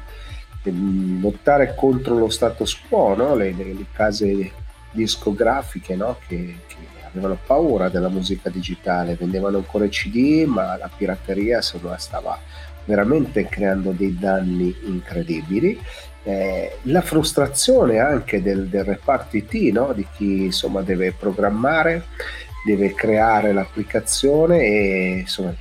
mm, 0.69 1.21
lottare 1.21 1.73
contro 1.73 2.17
lo 2.17 2.29
status 2.29 2.79
quo, 2.89 3.15
no? 3.15 3.35
le, 3.35 3.53
le, 3.53 3.73
le, 3.73 3.85
case 3.93 4.51
discografiche 4.91 5.97
che, 6.27 6.57
che 6.67 6.70
avevano 7.11 7.37
paura 7.45 7.89
della 7.89 8.09
musica 8.09 8.49
digitale, 8.49 9.15
vendevano 9.15 9.57
ancora 9.57 9.85
i 9.85 9.89
CD, 9.89 10.43
ma 10.45 10.77
la 10.77 10.89
pirateria 10.95 11.57
insomma, 11.57 11.97
stava 11.97 12.39
veramente 12.85 13.45
creando 13.47 13.91
dei 13.91 14.17
danni 14.17 14.75
incredibili. 14.85 15.79
Eh, 16.23 16.77
la 16.83 17.01
frustrazione 17.01 17.99
anche 17.99 18.41
del, 18.41 18.67
del 18.67 18.83
reparto 18.83 19.37
IT, 19.37 19.53
no? 19.73 19.91
di 19.93 20.05
chi 20.15 20.45
insomma, 20.45 20.81
deve 20.81 21.13
programmare, 21.13 22.05
deve 22.65 22.93
creare 22.93 23.53
l'applicazione 23.53 24.59
e 24.59 25.17
insomma, 25.19 25.53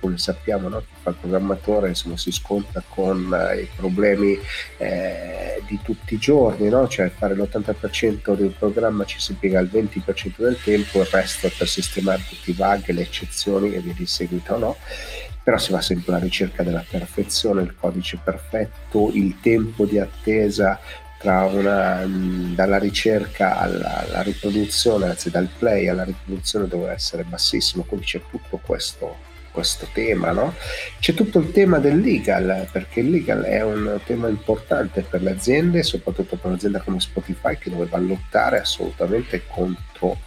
come 0.00 0.18
sappiamo 0.18 0.68
no? 0.68 0.80
chi 0.80 0.94
fa 1.00 1.10
il 1.10 1.16
programmatore 1.20 1.88
insomma, 1.88 2.16
si 2.16 2.30
scontra 2.32 2.82
con 2.88 3.32
eh, 3.32 3.62
i 3.62 3.68
problemi 3.74 4.38
eh, 4.78 5.62
di 5.66 5.78
tutti 5.82 6.14
i 6.14 6.18
giorni, 6.18 6.68
no? 6.68 6.88
cioè 6.88 7.10
fare 7.10 7.34
l'80% 7.34 8.34
del 8.34 8.54
programma 8.58 9.04
ci 9.04 9.20
si 9.20 9.34
piega 9.34 9.60
il 9.60 9.70
20% 9.72 10.34
del 10.36 10.58
tempo, 10.62 11.00
il 11.00 11.06
resto 11.06 11.50
per 11.56 11.68
sistemare 11.68 12.22
tutti 12.28 12.50
i 12.50 12.54
bug, 12.54 12.90
le 12.90 13.02
eccezioni 13.02 13.74
e 13.74 13.80
via 13.80 13.94
di 13.94 14.06
seguito. 14.06 14.58
No? 14.58 14.76
Però 15.42 15.58
si 15.58 15.70
va 15.70 15.80
sempre 15.80 16.12
alla 16.12 16.22
ricerca 16.22 16.64
della 16.64 16.84
perfezione, 16.88 17.62
il 17.62 17.74
codice 17.78 18.18
perfetto, 18.22 19.10
il 19.12 19.38
tempo 19.40 19.84
di 19.84 19.98
attesa 19.98 20.80
una, 21.22 22.04
dalla 22.54 22.78
ricerca 22.78 23.58
alla, 23.58 24.06
alla, 24.06 24.22
riproduzione, 24.22 25.06
anzi 25.06 25.30
dal 25.30 25.48
play 25.58 25.88
alla 25.88 26.04
riproduzione 26.04 26.68
deve 26.68 26.90
essere 26.90 27.24
bassissimo, 27.24 27.84
quindi 27.84 28.06
c'è 28.06 28.22
tutto 28.30 28.60
questo 28.64 29.34
questo 29.56 29.88
tema, 29.90 30.32
no? 30.32 30.54
C'è 31.00 31.14
tutto 31.14 31.38
il 31.38 31.50
tema 31.50 31.78
del 31.78 31.98
legal, 31.98 32.68
perché 32.70 33.00
il 33.00 33.08
legal 33.08 33.42
è 33.44 33.62
un 33.62 33.98
tema 34.04 34.28
importante 34.28 35.00
per 35.00 35.22
le 35.22 35.30
aziende, 35.30 35.82
soprattutto 35.82 36.36
per 36.36 36.50
un'azienda 36.50 36.82
come 36.82 37.00
Spotify 37.00 37.56
che 37.56 37.70
doveva 37.70 37.96
lottare 37.96 38.60
assolutamente 38.60 39.44
contro 39.46 40.18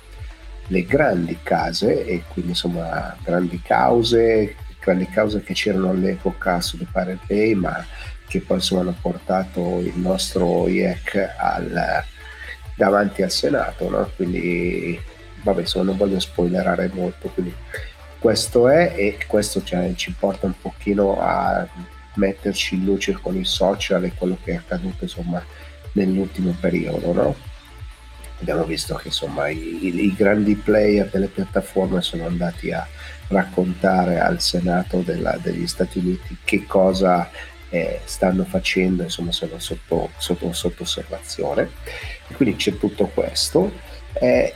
le 0.65 0.83
grandi 0.83 1.37
case 1.43 2.07
e 2.07 2.23
quindi 2.27 2.51
insomma 2.51 3.15
grandi 3.23 3.61
cause, 3.61 4.55
grandi 4.79 5.07
cause 5.07 5.43
che 5.43 5.53
c'erano 5.53 5.91
all'epoca 5.91 6.59
su 6.59 6.79
The 6.79 6.87
Pirate 6.91 7.19
Bay, 7.27 7.53
ma 7.53 7.85
che 8.27 8.41
poi 8.41 8.57
insomma 8.57 8.81
hanno 8.81 8.95
portato 8.99 9.79
il 9.79 9.97
nostro 9.97 10.67
IEC 10.67 11.35
al, 11.37 12.03
davanti 12.75 13.21
al 13.21 13.29
Senato, 13.29 13.91
no? 13.91 14.09
Quindi 14.15 14.99
vabbè, 15.43 15.61
insomma 15.61 15.85
non 15.85 15.97
voglio 15.97 16.19
spoilerare 16.19 16.89
molto, 16.91 17.29
quindi 17.29 17.53
questo 18.19 18.67
è 18.67 18.93
e 18.95 19.17
questo 19.25 19.63
cioè, 19.63 19.93
ci 19.95 20.13
porta 20.17 20.45
un 20.45 20.53
pochino 20.59 21.19
a 21.19 21.67
metterci 22.15 22.75
in 22.75 22.85
luce 22.85 23.13
con 23.13 23.35
i 23.37 23.45
social 23.45 24.03
e 24.03 24.13
quello 24.13 24.37
che 24.43 24.51
è 24.51 24.55
accaduto 24.55 25.05
insomma 25.05 25.43
nell'ultimo 25.93 26.55
periodo 26.59 27.13
no? 27.13 27.35
abbiamo 28.41 28.63
visto 28.63 28.95
che 28.95 29.07
insomma 29.07 29.47
i, 29.49 29.79
i, 29.81 30.13
grandi 30.15 30.55
player 30.55 31.09
delle 31.09 31.27
piattaforme 31.27 32.01
sono 32.01 32.25
andati 32.25 32.71
a 32.71 32.87
raccontare 33.27 34.19
al 34.19 34.41
Senato 34.41 34.99
della, 34.99 35.37
degli 35.41 35.67
Stati 35.67 35.99
Uniti 35.99 36.37
che 36.43 36.65
cosa 36.65 37.29
eh, 37.69 38.01
stanno 38.03 38.45
facendo, 38.45 39.03
insomma 39.03 39.31
sono 39.31 39.59
sotto, 39.59 40.11
sotto, 40.17 40.51
sotto 40.53 40.83
osservazione 40.83 41.69
e 42.27 42.33
quindi 42.33 42.55
c'è 42.55 42.77
tutto 42.77 43.07
questo. 43.07 43.71
Eh, 44.13 44.53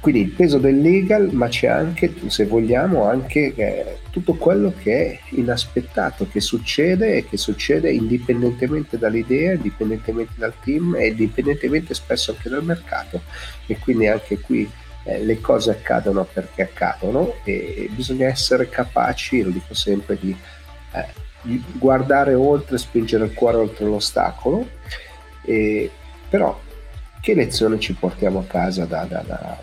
quindi 0.00 0.20
il 0.20 0.30
peso 0.30 0.58
del 0.58 0.80
legal, 0.80 1.30
ma 1.32 1.48
c'è 1.48 1.66
anche, 1.66 2.14
se 2.26 2.46
vogliamo, 2.46 3.04
anche 3.04 3.52
eh, 3.54 3.98
tutto 4.10 4.34
quello 4.34 4.72
che 4.80 5.06
è 5.06 5.20
inaspettato, 5.30 6.28
che 6.30 6.40
succede 6.40 7.16
e 7.16 7.28
che 7.28 7.36
succede 7.36 7.90
indipendentemente 7.90 8.96
dall'idea, 8.96 9.54
indipendentemente 9.54 10.34
dal 10.36 10.54
team 10.62 10.94
e 10.94 11.08
indipendentemente 11.08 11.94
spesso 11.94 12.30
anche 12.30 12.48
dal 12.48 12.64
mercato. 12.64 13.22
E 13.66 13.76
quindi 13.78 14.06
anche 14.06 14.38
qui 14.38 14.70
eh, 15.02 15.24
le 15.24 15.40
cose 15.40 15.72
accadono 15.72 16.24
perché 16.32 16.62
accadono 16.62 17.34
e 17.42 17.88
bisogna 17.90 18.28
essere 18.28 18.68
capaci, 18.68 19.42
lo 19.42 19.50
dico 19.50 19.74
sempre, 19.74 20.16
di, 20.20 20.34
eh, 20.92 21.06
di 21.42 21.60
guardare 21.72 22.34
oltre, 22.34 22.78
spingere 22.78 23.24
il 23.24 23.34
cuore 23.34 23.56
oltre 23.56 23.84
l'ostacolo. 23.84 24.68
E, 25.42 25.90
però 26.28 26.66
che 27.28 27.34
lezione 27.34 27.78
ci 27.78 27.92
portiamo 27.92 28.38
a 28.38 28.44
casa 28.44 28.86
da, 28.86 29.04
da, 29.04 29.20
da, 29.20 29.60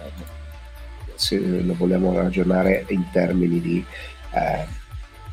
se 1.16 1.40
lo 1.40 1.74
vogliamo 1.74 2.14
ragionare 2.14 2.86
in 2.90 3.10
termini 3.12 3.60
di 3.60 3.84
eh, 4.34 4.66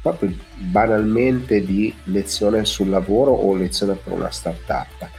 proprio 0.00 0.34
banalmente 0.54 1.62
di 1.62 1.94
lezione 2.04 2.64
sul 2.64 2.88
lavoro 2.88 3.32
o 3.32 3.54
lezione 3.54 3.96
per 3.96 4.14
una 4.14 4.30
startup? 4.30 5.10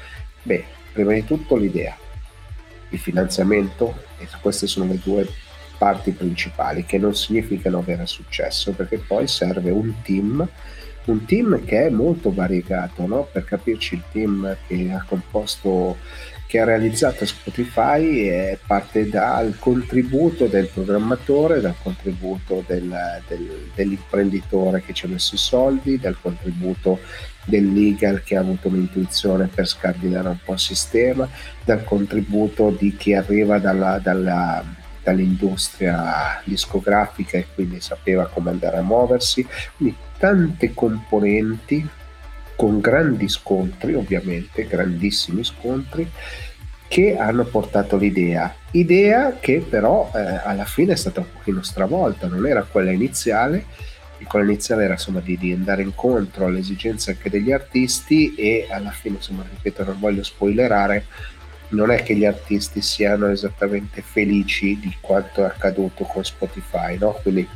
Beh, 0.41 0.65
prima 0.91 1.13
di 1.13 1.23
tutto 1.23 1.55
l'idea, 1.55 1.95
il 2.89 2.97
finanziamento, 2.97 4.05
e 4.17 4.27
queste 4.41 4.65
sono 4.65 4.87
le 4.87 4.99
due 5.03 5.29
parti 5.77 6.13
principali 6.13 6.83
che 6.83 6.97
non 6.97 7.13
significano 7.13 7.77
avere 7.77 8.07
successo 8.07 8.71
perché 8.71 8.97
poi 8.97 9.27
serve 9.27 9.69
un 9.69 10.01
team 10.01 10.49
un 11.05 11.25
team 11.25 11.65
che 11.65 11.87
è 11.87 11.89
molto 11.89 12.33
variegato 12.33 13.05
no? 13.05 13.27
per 13.29 13.43
capirci 13.43 13.95
il 13.95 14.03
team 14.11 14.55
che 14.67 14.89
ha 14.93 15.03
composto 15.05 15.97
che 16.53 16.59
ha 16.59 16.65
realizzato 16.65 17.25
Spotify 17.25 18.27
è 18.27 18.59
parte 18.63 19.09
dal 19.09 19.57
contributo 19.57 20.45
del 20.45 20.67
programmatore, 20.67 21.61
dal 21.61 21.73
contributo 21.81 22.63
del, 22.67 22.95
del, 23.27 23.71
dell'imprenditore 23.73 24.83
che 24.83 24.93
ci 24.93 25.07
ha 25.07 25.09
messo 25.09 25.33
i 25.33 25.39
soldi, 25.39 25.97
dal 25.97 26.15
contributo 26.21 26.99
del 27.45 27.73
legal 27.73 28.21
che 28.21 28.35
ha 28.35 28.41
avuto 28.41 28.67
un'intuizione 28.67 29.47
per 29.47 29.67
scardinare 29.67 30.27
un 30.27 30.37
po' 30.45 30.53
il 30.53 30.59
sistema, 30.59 31.27
dal 31.65 31.83
contributo 31.83 32.69
di 32.69 32.95
chi 32.95 33.15
arriva 33.15 33.57
dalla, 33.57 33.97
dalla, 33.97 34.63
dall'industria 35.01 36.39
discografica 36.43 37.35
e 37.35 37.47
quindi 37.51 37.81
sapeva 37.81 38.27
come 38.27 38.51
andare 38.51 38.77
a 38.77 38.83
muoversi. 38.83 39.43
Quindi 39.75 39.95
tante 40.19 40.71
componenti 40.75 41.83
con 42.55 42.79
grandi 42.79 43.27
scontri, 43.27 43.93
ovviamente, 43.93 44.67
grandissimi 44.67 45.43
scontri, 45.43 46.09
che 46.87 47.17
hanno 47.17 47.43
portato 47.45 47.97
l'idea. 47.97 48.53
Idea 48.71 49.37
che 49.39 49.65
però 49.67 50.11
eh, 50.13 50.19
alla 50.19 50.65
fine 50.65 50.93
è 50.93 50.95
stata 50.95 51.21
un 51.21 51.27
pochino 51.33 51.63
stravolta, 51.63 52.27
non 52.27 52.45
era 52.45 52.63
quella 52.63 52.91
iniziale, 52.91 53.65
quella 54.27 54.45
iniziale 54.45 54.83
era 54.83 54.93
insomma 54.93 55.19
di, 55.19 55.37
di, 55.37 55.51
andare 55.51 55.81
incontro 55.81 56.45
alle 56.45 56.59
esigenze 56.59 57.11
anche 57.11 57.29
degli 57.29 57.51
artisti 57.51 58.35
e 58.35 58.67
alla 58.69 58.91
fine, 58.91 59.15
insomma, 59.15 59.43
ripeto, 59.49 59.83
non 59.83 59.99
voglio 59.99 60.23
spoilerare, 60.23 61.05
non 61.69 61.91
è 61.91 62.03
che 62.03 62.15
gli 62.15 62.25
artisti 62.25 62.81
siano 62.81 63.27
esattamente 63.27 64.01
felici 64.01 64.79
di 64.79 64.95
quanto 65.01 65.41
è 65.41 65.45
accaduto 65.45 66.03
con 66.03 66.23
Spotify, 66.23 66.97
no? 66.97 67.19
Quindi 67.21 67.47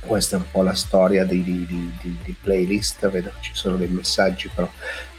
questa 0.00 0.36
è 0.36 0.38
un 0.38 0.50
po' 0.50 0.62
la 0.62 0.74
storia 0.74 1.24
di, 1.24 1.42
di, 1.42 1.66
di, 1.66 2.16
di 2.22 2.36
playlist, 2.40 3.08
vedo 3.10 3.30
che 3.30 3.42
ci 3.42 3.50
sono 3.54 3.76
dei 3.76 3.88
messaggi, 3.88 4.50
però 4.54 4.68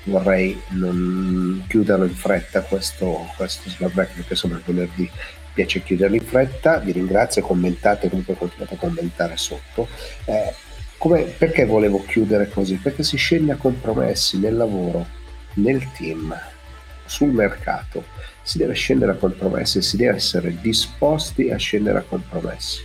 vorrei 0.05 0.59
non 0.69 1.63
chiuderlo 1.67 2.05
in 2.05 2.15
fretta 2.15 2.61
questo, 2.61 3.27
questo 3.37 3.69
slapback 3.69 4.15
perché 4.15 4.33
insomma 4.33 4.55
il 4.55 4.63
venerdì 4.65 5.09
piace 5.53 5.83
chiuderlo 5.83 6.15
in 6.15 6.25
fretta, 6.25 6.79
vi 6.79 6.93
ringrazio, 6.93 7.41
commentate, 7.41 8.09
comunque 8.09 8.35
continuate 8.35 8.75
a 8.75 8.77
commentare 8.77 9.37
sotto. 9.37 9.87
Eh, 10.25 10.53
come, 10.97 11.23
perché 11.23 11.65
volevo 11.65 12.03
chiudere 12.05 12.49
così? 12.49 12.75
Perché 12.75 13.03
si 13.03 13.17
scende 13.17 13.51
a 13.51 13.57
compromessi 13.57 14.39
nel 14.39 14.55
lavoro, 14.55 15.05
nel 15.55 15.91
team, 15.91 16.35
sul 17.05 17.31
mercato, 17.31 18.05
si 18.41 18.57
deve 18.57 18.73
scendere 18.73 19.11
a 19.11 19.15
compromessi, 19.15 19.81
si 19.81 19.97
deve 19.97 20.15
essere 20.15 20.55
disposti 20.61 21.49
a 21.49 21.57
scendere 21.57 21.99
a 21.99 22.03
compromessi. 22.07 22.79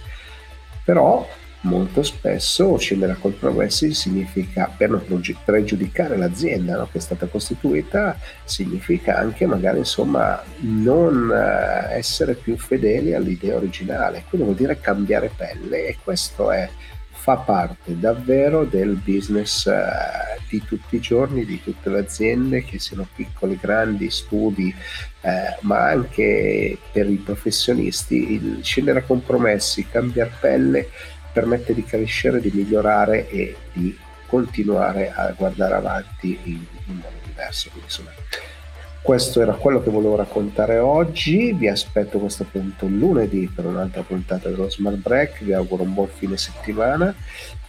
Però 0.84 1.28
molto 1.66 2.02
spesso 2.02 2.76
scendere 2.78 3.12
a 3.12 3.16
compromessi 3.16 3.92
significa, 3.92 4.72
per 4.74 4.90
non 4.90 5.04
pregiudicare 5.44 6.16
l'azienda 6.16 6.76
no, 6.76 6.88
che 6.90 6.98
è 6.98 7.00
stata 7.00 7.26
costituita, 7.26 8.18
significa 8.44 9.18
anche 9.18 9.46
magari 9.46 9.78
insomma 9.78 10.42
non 10.60 11.30
eh, 11.30 11.96
essere 11.96 12.34
più 12.34 12.56
fedeli 12.56 13.14
all'idea 13.14 13.56
originale, 13.56 14.24
quindi 14.28 14.46
vuol 14.46 14.58
dire 14.58 14.80
cambiare 14.80 15.30
pelle 15.34 15.86
e 15.86 15.98
questo 16.02 16.50
è, 16.50 16.68
fa 17.10 17.36
parte 17.36 17.98
davvero 17.98 18.64
del 18.64 19.00
business 19.02 19.64
uh, 19.66 20.40
di 20.48 20.62
tutti 20.64 20.96
i 20.96 21.00
giorni, 21.00 21.44
di 21.44 21.60
tutte 21.60 21.90
le 21.90 21.98
aziende, 21.98 22.64
che 22.64 22.78
siano 22.78 23.06
piccoli, 23.14 23.58
grandi, 23.60 24.10
studi, 24.10 24.72
eh, 25.22 25.56
ma 25.62 25.88
anche 25.88 26.78
per 26.92 27.10
i 27.10 27.16
professionisti, 27.16 28.34
il 28.34 28.60
scendere 28.62 29.00
a 29.00 29.02
compromessi, 29.02 29.88
cambiare 29.88 30.32
pelle 30.38 30.88
permette 31.36 31.74
di 31.74 31.84
crescere, 31.84 32.40
di 32.40 32.50
migliorare 32.50 33.28
e 33.28 33.54
di 33.74 33.94
continuare 34.24 35.12
a 35.12 35.34
guardare 35.36 35.74
avanti 35.74 36.38
in, 36.44 36.64
in 36.86 36.94
modo 36.94 37.16
diverso. 37.26 37.68
Quindi, 37.68 37.88
insomma, 37.88 38.10
questo 39.02 39.42
era 39.42 39.52
quello 39.52 39.82
che 39.82 39.90
volevo 39.90 40.16
raccontare 40.16 40.78
oggi. 40.78 41.52
Vi 41.52 41.68
aspetto 41.68 42.16
a 42.16 42.20
questo 42.20 42.44
punto 42.44 42.86
lunedì 42.86 43.52
per 43.54 43.66
un'altra 43.66 44.00
puntata 44.00 44.48
dello 44.48 44.70
Smart 44.70 44.96
Break. 44.96 45.44
Vi 45.44 45.52
auguro 45.52 45.82
un 45.82 45.92
buon 45.92 46.08
fine 46.08 46.38
settimana 46.38 47.14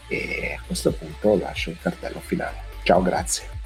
e 0.07 0.55
a 0.57 0.63
questo 0.65 0.93
punto 0.93 1.38
lascio 1.38 1.70
il 1.70 1.78
cartello 1.82 2.22
finale. 2.22 2.55
Ciao, 2.84 3.01
grazie. 3.01 3.56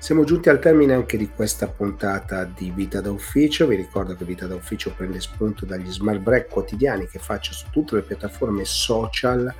Siamo 0.00 0.24
giunti 0.24 0.48
al 0.48 0.60
termine 0.60 0.94
anche 0.94 1.18
di 1.18 1.28
questa 1.28 1.68
puntata 1.68 2.44
di 2.44 2.70
Vita 2.70 3.02
da 3.02 3.10
Ufficio. 3.10 3.66
Vi 3.66 3.76
ricordo 3.76 4.16
che 4.16 4.24
Vita 4.24 4.46
da 4.46 4.54
Ufficio 4.54 4.94
prende 4.96 5.20
spunto 5.20 5.66
dagli 5.66 5.92
smart 5.92 6.20
break 6.20 6.48
quotidiani 6.48 7.06
che 7.06 7.18
faccio 7.18 7.52
su 7.52 7.66
tutte 7.70 7.96
le 7.96 8.00
piattaforme 8.00 8.64
social 8.64 9.54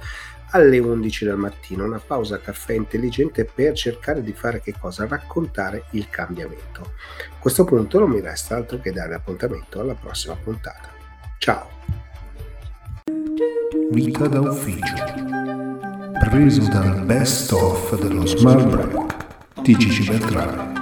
alle 0.53 0.79
11 0.79 1.27
del 1.27 1.37
mattino, 1.37 1.85
una 1.85 2.01
pausa 2.05 2.41
caffè 2.41 2.73
intelligente 2.73 3.45
per 3.45 3.75
cercare 3.75 4.23
di 4.23 4.33
fare 4.33 4.63
che 4.63 4.75
cosa? 4.81 5.07
Raccontare 5.07 5.85
il 5.91 6.09
cambiamento. 6.09 6.95
A 7.35 7.39
questo 7.39 7.65
punto 7.65 7.99
non 7.99 8.09
mi 8.09 8.21
resta 8.21 8.57
altro 8.57 8.81
che 8.81 8.93
dare 8.93 9.15
appuntamento 9.15 9.79
alla 9.79 9.95
prossima 9.95 10.37
puntata. 10.37 10.89
Ciao! 11.37 11.69
Vita 13.91 14.27
da 14.27 14.41
ufficio. 14.41 14.95
Preso 16.19 16.67
dal 16.71 17.05
best 17.05 17.53
of 17.53 18.01
dello 18.01 18.25
Smart 18.25 18.67
Break 18.67 19.30
di 19.63 19.77
Gigi 19.77 20.05
Beltrame. 20.05 20.80